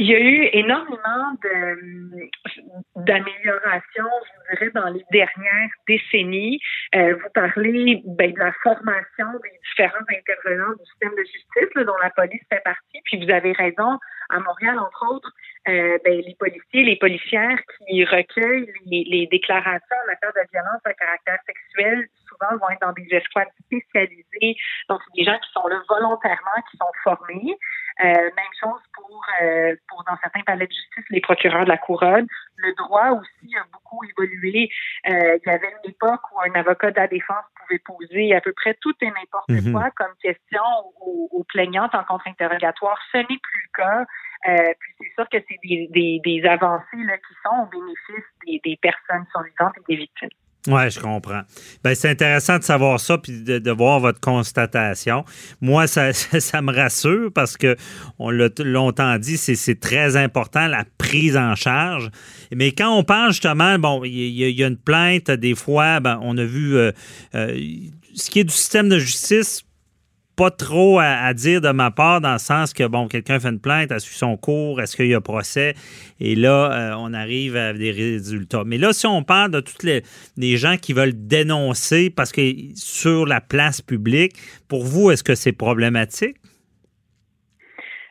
Il 0.00 0.06
y 0.06 0.14
a 0.14 0.20
eu 0.20 0.48
énormément 0.52 1.34
d'améliorations, 2.94 3.82
je 4.24 4.54
dirais, 4.54 4.70
dans 4.72 4.88
les 4.90 5.04
dernières 5.10 5.70
décennies. 5.88 6.60
Euh, 6.94 7.14
vous 7.14 7.28
parlez 7.34 8.00
ben, 8.04 8.32
de 8.32 8.38
la 8.38 8.52
formation 8.62 9.26
des 9.42 9.50
différents 9.64 10.06
intervenants 10.08 10.72
du 10.78 10.84
système 10.86 11.14
de 11.16 11.24
justice, 11.24 11.84
dont 11.84 11.96
la 12.00 12.10
police 12.10 12.42
fait 12.48 12.62
partie. 12.62 13.00
Puis 13.06 13.24
vous 13.24 13.30
avez 13.32 13.50
raison, 13.50 13.98
à 14.30 14.38
Montréal, 14.38 14.78
entre 14.78 15.04
autres, 15.10 15.32
euh, 15.68 15.98
ben, 16.04 16.22
les 16.24 16.36
policiers, 16.38 16.84
les 16.84 16.96
policières 16.96 17.58
qui 17.88 18.04
recueillent 18.04 18.72
les, 18.86 19.04
les, 19.04 19.26
déclarations 19.26 19.96
en 20.04 20.06
matière 20.06 20.32
de 20.32 20.48
violence 20.52 20.80
à 20.84 20.94
caractère 20.94 21.38
sexuel, 21.44 22.08
souvent 22.38 22.56
vont 22.58 22.70
être 22.70 22.80
dans 22.80 22.92
des 22.92 23.08
escouades 23.10 23.48
spécialisées. 23.64 24.56
Donc, 24.88 25.00
c'est 25.04 25.20
des 25.20 25.24
gens 25.24 25.38
qui 25.38 25.50
sont 25.52 25.66
là 25.68 25.80
volontairement, 25.88 26.62
qui 26.70 26.76
sont 26.76 26.92
formés. 27.02 27.58
Euh, 28.00 28.04
même 28.04 28.54
chose 28.60 28.80
pour, 28.94 29.24
euh, 29.42 29.74
pour, 29.88 30.04
dans 30.04 30.16
certains 30.22 30.42
palais 30.42 30.66
de 30.66 30.72
justice, 30.72 31.04
les 31.10 31.20
procureurs 31.20 31.64
de 31.64 31.68
la 31.68 31.78
couronne. 31.78 32.28
Le 32.56 32.72
droit 32.74 33.10
aussi 33.10 33.56
a 33.56 33.64
beaucoup 33.72 34.00
évolué. 34.04 34.70
Euh, 35.08 35.38
il 35.44 35.50
y 35.50 35.50
avait 35.50 35.72
une 35.82 35.90
époque 35.90 36.20
où 36.32 36.40
un 36.40 36.54
avocat 36.54 36.92
de 36.92 36.96
la 36.96 37.08
défense 37.08 37.44
pouvait 37.56 37.80
poser 37.80 38.34
à 38.36 38.40
peu 38.40 38.52
près 38.52 38.74
tout 38.74 38.94
et 39.00 39.10
n'importe 39.10 39.48
mhm. 39.48 39.72
quoi 39.72 39.90
comme 39.96 40.14
question 40.22 40.62
aux, 41.00 41.28
aux 41.32 41.44
plaignantes 41.44 41.94
en 41.94 42.04
contre-interrogatoire. 42.04 43.00
Ce 43.10 43.18
n'est 43.18 43.24
plus 43.24 43.68
le 43.72 43.82
cas. 43.82 44.06
Euh, 44.46 44.72
puis 44.78 44.94
c'est 44.98 45.14
sûr 45.14 45.28
que 45.28 45.38
c'est 45.48 45.58
des, 45.64 45.88
des, 45.90 46.20
des, 46.24 46.46
avancées 46.46 47.02
là, 47.04 47.16
qui 47.18 47.34
sont 47.44 47.62
au 47.62 47.66
bénéfice 47.66 48.24
des, 48.46 48.60
des 48.64 48.76
personnes 48.80 49.26
survivantes 49.32 49.74
et 49.78 49.92
des 49.92 49.96
victimes. 49.96 50.30
Oui, 50.66 50.90
je 50.90 50.98
comprends. 50.98 51.42
Ben, 51.84 51.94
c'est 51.94 52.10
intéressant 52.10 52.58
de 52.58 52.64
savoir 52.64 52.98
ça 52.98 53.16
puis 53.16 53.42
de, 53.42 53.70
voir 53.70 54.00
votre 54.00 54.20
constatation. 54.20 55.24
Moi, 55.60 55.86
ça, 55.86 56.12
ça, 56.12 56.60
me 56.60 56.74
rassure 56.74 57.32
parce 57.32 57.56
que 57.56 57.76
on 58.18 58.30
l'a 58.30 58.48
longtemps 58.58 59.18
dit, 59.18 59.36
c'est 59.36 59.80
très 59.80 60.16
important 60.16 60.66
la 60.66 60.84
prise 60.98 61.36
en 61.36 61.54
charge. 61.54 62.10
Mais 62.52 62.72
quand 62.72 62.92
on 62.94 63.04
parle 63.04 63.30
justement, 63.30 63.78
bon, 63.78 64.02
il 64.04 64.30
y, 64.30 64.64
a 64.64 64.66
une 64.66 64.76
plainte, 64.76 65.30
des 65.30 65.54
fois, 65.54 66.00
ben, 66.00 66.18
on 66.22 66.36
a 66.36 66.44
vu 66.44 66.76
euh, 66.76 66.92
euh, 67.34 67.58
ce 68.14 68.30
qui 68.30 68.40
est 68.40 68.44
du 68.44 68.54
système 68.54 68.88
de 68.88 68.98
justice 68.98 69.64
pas 70.38 70.52
trop 70.52 71.00
à, 71.00 71.34
dire 71.34 71.60
de 71.60 71.72
ma 71.72 71.90
part 71.90 72.20
dans 72.20 72.34
le 72.34 72.38
sens 72.38 72.72
que, 72.72 72.86
bon, 72.86 73.08
quelqu'un 73.08 73.40
fait 73.40 73.48
une 73.48 73.60
plainte, 73.60 73.90
a 73.90 73.98
su 73.98 74.14
son 74.14 74.36
cours, 74.36 74.80
est-ce 74.80 74.96
qu'il 74.96 75.08
y 75.08 75.14
a 75.14 75.20
procès? 75.20 75.74
Et 76.20 76.36
là, 76.36 76.70
euh, 76.70 76.94
on 76.96 77.12
arrive 77.12 77.56
à 77.56 77.72
des 77.72 77.90
résultats. 77.90 78.62
Mais 78.64 78.78
là, 78.78 78.92
si 78.92 79.08
on 79.08 79.24
parle 79.24 79.50
de 79.50 79.58
tous 79.58 79.82
les, 79.82 80.56
gens 80.56 80.76
qui 80.76 80.92
veulent 80.92 81.26
dénoncer 81.26 82.10
parce 82.10 82.30
que 82.30 82.40
sur 82.76 83.26
la 83.26 83.40
place 83.40 83.82
publique, 83.82 84.36
pour 84.68 84.84
vous, 84.84 85.10
est-ce 85.10 85.24
que 85.24 85.34
c'est 85.34 85.52
problématique? 85.52 86.36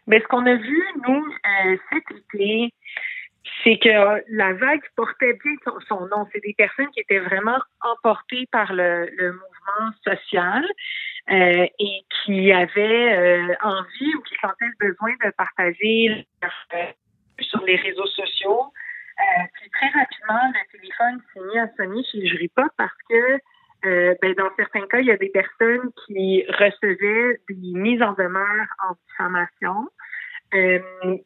Mais 0.05 0.19
ce 0.19 0.27
qu'on 0.27 0.45
a 0.45 0.55
vu, 0.55 0.83
nous, 1.07 1.23
euh, 1.23 1.77
cet 1.93 2.03
été, 2.17 2.73
c'est 3.63 3.79
que 3.79 4.21
la 4.35 4.51
vague 4.53 4.81
portait 4.97 5.37
bien 5.41 5.53
son, 5.87 6.01
nom. 6.07 6.27
C'est 6.33 6.43
des 6.43 6.55
personnes 6.57 6.87
qui 6.93 6.99
étaient 6.99 7.19
vraiment 7.19 7.59
emportées 7.81 8.47
par 8.51 8.73
le, 8.73 9.09
le 9.17 9.31
mouvement 9.31 9.57
mouvement 9.67 9.91
social 11.27 11.69
et 11.79 12.05
qui 12.09 12.51
avaient 12.51 13.55
envie 13.61 14.15
ou 14.15 14.21
qui 14.21 14.35
sentaient 14.41 14.65
le 14.79 14.89
besoin 14.89 15.11
de 15.23 15.31
partager 15.31 16.27
sur 17.41 17.63
les 17.65 17.75
réseaux 17.75 18.07
sociaux. 18.07 18.71
puis 19.53 19.69
très 19.69 19.89
rapidement, 19.99 20.53
le 20.53 20.77
téléphone 20.77 21.21
s'est 21.33 21.41
mis 21.41 21.59
à 21.59 21.67
sonner 21.75 22.03
chez 22.11 22.19
le 22.19 22.27
jury 22.27 22.47
pas 22.49 22.67
parce 22.77 22.97
que 23.09 23.39
euh, 23.85 24.15
ben, 24.21 24.33
dans 24.33 24.49
certains 24.55 24.85
cas, 24.87 24.99
il 24.99 25.05
y 25.05 25.11
a 25.11 25.17
des 25.17 25.29
personnes 25.29 25.91
qui 26.05 26.43
recevaient 26.47 27.39
des 27.49 27.79
mises 27.79 28.01
en 28.01 28.13
demeure 28.13 28.67
en 28.83 28.93
diffamation. 29.07 29.87
Euh, 30.53 30.79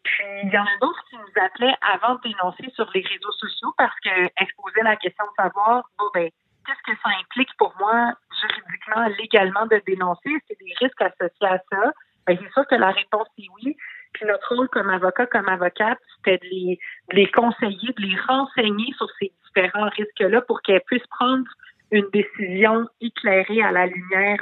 puis 0.04 0.26
il 0.44 0.50
y 0.52 0.58
en 0.58 0.64
a 0.64 0.78
d'autres 0.82 1.04
qui 1.10 1.16
nous 1.16 1.44
appelaient 1.44 1.76
avant 1.82 2.16
de 2.16 2.22
dénoncer 2.22 2.72
sur 2.74 2.90
les 2.94 3.02
réseaux 3.02 3.32
sociaux 3.34 3.72
parce 3.78 3.98
qu'elles 4.00 4.30
se 4.40 4.56
posaient 4.58 4.84
la 4.84 4.96
question 4.96 5.26
de 5.26 5.44
savoir 5.44 5.88
bon 6.00 6.06
ben 6.16 6.28
qu'est-ce 6.66 6.94
que 6.94 6.98
ça 7.04 7.10
implique 7.20 7.50
pour 7.58 7.74
moi 7.80 8.14
juridiquement, 8.42 9.08
légalement 9.20 9.66
de 9.66 9.82
dénoncer? 9.86 10.30
Est-ce 10.30 10.56
qu'il 10.56 10.68
y 10.68 10.72
a 10.72 10.76
des 10.76 10.86
risques 10.86 11.02
associés 11.02 11.48
à 11.48 11.60
ça? 11.72 11.92
Ben, 12.28 12.38
c'est 12.42 12.52
sûr 12.54 12.68
que 12.68 12.76
la 12.76 12.92
réponse 12.92 13.28
est 13.38 13.48
oui. 13.62 13.76
Puis 14.14 14.26
notre 14.26 14.56
rôle 14.56 14.68
comme 14.70 14.90
avocat, 14.90 15.26
comme 15.26 15.48
avocate, 15.48 15.98
c'était 16.18 16.38
de 16.38 16.78
les, 17.14 17.32
conseiller, 17.32 17.94
de 17.98 18.02
les 18.02 18.18
renseigner 18.28 18.94
sur 18.98 19.08
ces 19.20 19.32
différents 19.46 19.90
risques-là 19.90 20.42
pour 20.42 20.62
qu'elles 20.62 20.82
puissent 20.86 21.08
prendre 21.08 21.46
une 21.92 22.08
décision 22.14 22.88
éclairée 23.00 23.62
à 23.62 23.72
la 23.72 23.86
lumière 23.88 24.38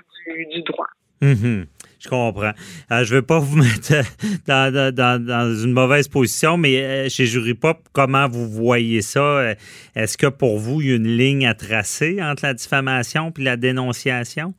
du, 0.51 0.63
droit. 0.63 0.87
Mhm. 1.21 1.65
Je 1.99 2.09
comprends. 2.09 2.53
Euh, 2.91 3.03
je 3.03 3.15
veux 3.15 3.21
pas 3.21 3.39
vous 3.39 3.57
mettre 3.63 4.03
dans, 4.47 4.93
dans, 4.93 5.53
une 5.53 5.73
mauvaise 5.73 6.07
position, 6.07 6.57
mais 6.57 6.81
euh, 6.81 7.09
chez 7.09 7.25
Jury 7.25 7.53
Pop, 7.53 7.77
comment 7.93 8.27
vous 8.27 8.47
voyez 8.47 9.01
ça? 9.01 9.19
Euh, 9.19 9.55
est-ce 9.95 10.17
que 10.17 10.27
pour 10.27 10.57
vous, 10.57 10.81
il 10.81 10.89
y 10.89 10.93
a 10.93 10.95
une 10.95 11.17
ligne 11.17 11.45
à 11.47 11.53
tracer 11.53 12.21
entre 12.21 12.45
la 12.45 12.53
diffamation 12.53 13.33
et 13.37 13.43
la 13.43 13.57
dénonciation? 13.57 14.53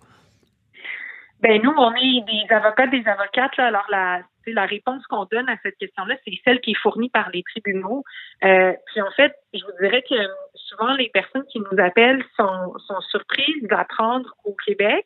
Ben 1.43 1.61
nous, 1.62 1.72
on 1.76 1.95
est 1.95 2.24
des 2.26 2.55
avocats, 2.55 2.86
des 2.88 3.03
avocates. 3.07 3.59
alors 3.59 3.86
la, 3.91 4.20
la 4.47 4.66
réponse 4.66 5.07
qu'on 5.07 5.24
donne 5.24 5.49
à 5.49 5.57
cette 5.62 5.76
question-là, 5.78 6.16
c'est 6.24 6.38
celle 6.45 6.61
qui 6.61 6.72
est 6.72 6.80
fournie 6.82 7.09
par 7.09 7.30
les 7.30 7.43
tribunaux. 7.43 8.05
Euh, 8.45 8.72
puis 8.86 9.01
en 9.01 9.11
fait, 9.12 9.34
je 9.55 9.61
vous 9.64 9.72
dirais 9.80 10.03
que 10.03 10.16
souvent 10.55 10.93
les 10.95 11.09
personnes 11.09 11.45
qui 11.51 11.61
nous 11.61 11.82
appellent 11.82 12.24
sont, 12.36 12.74
sont 12.86 13.01
surprises 13.11 13.62
d'apprendre 13.62 14.34
au 14.45 14.55
Québec, 14.66 15.05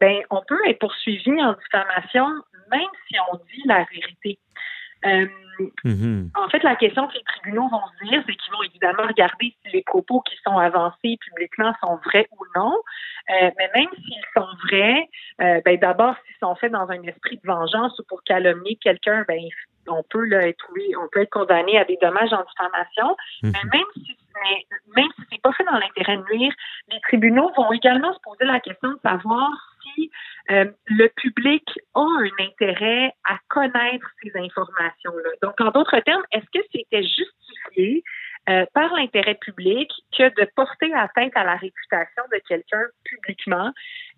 ben 0.00 0.22
on 0.30 0.42
peut 0.46 0.60
être 0.66 0.78
poursuivi 0.78 1.30
en 1.42 1.52
diffamation 1.52 2.26
même 2.70 2.88
si 3.08 3.16
on 3.30 3.36
dit 3.36 3.62
la 3.66 3.84
vérité. 3.92 4.38
Euh, 5.06 5.26
mm-hmm. 5.84 6.28
En 6.34 6.48
fait, 6.48 6.62
la 6.62 6.76
question 6.76 7.06
que 7.08 7.14
les 7.14 7.22
tribunaux 7.22 7.68
vont 7.68 7.82
se 7.98 8.08
dire, 8.08 8.22
c'est 8.26 8.34
qu'ils 8.34 8.52
vont 8.52 8.62
évidemment 8.62 9.06
regarder 9.06 9.54
si 9.64 9.72
les 9.72 9.82
propos 9.82 10.20
qui 10.20 10.36
sont 10.44 10.58
avancés 10.58 11.18
publiquement 11.20 11.72
sont 11.82 11.96
vrais 12.04 12.28
ou 12.38 12.44
non. 12.54 12.74
Euh, 13.30 13.50
mais 13.58 13.70
même 13.74 13.88
s'ils 13.94 14.24
sont 14.36 14.48
vrais, 14.66 15.08
euh, 15.40 15.60
ben 15.64 15.78
d'abord, 15.78 16.14
s'ils 16.26 16.36
sont 16.40 16.54
faits 16.56 16.72
dans 16.72 16.90
un 16.90 17.02
esprit 17.02 17.38
de 17.42 17.46
vengeance 17.46 17.98
ou 17.98 18.04
pour 18.04 18.22
calomnier 18.24 18.76
quelqu'un, 18.76 19.24
ben 19.26 19.40
on 19.88 20.02
peut 20.08 20.24
là, 20.26 20.46
être 20.46 20.66
on 20.98 21.08
peut 21.10 21.22
être 21.22 21.30
condamné 21.30 21.78
à 21.78 21.84
des 21.84 21.98
dommages 22.00 22.32
en 22.32 22.44
diffamation. 22.44 23.16
Mm-hmm. 23.42 23.52
Mais 23.52 23.78
même 23.78 23.86
si 23.94 24.16
mais 24.42 24.66
même 24.96 25.10
si 25.16 25.22
c'est 25.30 25.42
pas 25.42 25.52
fait 25.52 25.64
dans 25.64 25.78
l'intérêt 25.78 26.16
de 26.16 26.22
nuire, 26.32 26.52
les 26.90 27.00
tribunaux 27.00 27.50
vont 27.56 27.72
également 27.72 28.12
se 28.14 28.20
poser 28.20 28.44
la 28.44 28.60
question 28.60 28.90
de 28.90 28.98
savoir 29.02 29.69
euh, 30.50 30.66
le 30.86 31.08
public 31.16 31.64
a 31.94 32.00
un 32.00 32.44
intérêt 32.44 33.12
à 33.24 33.38
connaître 33.48 34.06
ces 34.22 34.32
informations-là. 34.36 35.30
Donc, 35.42 35.60
en 35.60 35.70
d'autres 35.70 35.98
termes, 36.00 36.24
est-ce 36.32 36.46
que 36.52 36.64
c'était 36.72 37.02
justifié 37.02 38.02
euh, 38.48 38.64
par 38.72 38.92
l'intérêt 38.94 39.34
public 39.34 39.90
que 40.16 40.28
de 40.40 40.48
porter 40.56 40.92
atteinte 40.94 41.32
à 41.34 41.44
la 41.44 41.56
réputation 41.56 42.22
de 42.32 42.40
quelqu'un 42.48 42.82
publiquement? 43.04 43.72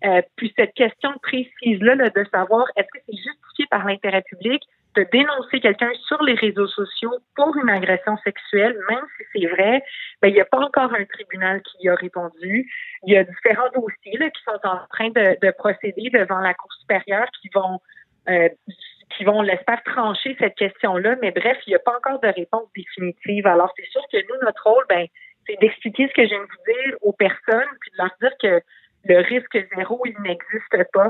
Euh, 0.05 0.21
puis 0.35 0.53
cette 0.57 0.73
question 0.73 1.11
précise-là 1.21 1.95
de 1.95 2.25
savoir 2.31 2.65
est-ce 2.75 2.87
que 2.87 3.03
c'est 3.05 3.17
justifié 3.17 3.65
par 3.69 3.85
l'intérêt 3.85 4.23
public 4.23 4.63
de 4.95 5.05
dénoncer 5.11 5.59
quelqu'un 5.59 5.91
sur 6.07 6.21
les 6.23 6.35
réseaux 6.35 6.67
sociaux 6.67 7.17
pour 7.35 7.55
une 7.57 7.69
agression 7.69 8.17
sexuelle, 8.17 8.77
même 8.89 9.05
si 9.17 9.23
c'est 9.33 9.47
vrai, 9.47 9.83
ben, 10.21 10.27
il 10.27 10.33
n'y 10.33 10.41
a 10.41 10.45
pas 10.45 10.59
encore 10.59 10.93
un 10.93 11.05
tribunal 11.05 11.61
qui 11.63 11.85
y 11.85 11.89
a 11.89 11.95
répondu. 11.95 12.69
Il 13.03 13.13
y 13.13 13.17
a 13.17 13.23
différents 13.23 13.69
dossiers 13.73 14.17
là, 14.17 14.29
qui 14.29 14.43
sont 14.43 14.59
en 14.63 14.85
train 14.89 15.09
de, 15.09 15.37
de 15.41 15.51
procéder 15.51 16.09
devant 16.11 16.39
la 16.39 16.53
Cour 16.53 16.71
supérieure 16.73 17.27
qui 17.41 17.49
vont 17.53 17.79
euh, 18.29 18.49
qui 19.17 19.23
vont, 19.25 19.41
l'espère, 19.41 19.83
trancher 19.83 20.35
cette 20.39 20.55
question-là. 20.55 21.15
Mais 21.21 21.31
bref, 21.31 21.57
il 21.67 21.71
n'y 21.71 21.75
a 21.75 21.79
pas 21.79 21.95
encore 21.97 22.19
de 22.19 22.29
réponse 22.29 22.67
définitive. 22.75 23.45
Alors, 23.45 23.71
c'est 23.75 23.85
sûr 23.89 24.01
que 24.11 24.17
nous, 24.17 24.45
notre 24.45 24.63
rôle, 24.63 24.83
ben, 24.89 25.05
c'est 25.45 25.59
d'expliquer 25.59 26.07
ce 26.07 26.13
que 26.13 26.23
je 26.23 26.29
viens 26.29 26.39
de 26.39 26.43
vous 26.43 26.73
dire 26.73 26.97
aux 27.01 27.13
personnes, 27.13 27.69
puis 27.81 27.91
de 27.91 27.97
leur 27.97 28.11
dire 28.21 28.31
que 28.41 28.61
le 29.05 29.17
risque 29.19 29.57
zéro, 29.75 30.01
il 30.05 30.15
n'existe 30.21 30.91
pas. 30.93 31.09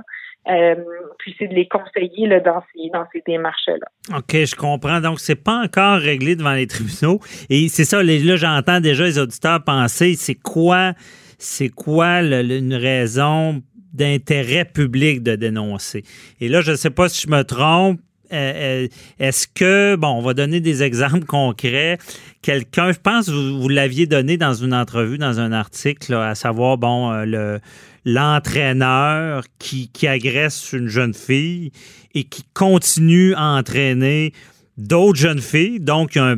Euh, 0.49 0.75
puis 1.19 1.33
c'est 1.39 1.47
de 1.47 1.53
les 1.53 1.67
conseiller 1.67 2.27
dans 2.41 2.61
ces, 2.73 2.89
dans 2.91 3.05
ces 3.13 3.23
démarches-là. 3.25 4.17
OK, 4.17 4.31
je 4.31 4.55
comprends. 4.55 4.99
Donc, 4.99 5.19
c'est 5.19 5.41
pas 5.41 5.63
encore 5.63 5.99
réglé 5.99 6.35
devant 6.35 6.53
les 6.53 6.67
tribunaux. 6.67 7.19
Et 7.49 7.69
c'est 7.69 7.85
ça, 7.85 8.03
là, 8.03 8.35
j'entends 8.35 8.81
déjà 8.81 9.05
les 9.05 9.19
auditeurs 9.19 9.63
penser, 9.63 10.15
c'est 10.15 10.35
quoi, 10.35 10.93
c'est 11.37 11.69
quoi 11.69 12.21
une 12.21 12.73
raison 12.73 13.61
d'intérêt 13.93 14.65
public 14.65 15.23
de 15.23 15.35
dénoncer? 15.35 16.03
Et 16.41 16.49
là, 16.49 16.59
je 16.59 16.71
ne 16.71 16.75
sais 16.75 16.89
pas 16.89 17.07
si 17.07 17.25
je 17.25 17.31
me 17.31 17.43
trompe, 17.43 18.01
euh, 18.33 18.85
euh, 18.85 18.87
est-ce 19.19 19.47
que, 19.47 19.95
bon, 19.95 20.07
on 20.07 20.21
va 20.21 20.33
donner 20.33 20.59
des 20.59 20.81
exemples 20.81 21.25
concrets. 21.25 21.99
Quelqu'un, 22.41 22.91
je 22.91 22.97
pense 22.97 23.27
que 23.27 23.31
vous, 23.31 23.69
l'aviez 23.69 24.07
donné 24.07 24.37
dans 24.37 24.55
une 24.55 24.73
entrevue, 24.73 25.19
dans 25.19 25.39
un 25.39 25.51
article, 25.51 26.15
à 26.15 26.33
savoir, 26.33 26.77
bon, 26.77 27.13
le 27.25 27.59
l'entraîneur 28.05 29.43
qui, 29.59 29.91
qui 29.91 30.07
agresse 30.07 30.73
une 30.73 30.87
jeune 30.87 31.13
fille 31.13 31.71
et 32.13 32.23
qui 32.23 32.43
continue 32.53 33.33
à 33.35 33.55
entraîner 33.57 34.33
d'autres 34.77 35.19
jeunes 35.19 35.41
filles. 35.41 35.79
Donc, 35.79 36.15
il 36.15 36.19
un 36.19 36.37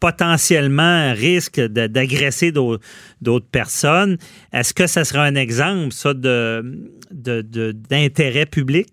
potentiellement 0.00 1.12
risque 1.14 1.60
d'agresser 1.60 2.52
d'autres 2.52 3.50
personnes. 3.50 4.18
Est-ce 4.52 4.74
que 4.74 4.86
ça 4.86 5.02
sera 5.04 5.24
un 5.24 5.34
exemple, 5.34 5.92
ça, 5.92 6.12
d'intérêt 7.10 8.44
de, 8.44 8.50
public? 8.50 8.86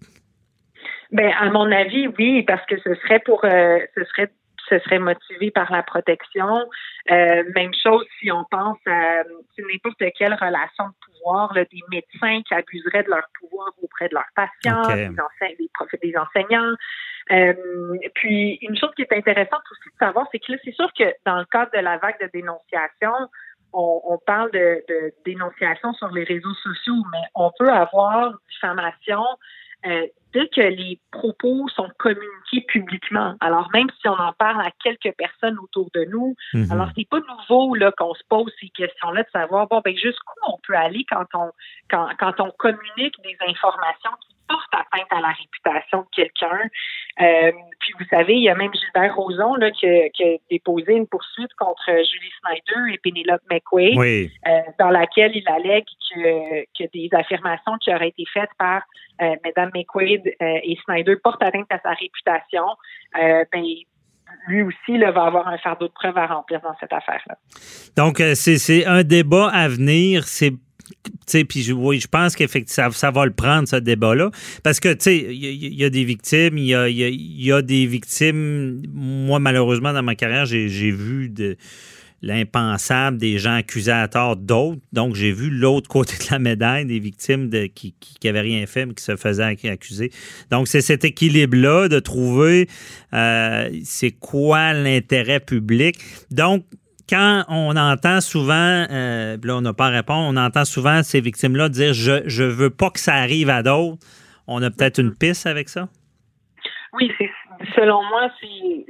Ben, 1.11 1.29
à 1.37 1.49
mon 1.49 1.69
avis, 1.69 2.07
oui, 2.17 2.43
parce 2.43 2.65
que 2.65 2.77
ce 2.77 2.95
serait 2.95 3.19
pour, 3.25 3.43
euh, 3.43 3.79
ce 3.97 4.05
serait, 4.05 4.31
ce 4.71 4.79
serait 4.79 4.99
motivé 4.99 5.51
par 5.51 5.71
la 5.71 5.83
protection. 5.83 6.65
Euh, 7.11 7.43
même 7.55 7.73
chose 7.73 8.05
si 8.19 8.31
on 8.31 8.45
pense 8.49 8.77
à 8.87 9.23
n'importe 9.57 10.03
quelle 10.17 10.33
relation 10.33 10.87
de 10.87 10.93
pouvoir, 11.05 11.53
là, 11.53 11.65
des 11.65 11.81
médecins 11.89 12.41
qui 12.47 12.53
abuseraient 12.53 13.03
de 13.03 13.09
leur 13.09 13.27
pouvoir 13.39 13.69
auprès 13.83 14.07
de 14.07 14.15
leurs 14.15 14.31
patients, 14.35 14.81
des, 14.95 15.09
enseignants, 15.09 15.87
des, 16.01 16.17
enseignants. 16.17 16.75
Euh, 17.31 17.53
puis 18.15 18.57
une 18.61 18.77
chose 18.77 18.91
qui 18.95 19.03
est 19.03 19.13
intéressante 19.13 19.61
aussi 19.71 19.89
de 19.89 19.97
savoir, 19.99 20.27
c'est 20.31 20.39
que 20.39 20.53
là, 20.53 20.57
c'est 20.63 20.73
sûr 20.73 20.91
que 20.97 21.13
dans 21.25 21.37
le 21.37 21.45
cadre 21.45 21.71
de 21.73 21.79
la 21.79 21.97
vague 21.97 22.19
de 22.21 22.29
dénonciation, 22.33 23.13
on, 23.73 24.01
on 24.05 24.17
parle 24.25 24.51
de, 24.51 24.83
de 24.87 25.13
dénonciation 25.25 25.93
sur 25.93 26.09
les 26.09 26.23
réseaux 26.23 26.53
sociaux, 26.55 27.03
mais 27.11 27.27
on 27.35 27.51
peut 27.57 27.69
avoir 27.69 28.33
diffamation 28.49 29.23
euh, 29.85 30.07
dès 30.33 30.47
que 30.47 30.61
les 30.61 30.99
propos 31.11 31.67
sont 31.69 31.89
communiqués 31.97 32.61
publiquement, 32.67 33.35
alors 33.39 33.69
même 33.73 33.87
si 33.99 34.07
on 34.07 34.13
en 34.13 34.33
parle 34.33 34.61
à 34.61 34.71
quelques 34.83 35.15
personnes 35.17 35.57
autour 35.59 35.89
de 35.93 36.05
nous, 36.05 36.35
mhm. 36.53 36.71
alors 36.71 36.89
c'est 36.95 37.07
pas 37.07 37.19
nouveau 37.19 37.75
là 37.75 37.91
qu'on 37.97 38.13
se 38.13 38.23
pose 38.29 38.51
ces 38.59 38.69
questions-là 38.69 39.23
de 39.23 39.29
savoir 39.31 39.67
bon 39.67 39.81
ben 39.83 39.95
jusqu'où 39.95 40.33
on 40.47 40.57
peut 40.65 40.75
aller 40.75 41.05
quand 41.09 41.25
on 41.33 41.51
quand, 41.89 42.07
quand 42.19 42.39
on 42.39 42.51
communique 42.51 43.15
des 43.23 43.37
informations 43.47 44.11
qui 44.21 44.35
portent 44.47 44.73
atteinte 44.73 45.07
à 45.11 45.21
la 45.21 45.29
réputation 45.29 46.01
de 46.01 46.07
quelqu'un. 46.15 46.59
Euh, 47.21 47.51
puis 47.79 47.93
vous 47.99 48.05
savez, 48.09 48.33
il 48.33 48.43
y 48.43 48.49
a 48.49 48.55
même 48.55 48.71
Gilbert 48.73 49.15
Rozon 49.15 49.55
là, 49.55 49.71
qui, 49.71 49.87
qui 50.13 50.23
a 50.23 50.37
déposé 50.49 50.93
une 50.93 51.07
poursuite 51.07 51.53
contre 51.57 51.85
Julie 51.87 52.31
Snyder 52.41 52.93
et 52.93 52.97
Penelope 53.03 53.41
McQuaid, 53.49 54.29
euh, 54.47 54.59
dans 54.79 54.89
laquelle 54.89 55.35
il 55.35 55.47
allègue 55.47 55.85
que, 55.85 56.61
que 56.77 56.89
des 56.93 57.09
affirmations 57.13 57.77
qui 57.79 57.93
auraient 57.93 58.09
été 58.09 58.25
faites 58.33 58.49
par 58.57 58.83
euh, 59.21 59.35
Mme 59.43 59.71
McQuaid 59.73 60.20
euh, 60.27 60.59
et 60.63 60.77
Snyder 60.85 61.15
portent 61.23 61.43
atteinte 61.43 61.67
à 61.69 61.79
sa 61.79 61.91
réputation. 61.91 62.63
Euh, 63.21 63.43
ben, 63.51 63.63
lui 64.47 64.61
aussi 64.61 64.97
là, 64.97 65.11
va 65.11 65.25
avoir 65.25 65.47
un 65.47 65.57
fardeau 65.57 65.87
de 65.87 65.93
preuves 65.93 66.17
à 66.17 66.27
remplir 66.27 66.61
dans 66.61 66.75
cette 66.79 66.93
affaire-là. 66.93 67.35
Donc, 67.97 68.21
c'est 68.35 68.85
un 68.85 69.03
débat 69.03 69.49
à 69.49 69.67
venir. 69.67 70.23
C'est 70.25 70.53
oui, 71.73 71.99
je 71.99 72.07
pense 72.07 72.35
qu'effectivement, 72.35 72.91
ça, 72.91 73.11
va 73.11 73.25
le 73.25 73.33
prendre, 73.33 73.67
ce 73.67 73.77
débat-là. 73.77 74.29
Parce 74.63 74.79
que, 74.79 74.93
tu 74.93 75.01
sais, 75.01 75.17
il 75.17 75.73
y, 75.73 75.83
a 75.83 75.89
des 75.89 76.03
victimes, 76.03 76.57
il 76.57 76.67
y 76.67 77.51
a, 77.51 77.61
des 77.61 77.85
victimes. 77.85 78.81
Moi, 78.91 79.39
malheureusement, 79.39 79.93
dans 79.93 80.03
ma 80.03 80.15
carrière, 80.15 80.45
j'ai 80.45 80.91
vu 80.91 81.29
de 81.29 81.57
l'impensable 82.21 83.17
des 83.17 83.37
gens 83.37 83.55
accusés 83.55 83.91
à 83.91 84.07
tort 84.07 84.35
d'autres. 84.35 84.81
Donc, 84.93 85.15
j'ai 85.15 85.31
vu 85.31 85.49
l'autre 85.49 85.89
côté 85.89 86.13
de 86.17 86.31
la 86.31 86.39
médaille 86.39 86.85
des 86.85 86.99
victimes 86.99 87.49
de, 87.49 87.65
qui 87.65 87.95
n'avaient 88.23 88.41
rien 88.41 88.65
fait, 88.65 88.85
mais 88.85 88.93
qui 88.93 89.03
se 89.03 89.15
faisaient 89.15 89.43
accuser. 89.43 90.11
Donc, 90.51 90.67
c'est 90.67 90.81
cet 90.81 91.03
équilibre-là 91.03 91.87
de 91.87 91.99
trouver 91.99 92.67
euh, 93.13 93.69
c'est 93.83 94.11
quoi 94.11 94.73
l'intérêt 94.73 95.39
public. 95.39 95.97
Donc, 96.29 96.63
quand 97.09 97.43
on 97.49 97.75
entend 97.75 98.21
souvent, 98.21 98.85
euh, 98.89 99.37
là, 99.43 99.55
on 99.57 99.61
n'a 99.61 99.73
pas 99.73 99.87
à 99.87 99.89
répondre, 99.89 100.29
on 100.29 100.37
entend 100.37 100.63
souvent 100.63 101.03
ces 101.03 101.19
victimes-là 101.19 101.67
dire 101.67 101.93
je, 101.93 102.21
je 102.25 102.43
veux 102.43 102.69
pas 102.69 102.89
que 102.89 102.99
ça 102.99 103.15
arrive 103.15 103.49
à 103.49 103.63
d'autres. 103.63 103.97
On 104.47 104.61
a 104.63 104.69
peut-être 104.69 104.99
une 104.99 105.13
piste 105.13 105.45
avec 105.45 105.67
ça? 105.69 105.89
Oui, 106.93 107.11
c'est 107.17 107.29
selon 107.75 108.01
moi, 108.03 108.29
c'est 108.39 108.85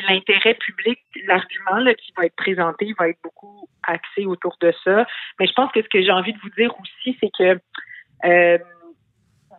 l'intérêt 0.00 0.54
public, 0.54 0.98
l'argument 1.26 1.92
qui 1.94 2.12
va 2.16 2.26
être 2.26 2.36
présenté 2.36 2.94
va 2.98 3.08
être 3.08 3.20
beaucoup 3.22 3.68
axé 3.82 4.26
autour 4.26 4.56
de 4.60 4.72
ça. 4.84 5.06
Mais 5.38 5.46
je 5.46 5.52
pense 5.52 5.70
que 5.72 5.82
ce 5.82 5.88
que 5.88 6.02
j'ai 6.02 6.10
envie 6.10 6.32
de 6.32 6.38
vous 6.40 6.50
dire 6.50 6.72
aussi, 6.80 7.16
c'est 7.20 7.30
que 7.36 7.60
euh, 8.24 8.58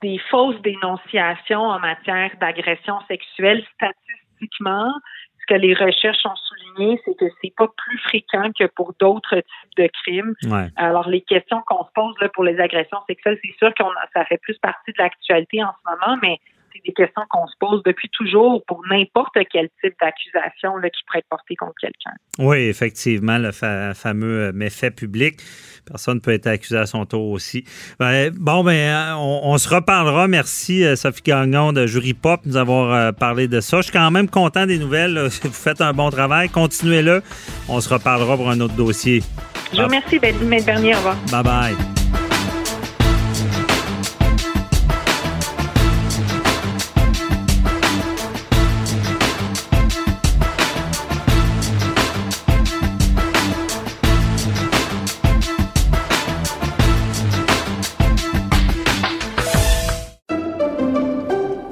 des 0.01 0.19
fausses 0.29 0.61
dénonciations 0.61 1.61
en 1.61 1.79
matière 1.79 2.31
d'agression 2.39 2.99
sexuelle, 3.07 3.63
statistiquement, 3.75 4.91
ce 5.39 5.53
que 5.53 5.59
les 5.59 5.73
recherches 5.73 6.25
ont 6.25 6.35
souligné, 6.35 6.99
c'est 7.05 7.15
que 7.17 7.25
c'est 7.41 7.53
pas 7.55 7.67
plus 7.67 7.97
fréquent 7.99 8.51
que 8.57 8.65
pour 8.65 8.93
d'autres 8.99 9.35
types 9.35 9.77
de 9.77 9.89
crimes. 10.03 10.33
Alors, 10.75 11.07
les 11.07 11.21
questions 11.21 11.61
qu'on 11.67 11.85
se 11.85 11.91
pose 11.93 12.15
là, 12.19 12.29
pour 12.29 12.43
les 12.43 12.59
agressions 12.59 12.99
sexuelles, 13.07 13.39
c'est 13.43 13.55
sûr 13.57 13.73
que 13.73 13.83
ça 14.13 14.25
fait 14.25 14.39
plus 14.41 14.57
partie 14.57 14.91
de 14.91 14.97
l'actualité 14.97 15.63
en 15.63 15.71
ce 15.71 15.91
moment, 15.91 16.17
mais 16.21 16.39
c'est 16.47 16.54
des 16.85 16.93
questions 16.93 17.23
qu'on 17.29 17.47
se 17.47 17.53
pose 17.59 17.81
depuis 17.83 18.09
toujours 18.09 18.63
pour 18.65 18.81
n'importe 18.89 19.37
quel 19.51 19.69
type 19.83 19.93
d'accusation 20.01 20.73
qui 20.81 21.03
pourrait 21.05 21.19
être 21.19 21.29
portée 21.29 21.55
contre 21.55 21.73
quelqu'un. 21.79 22.11
Oui, 22.39 22.57
effectivement, 22.57 23.37
le 23.37 23.51
fameux 23.51 24.47
euh, 24.47 24.51
méfait 24.53 24.91
public. 24.91 25.39
Personne 25.85 26.15
ne 26.15 26.19
peut 26.19 26.31
être 26.31 26.47
accusé 26.47 26.77
à 26.77 26.85
son 26.85 27.05
tour 27.05 27.29
aussi. 27.29 27.63
Ben, 27.99 28.31
bon, 28.31 28.63
ben, 28.63 28.73
euh, 28.73 29.15
on, 29.15 29.57
se 29.57 29.69
reparlera. 29.73 30.27
Merci, 30.27 30.83
euh, 30.83 30.95
Sophie 30.95 31.21
Gagnon 31.23 31.73
de 31.73 31.85
Jury 31.85 32.13
Pop, 32.13 32.43
de 32.43 32.49
nous 32.49 32.57
avoir 32.57 33.13
parlé 33.13 33.47
de 33.47 33.59
ça. 33.59 33.77
Je 33.77 33.83
suis 33.83 33.91
quand 33.91 34.11
même 34.11 34.29
content 34.29 34.65
des 34.65 34.77
nouvelles. 34.77 35.17
Vous 35.43 35.51
faites 35.51 35.81
un 35.81 35.93
bon 35.93 36.09
travail. 36.09 36.49
Continuez-le. 36.49 37.21
On 37.69 37.79
se 37.79 37.93
reparlera 37.93 38.35
pour 38.35 38.49
un 38.49 38.59
autre 38.59 38.75
dossier. 38.75 39.21
Je 39.71 39.77
vous 39.77 39.87
remercie, 39.87 40.19
Maître 40.19 40.65
Bernier. 40.65 40.93
Au 40.93 40.97
revoir. 40.97 41.17
Bye 41.31 41.43
bye. 41.43 42.04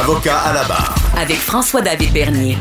Avocat 0.00 0.38
à 0.38 0.52
la 0.52 0.64
barre. 0.64 0.92
Avec 1.16 1.36
François-David 1.36 2.12
Bernier. 2.12 2.56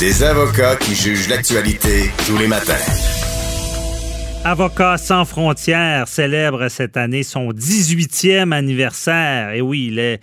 Des 0.00 0.24
avocats 0.24 0.74
qui 0.74 0.96
jugent 0.96 1.28
l'actualité 1.28 2.10
tous 2.26 2.36
les 2.36 2.48
matins. 2.48 2.74
Avocats 4.44 4.98
sans 4.98 5.24
frontières 5.24 6.08
célèbre 6.08 6.66
cette 6.68 6.96
année 6.96 7.22
son 7.22 7.52
18e 7.52 8.50
anniversaire. 8.50 9.52
Et 9.52 9.60
oui, 9.60 9.92
ils 9.92 10.18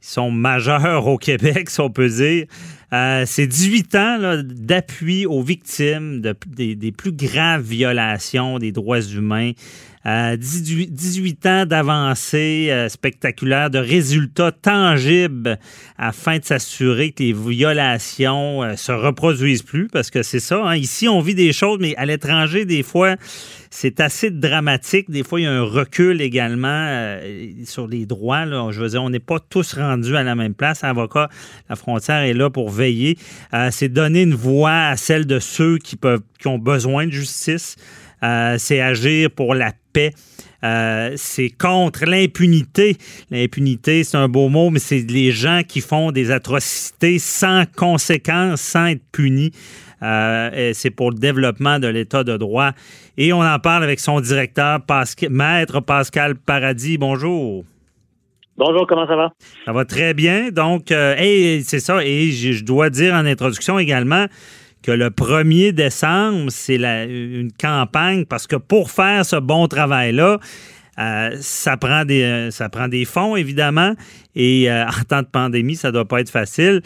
sont 0.00 0.30
majeurs 0.30 1.06
au 1.06 1.18
Québec, 1.18 1.68
si 1.70 1.80
on 1.82 1.90
peut 1.90 2.08
dire. 2.08 2.46
Euh, 2.94 3.24
c'est 3.26 3.46
18 3.46 3.94
ans 3.96 4.18
d'appui 4.42 5.26
aux 5.26 5.42
victimes 5.42 6.22
des, 6.46 6.92
plus 6.92 7.12
graves 7.12 7.62
violations 7.62 8.58
des 8.58 8.72
droits 8.72 9.02
humains. 9.02 9.52
18, 10.06 11.46
ans 11.46 11.66
d'avancée 11.66 12.68
euh, 12.70 12.88
spectaculaire, 12.88 13.70
de 13.70 13.80
résultats 13.80 14.52
tangibles 14.52 15.58
afin 15.98 16.38
de 16.38 16.44
s'assurer 16.44 17.10
que 17.10 17.24
les 17.24 17.32
violations 17.32 18.62
euh, 18.62 18.76
se 18.76 18.92
reproduisent 18.92 19.64
plus, 19.64 19.88
parce 19.88 20.10
que 20.10 20.22
c'est 20.22 20.38
ça. 20.38 20.62
Hein. 20.62 20.76
Ici, 20.76 21.08
on 21.08 21.20
vit 21.20 21.34
des 21.34 21.52
choses, 21.52 21.78
mais 21.80 21.96
à 21.96 22.06
l'étranger, 22.06 22.64
des 22.64 22.84
fois, 22.84 23.16
c'est 23.70 23.98
assez 23.98 24.30
dramatique. 24.30 25.10
Des 25.10 25.24
fois, 25.24 25.40
il 25.40 25.44
y 25.44 25.46
a 25.46 25.52
un 25.52 25.64
recul 25.64 26.20
également 26.20 26.68
euh, 26.68 27.50
sur 27.64 27.88
les 27.88 28.06
droits. 28.06 28.44
Je 28.70 28.80
veux 28.80 28.90
dire, 28.90 29.02
on 29.02 29.10
n'est 29.10 29.18
pas 29.18 29.40
tous 29.40 29.74
rendus 29.74 30.16
à 30.16 30.22
la 30.22 30.36
même 30.36 30.54
place. 30.54 30.84
Avocat, 30.84 31.28
la 31.68 31.74
frontière 31.74 32.20
est 32.20 32.34
là 32.34 32.48
pour 32.48 32.70
veiller. 32.70 33.18
c'est 33.70 33.88
donner 33.88 34.22
une 34.22 34.34
voix 34.34 34.86
à 34.86 34.96
celle 34.96 35.26
de 35.26 35.40
ceux 35.40 35.78
qui 35.78 35.96
peuvent, 35.96 36.22
qui 36.38 36.46
ont 36.46 36.58
besoin 36.58 37.06
de 37.06 37.10
justice. 37.10 37.76
Euh, 38.22 38.56
c'est 38.58 38.80
agir 38.80 39.30
pour 39.30 39.54
la 39.54 39.72
paix. 39.92 40.12
Euh, 40.64 41.12
c'est 41.16 41.50
contre 41.50 42.06
l'impunité. 42.06 42.96
L'impunité, 43.30 44.04
c'est 44.04 44.16
un 44.16 44.28
beau 44.28 44.48
mot, 44.48 44.70
mais 44.70 44.78
c'est 44.78 45.00
les 45.10 45.30
gens 45.30 45.62
qui 45.66 45.80
font 45.80 46.12
des 46.12 46.30
atrocités 46.30 47.18
sans 47.18 47.64
conséquences, 47.76 48.62
sans 48.62 48.86
être 48.86 49.02
punis. 49.12 49.52
Euh, 50.02 50.72
c'est 50.74 50.90
pour 50.90 51.10
le 51.10 51.18
développement 51.18 51.78
de 51.78 51.86
l'État 51.88 52.24
de 52.24 52.36
droit. 52.36 52.72
Et 53.16 53.32
on 53.32 53.42
en 53.42 53.58
parle 53.58 53.84
avec 53.84 54.00
son 54.00 54.20
directeur, 54.20 54.80
Maître 55.30 55.80
Pascal 55.80 56.36
Paradis. 56.36 56.98
Bonjour. 56.98 57.64
Bonjour, 58.58 58.86
comment 58.86 59.06
ça 59.06 59.16
va? 59.16 59.32
Ça 59.66 59.72
va 59.72 59.84
très 59.84 60.14
bien. 60.14 60.50
Donc, 60.50 60.84
c'est 60.88 61.80
ça. 61.80 62.02
Et 62.02 62.30
je 62.30 62.64
dois 62.64 62.88
dire 62.88 63.14
en 63.14 63.26
introduction 63.26 63.78
également, 63.78 64.26
que 64.86 64.92
le 64.92 65.10
1er 65.10 65.72
décembre, 65.72 66.46
c'est 66.50 66.76
une 66.76 67.50
campagne 67.60 68.24
parce 68.24 68.46
que 68.46 68.54
pour 68.54 68.92
faire 68.92 69.26
ce 69.26 69.34
bon 69.34 69.66
travail-là, 69.66 70.38
euh, 71.00 71.36
ça, 71.40 71.76
prend 71.76 72.04
des, 72.04 72.22
euh, 72.22 72.50
ça 72.52 72.68
prend 72.68 72.86
des 72.86 73.04
fonds, 73.04 73.34
évidemment, 73.34 73.94
et 74.36 74.70
euh, 74.70 74.86
en 74.86 75.02
temps 75.02 75.22
de 75.22 75.26
pandémie, 75.26 75.74
ça 75.74 75.88
ne 75.88 75.92
doit 75.92 76.06
pas 76.06 76.20
être 76.20 76.30
facile. 76.30 76.82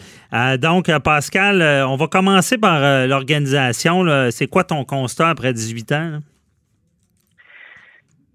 donc, 0.59 0.91
Pascal, 1.03 1.61
on 1.87 1.95
va 1.95 2.07
commencer 2.07 2.57
par 2.57 3.07
l'organisation. 3.07 4.03
C'est 4.31 4.47
quoi 4.47 4.63
ton 4.63 4.83
constat 4.83 5.29
après 5.29 5.53
18 5.53 5.91
ans? 5.91 6.19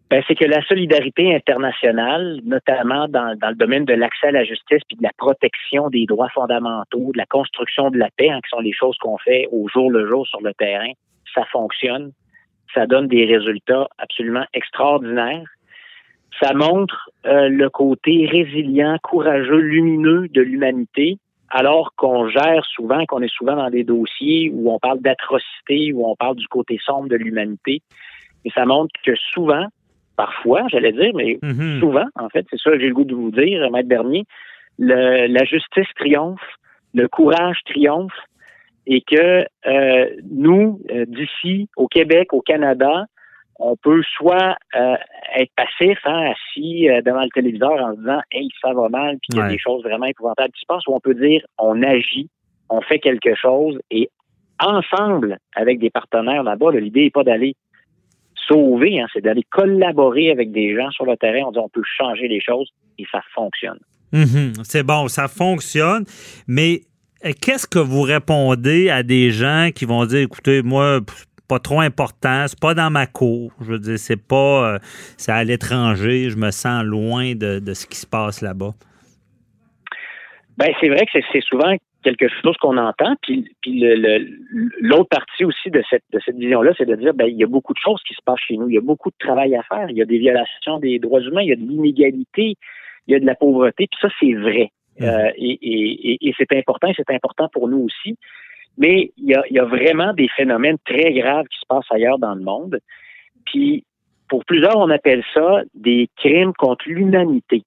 Ben, 0.09 0.23
c'est 0.29 0.37
que 0.37 0.45
la 0.45 0.63
solidarité 0.63 1.35
internationale, 1.35 2.41
notamment 2.45 3.09
dans, 3.09 3.37
dans 3.37 3.49
le 3.49 3.57
domaine 3.57 3.85
de 3.85 3.95
l'accès 3.95 4.29
à 4.29 4.31
la 4.31 4.45
justice 4.45 4.83
puis 4.87 4.97
de 4.97 5.03
la 5.03 5.11
protection 5.19 5.89
des 5.91 6.07
droits 6.07 6.29
fondamentaux, 6.29 7.11
de 7.13 7.19
la 7.19 7.27
construction 7.27 7.91
de 7.91 7.99
la 7.99 8.09
paix, 8.17 8.31
hein, 8.31 8.39
qui 8.45 8.51
sont 8.51 8.61
les 8.61 8.73
choses 8.73 8.97
qu'on 8.99 9.19
fait 9.19 9.49
au 9.51 9.67
jour 9.69 9.91
le 9.91 10.07
jour 10.07 10.25
sur 10.29 10.41
le 10.43 10.55
terrain, 10.55 10.93
ça 11.35 11.45
fonctionne. 11.47 12.13
Ça 12.73 12.87
donne 12.87 13.09
des 13.09 13.25
résultats 13.25 13.89
absolument 13.99 14.45
extraordinaires. 14.55 15.49
Ça 16.41 16.53
montre 16.53 17.11
euh, 17.25 17.49
le 17.49 17.69
côté 17.69 18.29
résilient, 18.31 18.99
courageux, 19.03 19.59
lumineux 19.59 20.29
de 20.29 20.41
l'humanité, 20.41 21.19
alors 21.51 21.95
qu'on 21.97 22.29
gère 22.29 22.65
souvent, 22.67 23.05
qu'on 23.07 23.23
est 23.23 23.33
souvent 23.33 23.57
dans 23.57 23.71
des 23.71 23.83
dossiers 23.83 24.51
où 24.53 24.71
on 24.71 24.79
parle 24.79 25.01
d'atrocité, 25.01 25.93
où 25.93 26.09
on 26.09 26.15
parle 26.15 26.37
du 26.37 26.47
côté 26.47 26.79
sombre 26.85 27.09
de 27.09 27.17
l'humanité. 27.17 27.83
Et 28.45 28.51
ça 28.51 28.67
montre 28.67 28.93
que 29.05 29.15
souvent, 29.33 29.67
parfois, 30.17 30.63
j'allais 30.69 30.93
dire, 30.93 31.13
mais 31.15 31.39
mhm. 31.43 31.81
souvent, 31.81 32.07
en 32.17 32.29
fait, 32.29 32.47
c'est 32.51 32.59
ça 32.59 32.71
que 32.71 32.81
j'ai 32.81 32.89
le 32.89 32.95
goût 32.95 33.05
de 33.05 33.15
vous 33.15 33.31
dire, 33.31 33.71
Maître 33.71 33.89
Bernier, 33.89 34.25
la 34.79 35.45
justice 35.45 35.89
triomphe, 35.97 36.41
le 36.95 37.09
courage 37.09 37.59
triomphe, 37.67 38.13
et 38.87 39.01
que 39.01 39.45
euh, 39.67 40.11
nous, 40.31 40.81
euh, 40.91 41.05
d'ici, 41.07 41.69
au 41.77 41.89
Québec, 41.89 42.33
au 42.33 42.41
Canada, 42.41 43.07
on 43.59 43.75
peut 43.77 44.03
soit 44.17 44.57
euh, 44.75 44.97
être 45.37 45.51
passif, 45.57 45.99
hein, 46.05 46.31
assis 46.31 46.89
devant 47.05 47.23
le 47.23 47.31
téléviseur 47.31 47.73
en 47.73 47.95
se 47.95 48.01
disant 48.01 48.21
Hey, 48.31 48.49
ça 48.63 48.73
va 48.75 48.89
mal, 48.89 49.17
puis 49.17 49.31
il 49.33 49.39
y 49.39 49.41
a 49.41 49.49
des 49.49 49.59
choses 49.59 49.83
vraiment 49.83 50.07
épouvantables 50.07 50.53
qui 50.53 50.61
se 50.61 50.67
passent, 50.67 50.87
ou 50.87 50.95
on 50.95 51.01
peut 51.01 51.15
dire 51.15 51.43
on 51.59 51.83
agit, 51.83 52.29
on 52.69 52.81
fait 52.83 52.99
quelque 52.99 53.35
chose, 53.35 53.79
et 53.91 54.11
ensemble, 54.61 55.39
avec 55.55 55.79
des 55.79 55.91
partenaires 55.91 56.43
là-bas, 56.43 56.73
l'idée 56.73 57.05
n'est 57.05 57.11
pas 57.11 57.25
d'aller 57.25 57.55
sauver, 58.47 59.01
hein, 59.01 59.07
c'est 59.13 59.23
d'aller 59.23 59.45
collaborer 59.51 60.31
avec 60.31 60.53
des 60.53 60.75
gens 60.75 60.91
sur 60.91 61.05
le 61.05 61.17
terrain. 61.17 61.47
On 61.47 61.53
dit 61.53 61.59
on 61.59 61.69
peut 61.69 61.83
changer 61.85 62.29
les 62.29 62.41
choses 62.41 62.71
et 62.99 63.05
ça 63.11 63.21
fonctionne. 63.35 63.79
Mhm. 64.13 64.53
c'est 64.63 64.85
bon, 64.85 65.09
ça 65.09 65.27
fonctionne, 65.27 66.05
mais 66.47 66.83
euh, 67.25 67.33
qu'est-ce 67.41 67.67
que 67.67 67.79
vous 67.79 68.03
répondez 68.03 68.89
à 68.89 69.03
des 69.03 69.31
gens 69.31 69.71
qui 69.75 69.85
vont 69.85 70.05
dire, 70.05 70.21
écoutez, 70.21 70.63
moi, 70.63 71.01
pas 71.49 71.59
trop 71.59 71.81
important, 71.81 72.47
c'est 72.49 72.59
pas 72.59 72.75
dans 72.75 72.91
ma 72.91 73.07
cour. 73.07 73.53
Je 73.61 73.73
veux 73.73 73.79
dire, 73.79 73.99
c'est 73.99 74.17
pas, 74.17 74.75
euh, 74.75 74.79
c'est 75.17 75.33
à 75.33 75.43
l'étranger, 75.45 76.31
je 76.31 76.37
me 76.37 76.51
sens 76.51 76.85
loin 76.85 77.35
de, 77.35 77.61
ce 77.75 77.87
qui 77.87 77.97
se 77.97 78.07
passe 78.07 78.43
là-bas. 78.43 78.75
Ben, 80.57 80.73
c'est 80.81 80.89
vrai 80.89 81.05
que 81.05 81.19
c'est 81.33 81.43
souvent 81.43 81.77
quelque 82.07 82.29
chose 82.43 82.57
qu'on 82.59 82.77
entend. 82.77 83.15
Puis, 83.23 83.51
puis 83.61 83.81
l'autre 84.81 85.09
partie 85.09 85.45
aussi 85.45 85.71
de 85.71 85.83
cette, 85.91 86.05
de 86.13 86.21
cette 86.25 86.37
vision-là, 86.37 86.73
c'est 86.79 86.87
de 86.87 86.95
dire, 86.95 87.15
ben, 87.15 87.27
il 87.27 87.37
y 87.37 87.45
a 87.45 87.49
beaucoup 87.49 87.73
de 87.73 87.79
choses 87.79 88.03
qui 88.07 88.15
se 88.15 88.23
passent 88.25 88.41
chez 88.47 88.57
nous. 88.57 88.69
Il 88.69 88.75
y 88.75 88.79
a 88.79 88.83
beaucoup 88.93 89.11
de 89.11 89.17
travail 89.19 89.57
à 89.57 89.63
faire. 89.65 89.91
Il 89.91 89.97
y 89.97 90.03
a 90.03 90.05
des 90.05 90.19
violations 90.19 90.79
des 90.79 90.99
droits 90.99 91.21
humains. 91.21 91.43
Il 91.43 91.49
y 91.49 91.53
a 91.53 91.57
de 91.57 91.67
l'inégalité. 91.69 92.55
Il 93.07 93.13
y 93.13 93.15
a 93.15 93.21
de 93.21 93.27
la 93.27 93.35
pauvreté. 93.35 93.87
Puis 93.91 93.99
ça, 94.01 94.09
c'est 94.21 94.35
vrai. 94.35 94.71
Mmh. 94.99 95.05
Euh, 95.05 95.31
et, 95.37 95.59
et, 95.63 96.29
et 96.29 96.35
c'est 96.39 96.53
important. 96.53 96.89
C'est 96.97 97.11
important 97.11 97.49
pour 97.53 97.69
nous 97.69 97.81
aussi. 97.81 98.17
Mais 98.79 99.11
il 99.17 99.27
y, 99.31 99.35
a, 99.35 99.43
il 99.51 99.57
y 99.57 99.59
a 99.59 99.65
vraiment 99.65 100.13
des 100.13 100.29
phénomènes 100.29 100.79
très 100.85 101.13
graves 101.13 101.47
qui 101.49 101.59
se 101.59 101.67
passent 101.69 101.91
ailleurs 101.91 102.19
dans 102.19 102.35
le 102.35 102.43
monde. 102.43 102.79
Puis, 103.47 103.85
pour 104.29 104.45
plusieurs, 104.45 104.77
on 104.77 104.91
appelle 104.91 105.25
ça 105.35 105.63
des 105.75 106.09
crimes 106.17 106.53
contre 106.53 106.85
l'humanité. 106.89 107.63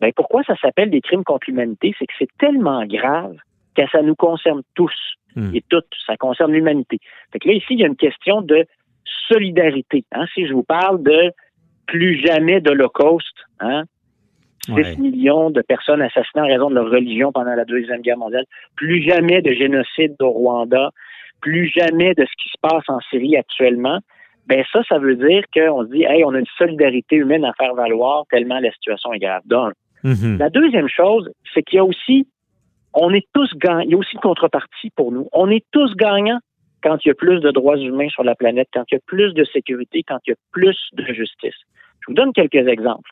Ben, 0.00 0.12
pourquoi 0.14 0.42
ça 0.44 0.56
s'appelle 0.56 0.90
des 0.90 1.00
crimes 1.00 1.24
contre 1.24 1.48
l'humanité? 1.48 1.94
C'est 1.98 2.06
que 2.06 2.12
c'est 2.18 2.36
tellement 2.38 2.84
grave 2.86 3.36
que 3.86 3.90
ça 3.90 4.02
nous 4.02 4.14
concerne 4.14 4.62
tous 4.74 4.94
hmm. 5.36 5.54
et 5.54 5.62
toutes. 5.68 5.92
Ça 6.06 6.16
concerne 6.16 6.52
l'humanité. 6.52 6.98
Fait 7.32 7.38
que 7.38 7.48
là, 7.48 7.54
ici, 7.54 7.66
il 7.70 7.80
y 7.80 7.84
a 7.84 7.86
une 7.86 7.96
question 7.96 8.42
de 8.42 8.66
solidarité. 9.28 10.04
Hein? 10.12 10.26
Si 10.34 10.46
je 10.46 10.52
vous 10.52 10.62
parle 10.62 11.02
de 11.02 11.32
plus 11.86 12.20
jamais 12.24 12.60
d'Holocauste, 12.60 13.46
hein? 13.60 13.84
6 14.66 15.00
millions 15.00 15.50
de 15.50 15.62
personnes 15.62 16.02
assassinées 16.02 16.42
en 16.42 16.46
raison 16.46 16.70
de 16.70 16.74
leur 16.74 16.90
religion 16.90 17.32
pendant 17.32 17.54
la 17.54 17.64
Deuxième 17.64 18.02
Guerre 18.02 18.18
mondiale, 18.18 18.44
plus 18.76 19.02
jamais 19.02 19.42
de 19.42 19.52
génocide 19.52 20.14
au 20.20 20.30
Rwanda, 20.30 20.90
plus 21.40 21.68
jamais 21.68 22.14
de 22.14 22.24
ce 22.24 22.42
qui 22.42 22.48
se 22.50 22.58
passe 22.60 22.84
en 22.88 23.00
Syrie 23.10 23.36
actuellement, 23.36 24.00
ben 24.46 24.64
ça, 24.72 24.82
ça 24.88 24.98
veut 24.98 25.16
dire 25.16 25.44
qu'on 25.54 25.84
se 25.84 25.92
dit, 25.92 26.04
hey, 26.04 26.24
on 26.24 26.34
a 26.34 26.38
une 26.38 26.46
solidarité 26.58 27.16
humaine 27.16 27.44
à 27.44 27.52
faire 27.54 27.74
valoir 27.74 28.24
tellement 28.30 28.58
la 28.58 28.70
situation 28.72 29.12
est 29.12 29.18
grave. 29.18 29.42
Donc, 29.46 29.72
mm-hmm. 30.04 30.38
la 30.38 30.50
deuxième 30.50 30.88
chose, 30.88 31.30
c'est 31.54 31.62
qu'il 31.62 31.76
y 31.76 31.80
a 31.80 31.84
aussi, 31.84 32.26
on 32.94 33.12
est 33.12 33.26
tous 33.32 33.50
gagnants, 33.56 33.80
il 33.80 33.90
y 33.90 33.94
a 33.94 33.98
aussi 33.98 34.14
une 34.14 34.20
contrepartie 34.20 34.90
pour 34.90 35.12
nous. 35.12 35.28
On 35.32 35.50
est 35.50 35.64
tous 35.70 35.94
gagnants 35.94 36.40
quand 36.82 36.98
il 37.04 37.08
y 37.08 37.10
a 37.10 37.14
plus 37.14 37.40
de 37.40 37.50
droits 37.50 37.78
humains 37.78 38.08
sur 38.08 38.24
la 38.24 38.34
planète, 38.34 38.68
quand 38.72 38.84
il 38.90 38.94
y 38.94 38.96
a 38.96 39.00
plus 39.06 39.32
de 39.34 39.44
sécurité, 39.44 40.02
quand 40.02 40.18
il 40.26 40.30
y 40.30 40.32
a 40.32 40.36
plus 40.52 40.78
de 40.92 41.04
justice. 41.12 41.54
Je 42.00 42.06
vous 42.08 42.14
donne 42.14 42.32
quelques 42.32 42.66
exemples, 42.66 43.10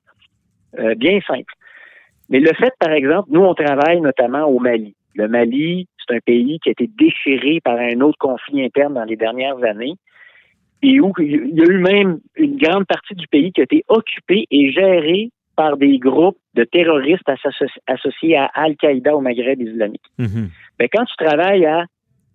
euh, 0.78 0.94
bien 0.94 1.20
simples. 1.26 1.52
Mais 2.30 2.40
le 2.40 2.52
fait, 2.54 2.72
par 2.78 2.92
exemple, 2.92 3.28
nous, 3.30 3.40
on 3.40 3.54
travaille 3.54 4.00
notamment 4.00 4.44
au 4.44 4.58
Mali. 4.58 4.94
Le 5.14 5.28
Mali, 5.28 5.86
c'est 5.98 6.16
un 6.16 6.20
pays 6.20 6.58
qui 6.60 6.70
a 6.70 6.72
été 6.72 6.88
déchiré 6.98 7.60
par 7.62 7.78
un 7.78 8.00
autre 8.00 8.18
conflit 8.18 8.64
interne 8.64 8.94
dans 8.94 9.04
les 9.04 9.16
dernières 9.16 9.62
années 9.64 9.94
et 10.82 11.00
où 11.00 11.12
il 11.18 11.56
y 11.56 11.60
a 11.60 11.64
eu 11.64 11.78
même 11.78 12.20
une 12.36 12.56
grande 12.56 12.86
partie 12.86 13.14
du 13.14 13.26
pays 13.26 13.52
qui 13.52 13.60
a 13.60 13.64
été 13.64 13.84
occupée 13.88 14.46
et 14.50 14.70
gérée 14.70 15.30
par 15.58 15.76
des 15.76 15.98
groupes 15.98 16.38
de 16.54 16.62
terroristes 16.62 17.28
associés 17.88 18.36
à 18.36 18.48
Al-Qaïda 18.54 19.16
au 19.16 19.20
Maghreb 19.20 19.60
islamique. 19.60 20.04
Mm-hmm. 20.20 20.46
Ben, 20.78 20.88
quand 20.92 21.04
tu 21.04 21.16
travailles 21.16 21.66
à 21.66 21.84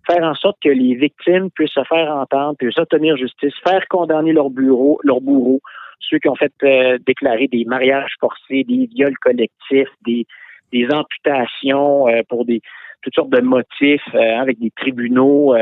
faire 0.06 0.22
en 0.22 0.34
sorte 0.34 0.58
que 0.62 0.68
les 0.68 0.94
victimes 0.94 1.48
puissent 1.50 1.72
se 1.72 1.84
faire 1.84 2.14
entendre, 2.14 2.54
puissent 2.58 2.76
obtenir 2.76 3.16
justice, 3.16 3.54
faire 3.66 3.82
condamner 3.88 4.34
leurs 4.34 4.50
bureaux, 4.50 5.00
leurs 5.04 5.22
bourreaux, 5.22 5.62
ceux 6.00 6.18
qui 6.18 6.28
ont 6.28 6.34
fait 6.34 6.52
euh, 6.64 6.98
déclarer 7.06 7.48
des 7.48 7.64
mariages 7.64 8.12
forcés, 8.20 8.62
des 8.64 8.90
viols 8.94 9.16
collectifs, 9.22 9.88
des, 10.04 10.26
des 10.70 10.86
amputations 10.92 12.06
euh, 12.06 12.20
pour 12.28 12.44
des 12.44 12.60
toutes 13.00 13.14
sortes 13.14 13.30
de 13.30 13.40
motifs 13.40 14.14
euh, 14.14 14.36
avec 14.38 14.58
des 14.58 14.70
tribunaux 14.70 15.56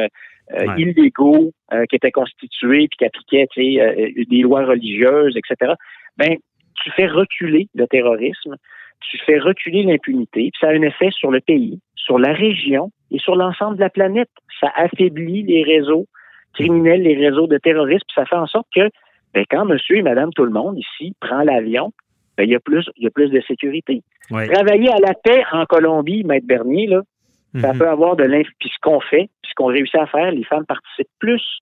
illégaux 0.77 1.53
qui 1.89 1.97
étaient 1.97 2.11
constitués 2.11 2.89
puis 2.89 2.99
qui 2.99 3.05
appliquaient 3.05 3.47
des 3.57 4.43
lois 4.43 4.67
religieuses, 4.67 5.37
etc. 5.37 5.75
Ben, 6.19 6.37
tu 6.83 6.91
fais 6.93 7.07
reculer 7.07 7.69
le 7.75 7.87
terrorisme, 7.87 8.57
tu 9.01 9.19
fais 9.19 9.39
reculer 9.39 9.83
l'impunité, 9.83 10.51
puis 10.53 10.61
ça 10.61 10.69
a 10.69 10.73
un 10.73 10.83
effet 10.83 11.11
sur 11.11 11.31
le 11.31 11.41
pays, 11.41 11.81
sur 11.97 12.19
la 12.19 12.33
région 12.33 12.91
et 13.11 13.19
sur 13.19 13.37
l'ensemble 13.37 13.77
de 13.77 13.81
la 13.81 13.91
planète. 13.91 14.31
Ça 14.61 14.71
affaiblit 14.77 15.43
les 15.43 15.63
réseaux 15.63 16.07
criminels, 16.55 17.03
les 17.03 17.17
réseaux 17.17 17.47
de 17.47 17.59
terrorisme, 17.59 18.05
puis 18.07 18.15
ça 18.15 18.27
fait 18.27 18.37
en 18.37 18.47
sorte 18.47 18.67
que 18.75 18.91
ben, 19.35 19.45
quand 19.51 19.65
monsieur 19.65 19.97
et 19.97 20.03
madame 20.03 20.31
tout 20.35 20.45
le 20.45 20.53
monde 20.53 20.79
ici 20.79 21.15
prend 21.21 21.43
l'avion, 21.43 21.93
ben, 22.37 22.45
il 22.45 22.51
y 22.51 22.55
a 22.55 22.61
plus 22.61 22.89
il 22.97 23.05
y 23.05 23.07
a 23.07 23.11
plus 23.11 23.31
de 23.31 23.41
sécurité. 23.43 24.03
Travailler 24.29 24.91
à 24.91 24.99
la 24.99 25.15
paix 25.15 25.45
en 25.53 25.67
Colombie, 25.67 26.25
Maître 26.25 26.47
Bernier, 26.47 26.87
là, 26.87 27.03
ça 27.61 27.73
mhm. 27.73 27.79
peut 27.79 27.89
avoir 27.89 28.17
de 28.17 28.25
l'influence. 28.25 28.55
Puis 28.59 28.71
ce 28.71 28.79
qu'on 28.81 29.01
fait, 29.01 29.29
puis 29.43 29.51
ce 29.51 29.55
qu'on 29.55 29.67
réussit 29.67 29.97
à 29.97 30.07
faire, 30.07 30.31
les 30.31 30.45
femmes 30.45 30.65
participent 30.67 31.11
plus 31.19 31.61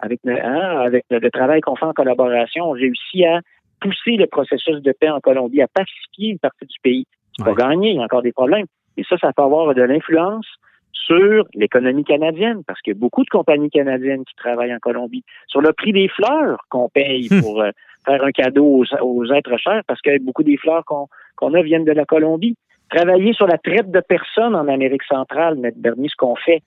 avec, 0.00 0.20
hein, 0.26 0.80
avec 0.84 1.04
le, 1.10 1.30
travail 1.30 1.60
qu'on 1.60 1.76
fait 1.76 1.86
en 1.86 1.92
collaboration. 1.92 2.70
On 2.70 2.72
réussit 2.72 3.24
à 3.24 3.40
pousser 3.80 4.16
le 4.16 4.26
processus 4.26 4.80
de 4.80 4.92
paix 4.92 5.10
en 5.10 5.20
Colombie, 5.20 5.62
à 5.62 5.68
pacifier 5.68 6.30
une 6.30 6.38
partie 6.38 6.66
du 6.66 6.78
pays. 6.82 7.06
C'est 7.36 7.44
pas 7.44 7.54
gagné, 7.54 7.90
il 7.90 7.96
y 7.96 7.98
a 7.98 8.02
encore 8.02 8.22
des 8.22 8.32
problèmes. 8.32 8.66
Et 8.96 9.04
ça, 9.04 9.16
ça 9.18 9.32
peut 9.32 9.42
avoir 9.42 9.74
de 9.74 9.82
l'influence 9.82 10.46
sur 10.92 11.44
l'économie 11.54 12.04
canadienne, 12.04 12.62
parce 12.66 12.80
qu'il 12.82 12.92
y 12.92 12.96
a 12.96 12.98
beaucoup 12.98 13.24
de 13.24 13.30
compagnies 13.30 13.70
canadiennes 13.70 14.24
qui 14.24 14.34
travaillent 14.36 14.74
en 14.74 14.78
Colombie, 14.78 15.24
sur 15.46 15.60
le 15.60 15.72
prix 15.72 15.92
des 15.92 16.08
fleurs 16.08 16.60
qu'on 16.68 16.88
paye 16.88 17.28
hmm. 17.30 17.40
pour 17.40 17.62
euh, 17.62 17.70
faire 18.04 18.22
un 18.22 18.32
cadeau 18.32 18.84
aux, 19.00 19.32
êtres 19.32 19.56
chers, 19.56 19.82
parce 19.86 20.00
que 20.02 20.22
beaucoup 20.22 20.42
des 20.42 20.56
fleurs 20.56 20.84
qu'on 20.84 21.54
a 21.54 21.62
viennent 21.62 21.84
de 21.84 21.92
la 21.92 22.04
Colombie 22.04 22.56
travailler 22.90 23.32
sur 23.32 23.46
la 23.46 23.56
traite 23.56 23.90
de 23.90 24.00
personnes 24.00 24.54
en 24.54 24.68
Amérique 24.68 25.04
centrale, 25.04 25.58
M. 25.64 25.72
Bernier, 25.76 26.08
ce 26.08 26.16
qu'on 26.16 26.36
fait, 26.36 26.62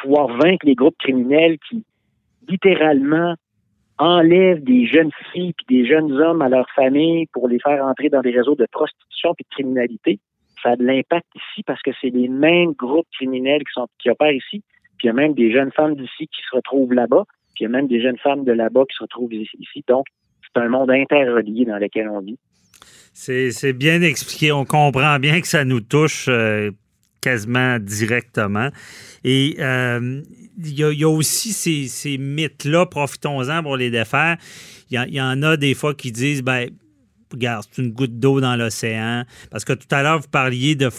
pouvoir 0.00 0.28
vaincre 0.28 0.64
les 0.64 0.74
groupes 0.74 0.96
criminels 0.98 1.58
qui, 1.68 1.84
littéralement, 2.48 3.34
enlèvent 4.00 4.64
des 4.64 4.86
jeunes 4.86 5.10
filles 5.32 5.54
et 5.68 5.74
des 5.74 5.86
jeunes 5.86 6.10
hommes 6.12 6.42
à 6.42 6.48
leur 6.48 6.66
famille 6.74 7.26
pour 7.32 7.48
les 7.48 7.60
faire 7.60 7.84
entrer 7.84 8.08
dans 8.08 8.22
des 8.22 8.30
réseaux 8.30 8.56
de 8.56 8.66
prostitution 8.72 9.34
et 9.38 9.42
de 9.42 9.48
criminalité. 9.50 10.18
Ça 10.62 10.70
a 10.70 10.76
de 10.76 10.84
l'impact 10.84 11.26
ici 11.36 11.62
parce 11.62 11.80
que 11.82 11.90
c'est 12.00 12.08
les 12.08 12.28
mêmes 12.28 12.72
groupes 12.72 13.06
criminels 13.12 13.60
qui 13.60 13.72
sont 13.74 13.86
qui 13.98 14.10
opèrent 14.10 14.32
ici. 14.32 14.62
Puis 14.98 15.04
il 15.04 15.06
y 15.06 15.10
a 15.10 15.12
même 15.12 15.34
des 15.34 15.52
jeunes 15.52 15.70
femmes 15.72 15.94
d'ici 15.94 16.26
qui 16.26 16.42
se 16.50 16.56
retrouvent 16.56 16.92
là-bas. 16.92 17.24
Puis 17.54 17.60
il 17.60 17.62
y 17.64 17.66
a 17.66 17.70
même 17.70 17.88
des 17.88 18.00
jeunes 18.00 18.18
femmes 18.18 18.44
de 18.44 18.52
là-bas 18.52 18.84
qui 18.90 18.96
se 18.96 19.02
retrouvent 19.02 19.32
ici. 19.32 19.84
Donc, 19.86 20.06
c'est 20.42 20.60
un 20.60 20.68
monde 20.68 20.90
interrelié 20.90 21.64
dans 21.66 21.78
lequel 21.78 22.08
on 22.08 22.20
vit. 22.20 22.38
C'est 23.12 23.72
bien 23.74 24.00
expliqué. 24.00 24.50
On 24.52 24.64
comprend 24.64 25.18
bien 25.18 25.40
que 25.40 25.46
ça 25.46 25.64
nous 25.64 25.80
touche 25.80 26.26
euh, 26.28 26.70
quasiment 27.20 27.78
directement. 27.78 28.70
Et 29.24 29.56
euh, 29.58 30.22
il 30.58 30.74
y, 30.74 31.04
a 31.04 31.08
aussi 31.08 31.52
ces, 31.52 32.18
mythes-là, 32.18 32.86
profitons-en 32.86 33.62
pour 33.62 33.76
les 33.76 33.90
défaire. 33.90 34.36
Il 34.90 34.98
y, 35.08 35.20
en 35.20 35.42
a 35.42 35.56
des 35.56 35.74
fois 35.74 35.94
qui 35.94 36.12
disent, 36.12 36.42
ben, 36.42 36.68
regarde, 37.32 37.64
c'est 37.70 37.82
une 37.82 37.92
goutte 37.92 38.18
d'eau 38.18 38.40
dans 38.40 38.56
l'océan. 38.56 39.24
Parce 39.50 39.64
que 39.64 39.72
tout 39.72 39.86
à 39.90 40.02
l'heure, 40.02 40.20
vous 40.20 40.28
parliez 40.28 40.74
de, 40.74 40.90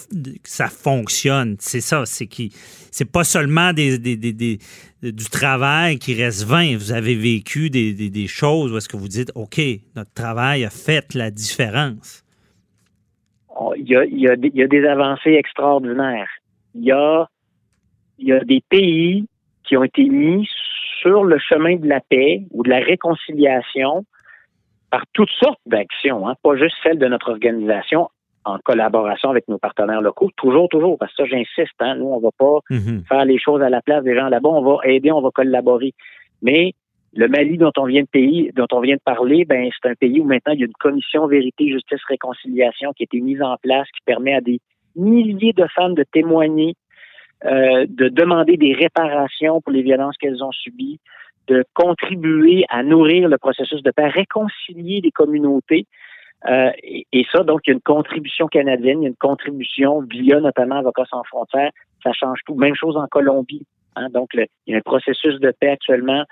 ça 0.44 0.68
fonctionne. 0.68 1.56
C'est 1.60 1.80
ça, 1.80 2.04
c'est 2.06 2.26
qui 2.26 2.52
c'est 2.92 3.06
pas 3.06 3.24
seulement 3.24 3.72
des, 3.72 3.98
du 3.98 5.24
travail 5.30 5.98
qui 5.98 6.14
reste 6.14 6.44
vain. 6.44 6.76
Vous 6.76 6.92
avez 6.92 7.16
vécu 7.16 7.70
des, 7.70 8.26
choses 8.28 8.70
où 8.70 8.76
est-ce 8.76 8.88
que 8.88 8.98
vous 8.98 9.08
dites, 9.08 9.32
OK, 9.34 9.60
notre 9.96 10.12
travail 10.12 10.64
a 10.64 10.70
fait 10.70 11.14
la 11.14 11.30
différence. 11.30 12.21
Il 13.76 13.88
y 13.88 13.96
a, 13.96 14.04
il 14.04 14.18
y 14.18 14.28
a, 14.28 14.34
y 14.36 14.62
a 14.62 14.66
des 14.66 14.84
avancées 14.86 15.32
extraordinaires. 15.32 16.28
Il 16.74 16.84
y 16.84 16.92
a, 16.92 17.28
il 18.18 18.28
y 18.28 18.32
a 18.32 18.40
des 18.40 18.62
pays 18.68 19.26
qui 19.64 19.76
ont 19.76 19.84
été 19.84 20.04
mis 20.04 20.48
sur 21.00 21.24
le 21.24 21.38
chemin 21.38 21.76
de 21.76 21.88
la 21.88 22.00
paix 22.00 22.42
ou 22.50 22.62
de 22.62 22.70
la 22.70 22.78
réconciliation 22.78 24.04
par 24.90 25.04
toutes 25.12 25.30
sortes 25.30 25.60
d'actions, 25.66 26.28
hein, 26.28 26.34
pas 26.42 26.56
juste 26.56 26.76
celles 26.82 26.98
de 26.98 27.06
notre 27.06 27.30
organisation 27.30 28.10
en 28.44 28.58
collaboration 28.58 29.30
avec 29.30 29.48
nos 29.48 29.58
partenaires 29.58 30.00
locaux, 30.00 30.30
toujours, 30.36 30.68
toujours, 30.68 30.98
parce 30.98 31.14
que 31.14 31.22
ça, 31.22 31.28
j'insiste, 31.28 31.74
hein, 31.80 31.94
nous, 31.96 32.06
on 32.06 32.18
va 32.18 32.30
pas 32.36 32.58
mhm. 32.70 33.04
faire 33.08 33.24
les 33.24 33.38
choses 33.38 33.62
à 33.62 33.70
la 33.70 33.80
place 33.80 34.04
des 34.04 34.14
gens 34.14 34.28
là-bas, 34.28 34.48
on 34.48 34.62
va 34.62 34.78
aider, 34.84 35.12
on 35.12 35.22
va 35.22 35.30
collaborer. 35.30 35.94
Mais 36.42 36.74
le 37.14 37.28
Mali 37.28 37.58
dont 37.58 37.72
on 37.76 37.86
vient 37.86 38.02
de 38.02 39.00
parler, 39.04 39.44
ben 39.44 39.68
c'est 39.70 39.90
un 39.90 39.94
pays 39.94 40.20
où 40.20 40.24
maintenant 40.24 40.52
il 40.54 40.60
y 40.60 40.62
a 40.62 40.66
une 40.66 40.72
commission 40.72 41.26
vérité, 41.26 41.70
justice, 41.70 42.00
réconciliation 42.08 42.92
qui 42.92 43.02
a 43.02 43.04
été 43.04 43.20
mise 43.20 43.42
en 43.42 43.56
place, 43.62 43.86
qui 43.88 44.00
permet 44.04 44.34
à 44.34 44.40
des 44.40 44.60
milliers 44.96 45.52
de 45.52 45.66
femmes 45.74 45.94
de 45.94 46.04
témoigner, 46.10 46.74
euh, 47.44 47.86
de 47.88 48.08
demander 48.08 48.56
des 48.56 48.72
réparations 48.72 49.60
pour 49.60 49.72
les 49.72 49.82
violences 49.82 50.16
qu'elles 50.16 50.42
ont 50.42 50.52
subies, 50.52 51.00
de 51.48 51.64
contribuer 51.74 52.64
à 52.70 52.82
nourrir 52.82 53.28
le 53.28 53.36
processus 53.36 53.82
de 53.82 53.90
paix, 53.90 54.08
réconcilier 54.08 55.00
les 55.02 55.10
communautés. 55.10 55.86
Euh, 56.48 56.70
et, 56.82 57.26
ça, 57.30 57.42
donc, 57.44 57.60
il 57.66 57.70
y 57.70 57.72
a 57.72 57.74
une 57.74 57.80
contribution 57.80 58.46
canadienne, 58.46 59.00
il 59.00 59.04
y 59.04 59.06
a 59.06 59.10
une 59.10 59.16
contribution 59.16 60.00
via 60.00 60.40
notamment 60.40 60.76
Avocats 60.76 61.04
sans 61.10 61.24
frontières. 61.24 61.70
Ça 62.02 62.12
change 62.12 62.40
tout. 62.46 62.54
Même 62.54 62.74
chose 62.74 62.96
en 62.96 63.06
Colombie. 63.06 63.66
Hein. 63.96 64.08
donc, 64.10 64.30
il 64.34 64.46
y 64.68 64.74
a 64.74 64.78
un 64.78 64.80
processus 64.80 65.38
de 65.40 65.52
paix 65.60 65.68
actuellement 65.68 66.24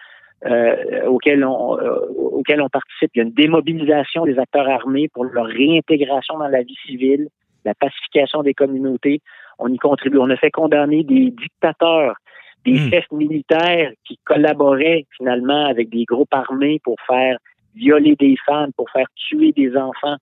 euh, 0.47 1.07
auquel, 1.07 1.45
on, 1.45 1.78
euh, 1.78 2.07
auquel 2.16 2.62
on 2.62 2.68
participe. 2.68 3.11
Il 3.14 3.18
y 3.18 3.20
a 3.20 3.24
une 3.24 3.32
démobilisation 3.32 4.24
des 4.24 4.38
acteurs 4.38 4.68
armés 4.68 5.09
pour 5.09 5.24
leur 5.24 5.47
réintégration 5.47 6.38
dans 6.38 6.49
la 6.49 6.62
vie 6.62 6.78
civile, 6.86 7.28
la 7.64 7.74
pacification 7.74 8.43
des 8.43 8.55
communautés. 8.55 9.20
On 9.59 9.68
y 9.68 9.76
contribue. 9.76 10.18
On 10.18 10.30
a 10.30 10.36
fait 10.36 10.51
condamner 10.51 11.05
des 11.05 11.30
dictateurs 11.30 12.16
des 12.64 12.72
hmm. 12.72 12.91
chefs 12.91 13.11
militaires 13.11 13.93
qui 14.05 14.18
collaboraient 14.24 15.07
finalement 15.16 15.66
avec 15.66 15.88
des 15.88 16.05
groupes 16.05 16.32
armés 16.32 16.80
pour 16.84 16.97
faire 17.07 17.38
violer 17.74 18.16
des 18.16 18.36
femmes, 18.47 18.72
pour 18.76 18.91
faire 18.91 19.07
tuer 19.14 19.53
des 19.53 19.76
enfants. 19.76 20.16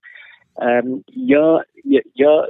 Euh, 0.61 0.81
il 1.15 1.25
y, 1.25 1.35
a, 1.35 1.61
y, 1.85 2.23
a, 2.23 2.45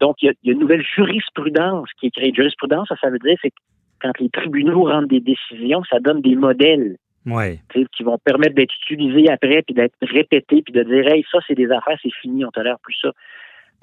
donc, 0.00 0.16
il 0.22 0.32
y, 0.42 0.50
a, 0.50 0.52
une 0.52 0.60
nouvelle 0.60 0.84
jurisprudence 0.84 1.88
qui 1.98 2.06
est 2.06 2.10
créée. 2.10 2.32
Jurisprudence, 2.34 2.88
ça, 2.88 2.96
ça 3.00 3.10
veut 3.10 3.18
dire, 3.18 3.36
c'est 3.42 3.50
que 3.50 3.56
quand 4.00 4.18
les 4.20 4.28
tribunaux 4.30 4.84
rendent 4.84 5.08
des 5.08 5.20
décisions, 5.20 5.82
ça 5.90 5.98
donne 5.98 6.20
des 6.20 6.36
modèles 6.36 6.96
ouais. 7.26 7.60
qui 7.96 8.02
vont 8.02 8.18
permettre 8.18 8.54
d'être 8.54 8.74
utilisés 8.82 9.30
après, 9.30 9.62
puis 9.62 9.74
d'être 9.74 9.94
répétés, 10.02 10.62
puis 10.62 10.72
de 10.72 10.82
dire, 10.82 11.06
hey, 11.08 11.24
ça, 11.30 11.38
c'est 11.46 11.54
des 11.54 11.70
affaires, 11.70 11.98
c'est 12.02 12.12
fini, 12.20 12.44
on 12.44 12.50
tolère 12.50 12.78
plus 12.80 12.96
ça. 13.00 13.10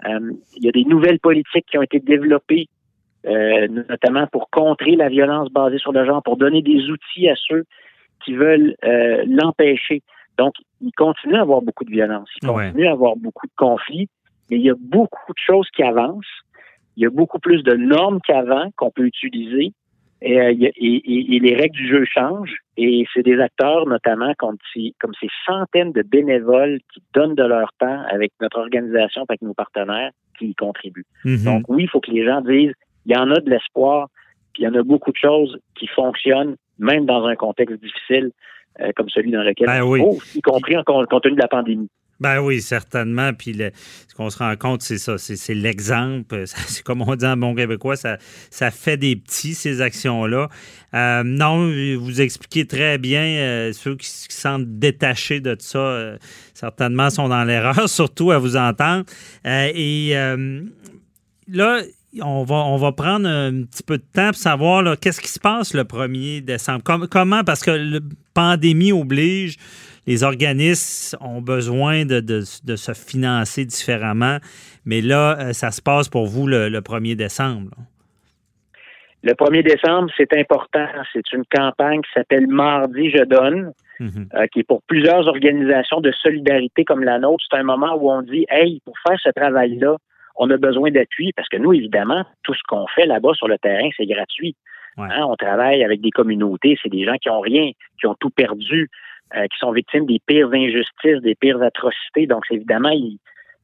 Euh, 0.05 0.31
il 0.55 0.65
y 0.65 0.69
a 0.69 0.71
des 0.71 0.85
nouvelles 0.85 1.19
politiques 1.19 1.65
qui 1.69 1.77
ont 1.77 1.81
été 1.81 1.99
développées, 1.99 2.67
euh, 3.25 3.67
notamment 3.67 4.27
pour 4.27 4.49
contrer 4.49 4.95
la 4.95 5.09
violence 5.09 5.49
basée 5.51 5.77
sur 5.77 5.91
le 5.91 6.05
genre, 6.05 6.23
pour 6.23 6.37
donner 6.37 6.61
des 6.61 6.89
outils 6.89 7.29
à 7.29 7.35
ceux 7.35 7.65
qui 8.23 8.33
veulent 8.33 8.75
euh, 8.83 9.23
l'empêcher. 9.27 10.01
Donc, 10.37 10.53
il 10.79 10.91
continue 10.93 11.35
à 11.35 11.41
avoir 11.41 11.61
beaucoup 11.61 11.83
de 11.83 11.91
violence, 11.91 12.29
il 12.41 12.47
continue 12.47 12.87
à 12.87 12.91
avoir 12.91 13.15
beaucoup 13.15 13.45
de 13.45 13.53
conflits, 13.55 14.09
mais 14.49 14.57
il 14.57 14.63
y 14.63 14.71
a 14.71 14.75
beaucoup 14.79 15.33
de 15.33 15.39
choses 15.39 15.67
qui 15.75 15.83
avancent. 15.83 16.25
Il 16.97 17.03
y 17.03 17.05
a 17.05 17.09
beaucoup 17.09 17.39
plus 17.39 17.63
de 17.63 17.73
normes 17.73 18.19
qu'avant 18.25 18.69
qu'on 18.75 18.91
peut 18.91 19.05
utiliser. 19.05 19.71
Et, 20.24 20.36
et, 20.36 21.39
les 21.39 21.55
règles 21.55 21.76
du 21.76 21.88
jeu 21.88 22.05
changent. 22.05 22.57
Et 22.78 23.05
c'est 23.13 23.24
des 23.24 23.39
acteurs, 23.39 23.88
notamment 23.88 24.34
comme, 24.38 24.57
comme 24.99 25.13
ces 25.19 25.28
centaines 25.45 25.91
de 25.91 26.03
bénévoles 26.03 26.80
qui 26.93 27.01
donnent 27.13 27.36
de 27.36 27.43
leur 27.43 27.72
temps 27.80 28.03
avec 28.09 28.32
notre 28.39 28.59
organisation, 28.59 29.26
avec 29.28 29.41
nos 29.41 29.53
partenaires, 29.53 30.11
qui 30.38 30.49
y 30.49 30.55
contribuent. 30.55 31.05
Mhm. 31.26 31.43
Donc 31.43 31.63
oui, 31.67 31.84
il 31.84 31.89
faut 31.89 31.99
que 31.99 32.11
les 32.11 32.26
gens 32.26 32.41
disent, 32.41 32.74
il 33.05 33.13
y 33.13 33.15
en 33.15 33.32
a 33.32 33.39
de 33.39 33.49
l'espoir, 33.49 34.09
puis 34.53 34.63
il 34.63 34.65
y 34.65 34.67
en 34.67 34.76
a 34.76 34.84
beaucoup 34.84 35.11
de 35.11 35.17
choses 35.17 35.57
qui 35.76 35.88
fonctionnent, 35.88 36.55
même 36.78 37.05
dans 37.05 37.26
un 37.26 37.36
contexte 37.36 37.82
difficile 37.82 38.32
euh, 38.80 38.91
comme 38.95 39.09
celui 39.09 39.32
dans 39.32 39.43
lequel 39.43 39.67
ben 39.67 39.84
on 39.84 39.89
oui. 39.89 40.01
y 40.36 40.41
compris 40.41 40.78
en 40.78 40.84
compte 40.84 41.09
tenu 41.22 41.36
de 41.36 41.41
la 41.41 41.47
pandémie. 41.47 41.89
Ben 42.22 42.39
oui, 42.39 42.61
certainement. 42.61 43.34
Puis 43.34 43.57
ce 44.07 44.13
qu'on 44.13 44.30
se 44.30 44.38
rend 44.38 44.55
compte, 44.55 44.84
c'est 44.84 44.99
ça, 44.99 45.17
c'est 45.17 45.55
l'exemple. 45.55 46.43
C'est 46.67 46.84
comme 46.84 47.01
on 47.01 47.15
dit 47.15 47.26
en 47.26 47.36
bon 47.36 47.55
québécois, 47.55 47.95
ça, 47.95 48.17
ça 48.51 48.69
fait 48.69 48.95
des 48.95 49.15
petits, 49.15 49.55
ces 49.55 49.82
actions-là. 49.82 50.47
Euh, 50.93 51.24
non, 51.24 51.72
vous 51.99 52.22
expliquez 52.22 52.67
très 52.67 52.99
bien. 52.99 53.24
Euh, 53.24 53.74
ceux 53.74 53.95
qui 53.95 54.07
se 54.07 54.28
sentent 54.30 54.78
détachés 54.78 55.39
de 55.39 55.55
ça, 55.57 55.80
euh, 55.80 56.17
certainement 56.53 57.09
sont 57.09 57.28
dans 57.28 57.43
l'erreur, 57.43 57.89
surtout 57.89 58.30
à 58.30 58.38
vous 58.38 58.55
entendre. 58.55 59.03
et 59.43 60.13
là, 61.47 61.82
on 62.22 62.43
va, 62.43 62.55
on 62.55 62.78
va 62.78 62.91
prendre 62.91 63.28
un 63.28 63.63
petit 63.63 63.82
peu 63.82 63.97
de 63.97 64.03
temps 64.13 64.28
pour 64.28 64.36
savoir 64.36 64.99
qu'est-ce 64.99 65.22
qui 65.22 65.30
se 65.30 65.39
passe 65.39 65.74
le 65.74 65.86
1er 65.86 66.41
décembre? 66.41 66.84
comment, 67.09 67.43
parce 67.43 67.61
que 67.61 67.72
la 67.72 67.99
pandémie 68.36 68.91
oblige, 68.91 69.57
les 70.07 70.23
organismes 70.23 71.17
ont 71.21 71.41
besoin 71.41 72.05
de, 72.05 72.41
se 72.41 72.93
financer 72.93 73.65
différemment. 73.65 74.37
Mais 74.85 75.01
là, 75.01 75.37
euh, 75.39 75.53
ça 75.53 75.71
se 75.71 75.81
passe 75.81 76.09
pour 76.09 76.25
vous 76.25 76.47
le, 76.47 76.69
1er 76.69 77.15
décembre. 77.15 77.71
Le 79.23 79.33
1er 79.33 79.63
décembre, 79.63 80.09
c'est 80.17 80.35
important. 80.37 80.87
C'est 81.13 81.31
une 81.33 81.43
campagne 81.45 82.01
qui 82.01 82.09
s'appelle 82.13 82.47
Mardi, 82.47 83.11
je 83.11 83.23
donne, 83.23 83.73
mhm. 83.99 84.29
euh, 84.33 84.47
qui 84.47 84.61
est 84.61 84.63
pour 84.63 84.81
plusieurs 84.83 85.27
organisations 85.27 86.01
de 86.01 86.11
solidarité 86.11 86.83
comme 86.83 87.03
la 87.03 87.19
nôtre. 87.19 87.43
C'est 87.49 87.57
un 87.57 87.63
moment 87.63 87.95
où 87.99 88.11
on 88.11 88.23
dit, 88.23 88.45
hey, 88.49 88.81
pour 88.83 88.95
faire 89.07 89.19
ce 89.21 89.29
travail-là, 89.29 89.97
on 90.37 90.49
a 90.49 90.57
besoin 90.57 90.89
d'appui 90.89 91.33
parce 91.33 91.47
que 91.49 91.57
nous, 91.57 91.73
évidemment, 91.73 92.25
tout 92.41 92.55
ce 92.55 92.61
qu'on 92.67 92.87
fait 92.87 93.05
là-bas 93.05 93.33
sur 93.35 93.47
le 93.47 93.59
terrain, 93.59 93.89
c'est 93.95 94.07
gratuit. 94.07 94.55
Hein, 94.97 95.23
on 95.27 95.35
travaille 95.35 95.83
avec 95.83 96.01
des 96.01 96.11
communautés, 96.11 96.77
c'est 96.81 96.89
des 96.89 97.05
gens 97.05 97.15
qui 97.15 97.29
ont 97.29 97.39
rien, 97.39 97.71
qui 97.99 98.07
ont 98.07 98.15
tout 98.19 98.29
perdu. 98.29 98.89
Euh, 99.38 99.43
qui 99.47 99.57
sont 99.59 99.71
victimes 99.71 100.05
des 100.05 100.19
pires 100.25 100.51
injustices, 100.51 101.21
des 101.21 101.36
pires 101.36 101.61
atrocités. 101.61 102.27
Donc, 102.27 102.43
évidemment, 102.51 102.89
ils, 102.89 103.17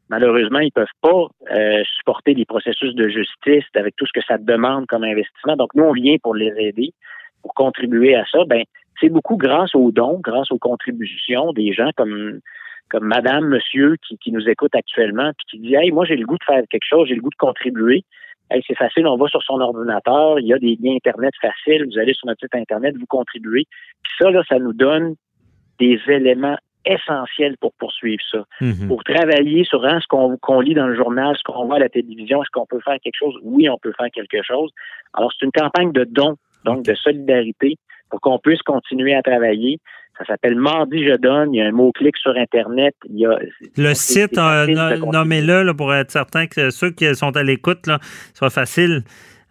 malheureusement, 0.07 0.59
ils 0.59 0.71
peuvent 0.71 0.87
pas 1.01 1.27
euh, 1.51 1.83
supporter 1.97 2.33
les 2.33 2.45
processus 2.45 2.95
de 2.95 3.09
justice 3.09 3.65
avec 3.75 3.93
tout 3.97 4.05
ce 4.05 4.17
que 4.17 4.25
ça 4.25 4.37
demande 4.37 4.85
comme 4.85 5.03
investissement. 5.03 5.57
Donc, 5.57 5.75
nous, 5.75 5.83
on 5.83 5.91
vient 5.91 6.15
pour 6.23 6.35
les 6.35 6.53
aider, 6.57 6.93
pour 7.41 7.53
contribuer 7.53 8.15
à 8.15 8.23
ça. 8.31 8.45
Ben, 8.47 8.63
c'est 9.01 9.09
beaucoup 9.09 9.35
grâce 9.35 9.75
aux 9.75 9.91
dons, 9.91 10.21
grâce 10.23 10.51
aux 10.51 10.57
contributions 10.57 11.51
des 11.51 11.73
gens 11.73 11.89
comme 11.97 12.39
comme 12.89 13.03
Madame, 13.03 13.49
Monsieur 13.49 13.97
qui, 14.07 14.17
qui 14.17 14.31
nous 14.31 14.47
écoute 14.47 14.73
actuellement, 14.73 15.31
puis 15.37 15.45
qui 15.49 15.67
dit 15.67 15.75
Hey, 15.75 15.91
moi 15.91 16.05
j'ai 16.05 16.15
le 16.15 16.25
goût 16.25 16.37
de 16.37 16.45
faire 16.45 16.63
quelque 16.69 16.87
chose, 16.87 17.09
j'ai 17.09 17.15
le 17.15 17.21
goût 17.21 17.29
de 17.29 17.35
contribuer. 17.35 18.05
Hey, 18.49 18.63
c'est 18.65 18.77
facile, 18.77 19.05
on 19.05 19.17
va 19.17 19.27
sur 19.27 19.43
son 19.43 19.59
ordinateur, 19.59 20.39
il 20.39 20.47
y 20.47 20.53
a 20.53 20.57
des 20.59 20.77
liens 20.81 20.95
Internet 20.95 21.33
faciles, 21.41 21.85
vous 21.85 21.99
allez 21.99 22.13
sur 22.13 22.27
notre 22.27 22.39
site 22.39 22.55
Internet, 22.55 22.95
vous 22.97 23.05
contribuez. 23.05 23.65
Puis 24.03 24.13
ça, 24.17 24.31
là, 24.31 24.41
ça 24.47 24.59
nous 24.59 24.71
donne 24.71 25.15
des 25.79 25.99
éléments 26.07 26.57
essentiels 26.85 27.57
pour 27.59 27.73
poursuivre 27.73 28.23
ça. 28.31 28.45
Mhm. 28.61 28.87
Pour 28.87 29.03
travailler 29.03 29.63
sur 29.65 29.85
hein, 29.85 29.99
ce 30.01 30.07
qu'on 30.07 30.59
lit 30.61 30.73
dans 30.73 30.87
le 30.87 30.95
journal, 30.95 31.35
ce 31.37 31.43
qu'on 31.43 31.65
voit 31.65 31.75
à 31.75 31.79
la 31.79 31.89
télévision, 31.89 32.41
est-ce 32.41 32.51
qu'on 32.51 32.65
peut 32.65 32.79
faire 32.83 32.97
quelque 33.03 33.17
chose? 33.17 33.35
Oui, 33.43 33.69
on 33.69 33.77
peut 33.77 33.93
faire 33.97 34.09
quelque 34.13 34.41
chose. 34.43 34.71
Alors, 35.13 35.31
c'est 35.33 35.45
une 35.45 35.51
campagne 35.51 35.91
de 35.91 36.05
dons, 36.05 36.37
donc 36.63 36.83
de 36.83 36.93
solidarité, 36.95 37.75
pour 38.09 38.21
qu'on 38.21 38.39
puisse 38.39 38.61
continuer 38.61 39.13
à 39.15 39.21
travailler. 39.21 39.79
Ça 40.17 40.25
s'appelle 40.25 40.55
Mardi 40.55 41.05
Je 41.05 41.15
donne. 41.17 41.53
Il 41.53 41.57
y 41.57 41.61
a 41.61 41.67
un 41.67 41.71
mot-clic 41.71 42.17
sur 42.17 42.35
Internet. 42.35 42.95
Il 43.09 43.19
y 43.19 43.25
a, 43.25 43.37
le 43.75 43.93
site, 43.93 44.37
euh, 44.37 44.65
nommez-le 45.11 45.73
pour 45.73 45.93
être 45.93 46.09
certain 46.09 46.47
que 46.47 46.71
ceux 46.71 46.89
qui 46.89 47.13
sont 47.15 47.35
à 47.35 47.43
l'écoute, 47.43 47.85
soit 48.33 48.49
facile. 48.49 49.03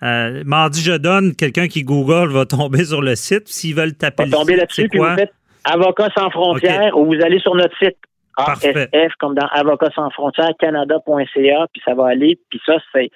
Euh, 0.03 0.43
mardi, 0.45 0.83
je 0.83 0.93
donne. 0.93 1.35
Quelqu'un 1.35 1.69
qui 1.69 1.83
Google 1.83 2.31
va 2.31 2.45
tomber 2.47 2.85
sur 2.85 3.01
le 3.01 3.15
site. 3.15 3.49
S'ils 3.49 3.75
veulent 3.75 3.95
taper 3.95 4.25
va 4.25 4.39
tomber 4.39 4.57
là-dessus, 4.57 4.89
puis 4.89 4.99
vous 4.99 5.15
faites 5.15 5.33
Avocats 5.73 6.11
sans 6.17 6.31
frontières 6.31 6.97
ou 6.97 7.07
vous 7.07 7.23
allez 7.23 7.39
sur 7.41 7.55
notre 7.55 7.77
site 7.79 7.97
ASF, 8.37 9.15
comme 9.19 9.35
dans 9.35 9.47
Avocats 9.47 9.91
sans 9.95 10.11
frontières, 10.11 10.53
canada.ca, 10.59 11.67
puis 11.73 11.83
ça 11.85 11.95
va 11.95 12.09
aller. 12.09 12.39
Puis 12.51 12.61
ça, 12.67 12.75
c'est 12.93 13.11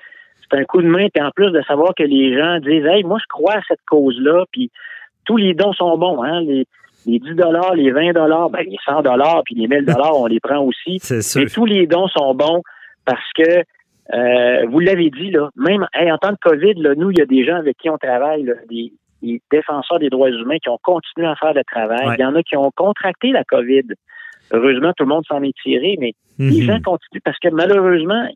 un 0.53 0.65
coup 0.65 0.83
de 0.83 0.87
main. 0.87 1.09
Puis 1.13 1.23
en 1.23 1.31
plus 1.31 1.51
de 1.51 1.63
savoir 1.63 1.95
que 1.95 2.03
les 2.03 2.37
gens 2.37 2.59
disent, 2.59 2.87
hey, 2.87 3.05
moi, 3.05 3.19
je 3.21 3.27
crois 3.29 3.55
à 3.55 3.61
cette 3.69 3.85
cause-là, 3.87 4.45
puis 4.51 4.71
tous 5.27 5.37
les 5.37 5.55
dons 5.55 5.73
sont 5.75 5.97
bons, 5.99 6.23
hein, 6.23 6.41
les, 6.41 6.67
les 7.07 7.19
10 7.19 7.35
dollars, 7.35 7.75
les 7.75 7.91
20 7.91 8.13
dollars, 8.13 8.51
ben, 8.51 8.65
les 8.67 8.79
100 8.85 9.03
dollars, 9.03 9.43
puis 9.45 9.55
les 9.55 9.69
1000 9.69 9.85
dollars, 9.85 10.19
on 10.19 10.27
les 10.27 10.41
prend 10.41 10.61
aussi. 10.61 10.99
C'est 11.01 11.41
Mais 11.41 11.47
tous 11.47 11.67
les 11.67 11.87
dons 11.87 12.09
sont 12.09 12.35
bons 12.35 12.63
parce 13.05 13.33
que 13.35 13.63
euh, 14.13 14.67
vous 14.69 14.81
l'avez 14.81 15.11
dit, 15.11 15.31
là, 15.31 15.51
même 15.57 15.87
en 15.95 16.19
temps 16.19 16.33
de 16.33 16.39
COVID, 16.41 16.75
là, 16.75 16.95
nous, 16.97 17.11
il 17.11 17.19
y 17.19 17.23
a 17.23 17.27
des 17.27 17.45
gens 17.45 17.57
avec 17.57 17.77
qui 17.79 17.89
on 17.91 17.99
travaille, 17.99 18.43
là, 18.43 18.55
des, 18.69 18.93
défenseurs 19.51 19.99
des 19.99 20.11
droits 20.11 20.31
humains 20.31 20.59
qui 20.59 20.69
ont 20.69 20.79
continué 20.83 21.27
à 21.27 21.37
faire 21.37 21.55
le 21.55 21.63
travail. 21.65 22.17
Il 22.19 22.21
y 22.21 22.25
en 22.25 22.35
a 22.35 22.43
qui 22.43 22.57
ont 22.57 22.71
contracté 22.75 23.33
la 23.33 23.45
COVID. 23.45 23.85
Heureusement, 24.53 24.93
tout 24.97 25.05
le 25.05 25.11
monde 25.11 25.25
s'en 25.27 25.43
est 25.43 25.57
tiré, 25.63 25.97
mais 26.01 26.15
les 26.39 26.63
mhm. 26.63 26.67
gens 26.67 26.81
continuent 26.81 27.21
parce 27.25 27.39
que 27.39 27.49
malheureusement, 27.49 28.27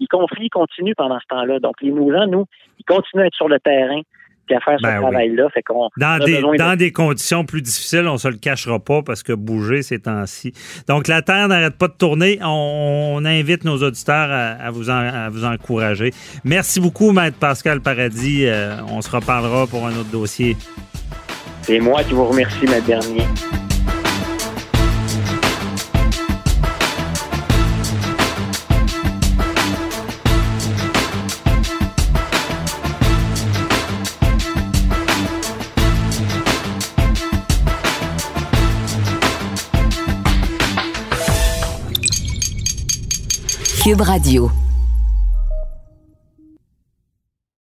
les 0.00 0.06
conflits 0.06 0.48
continuent 0.48 0.94
pendant 0.96 1.18
ce 1.20 1.26
temps-là. 1.28 1.60
Donc, 1.60 1.80
les 1.80 1.90
mouvements, 1.90 2.26
nous, 2.26 2.46
ils 2.78 2.84
continuent 2.84 3.22
à 3.22 3.26
être 3.26 3.34
sur 3.34 3.48
le 3.48 3.60
terrain 3.60 4.00
faire 4.48 4.78
ce 4.78 4.82
ben 4.82 5.00
travail-là. 5.00 5.48
dans, 5.96 6.24
des, 6.24 6.42
dans 6.58 6.76
des 6.76 6.92
conditions 6.92 7.44
plus 7.44 7.62
difficiles, 7.62 8.06
on 8.08 8.14
ne 8.14 8.18
se 8.18 8.28
le 8.28 8.36
cachera 8.36 8.78
pas 8.78 9.02
parce 9.02 9.22
que 9.22 9.32
bouger 9.32 9.82
ces 9.82 9.98
temps-ci. 10.00 10.52
Donc, 10.88 11.08
la 11.08 11.22
Terre 11.22 11.48
n'arrête 11.48 11.76
pas 11.76 11.88
de 11.88 11.94
tourner. 11.94 12.38
On, 12.42 13.22
invite 13.24 13.64
nos 13.64 13.82
auditeurs 13.82 14.30
à, 14.30 14.70
vous 14.70 14.90
à 14.90 15.28
vous 15.28 15.44
encourager. 15.44 16.12
Merci 16.44 16.80
beaucoup, 16.80 17.12
Maître 17.12 17.38
Pascal 17.38 17.80
Paradis. 17.80 18.46
Euh, 18.46 18.76
on 18.90 19.00
se 19.00 19.10
reparlera 19.10 19.66
pour 19.66 19.86
un 19.86 19.92
autre 19.92 20.10
dossier. 20.10 20.56
C'est 21.62 21.78
moi 21.78 22.02
qui 22.02 22.14
vous 22.14 22.24
remercie, 22.24 22.66
Maître 22.66 22.86
Dernier. 22.86 23.22
Cube 43.82 44.02
Radio. 44.02 44.71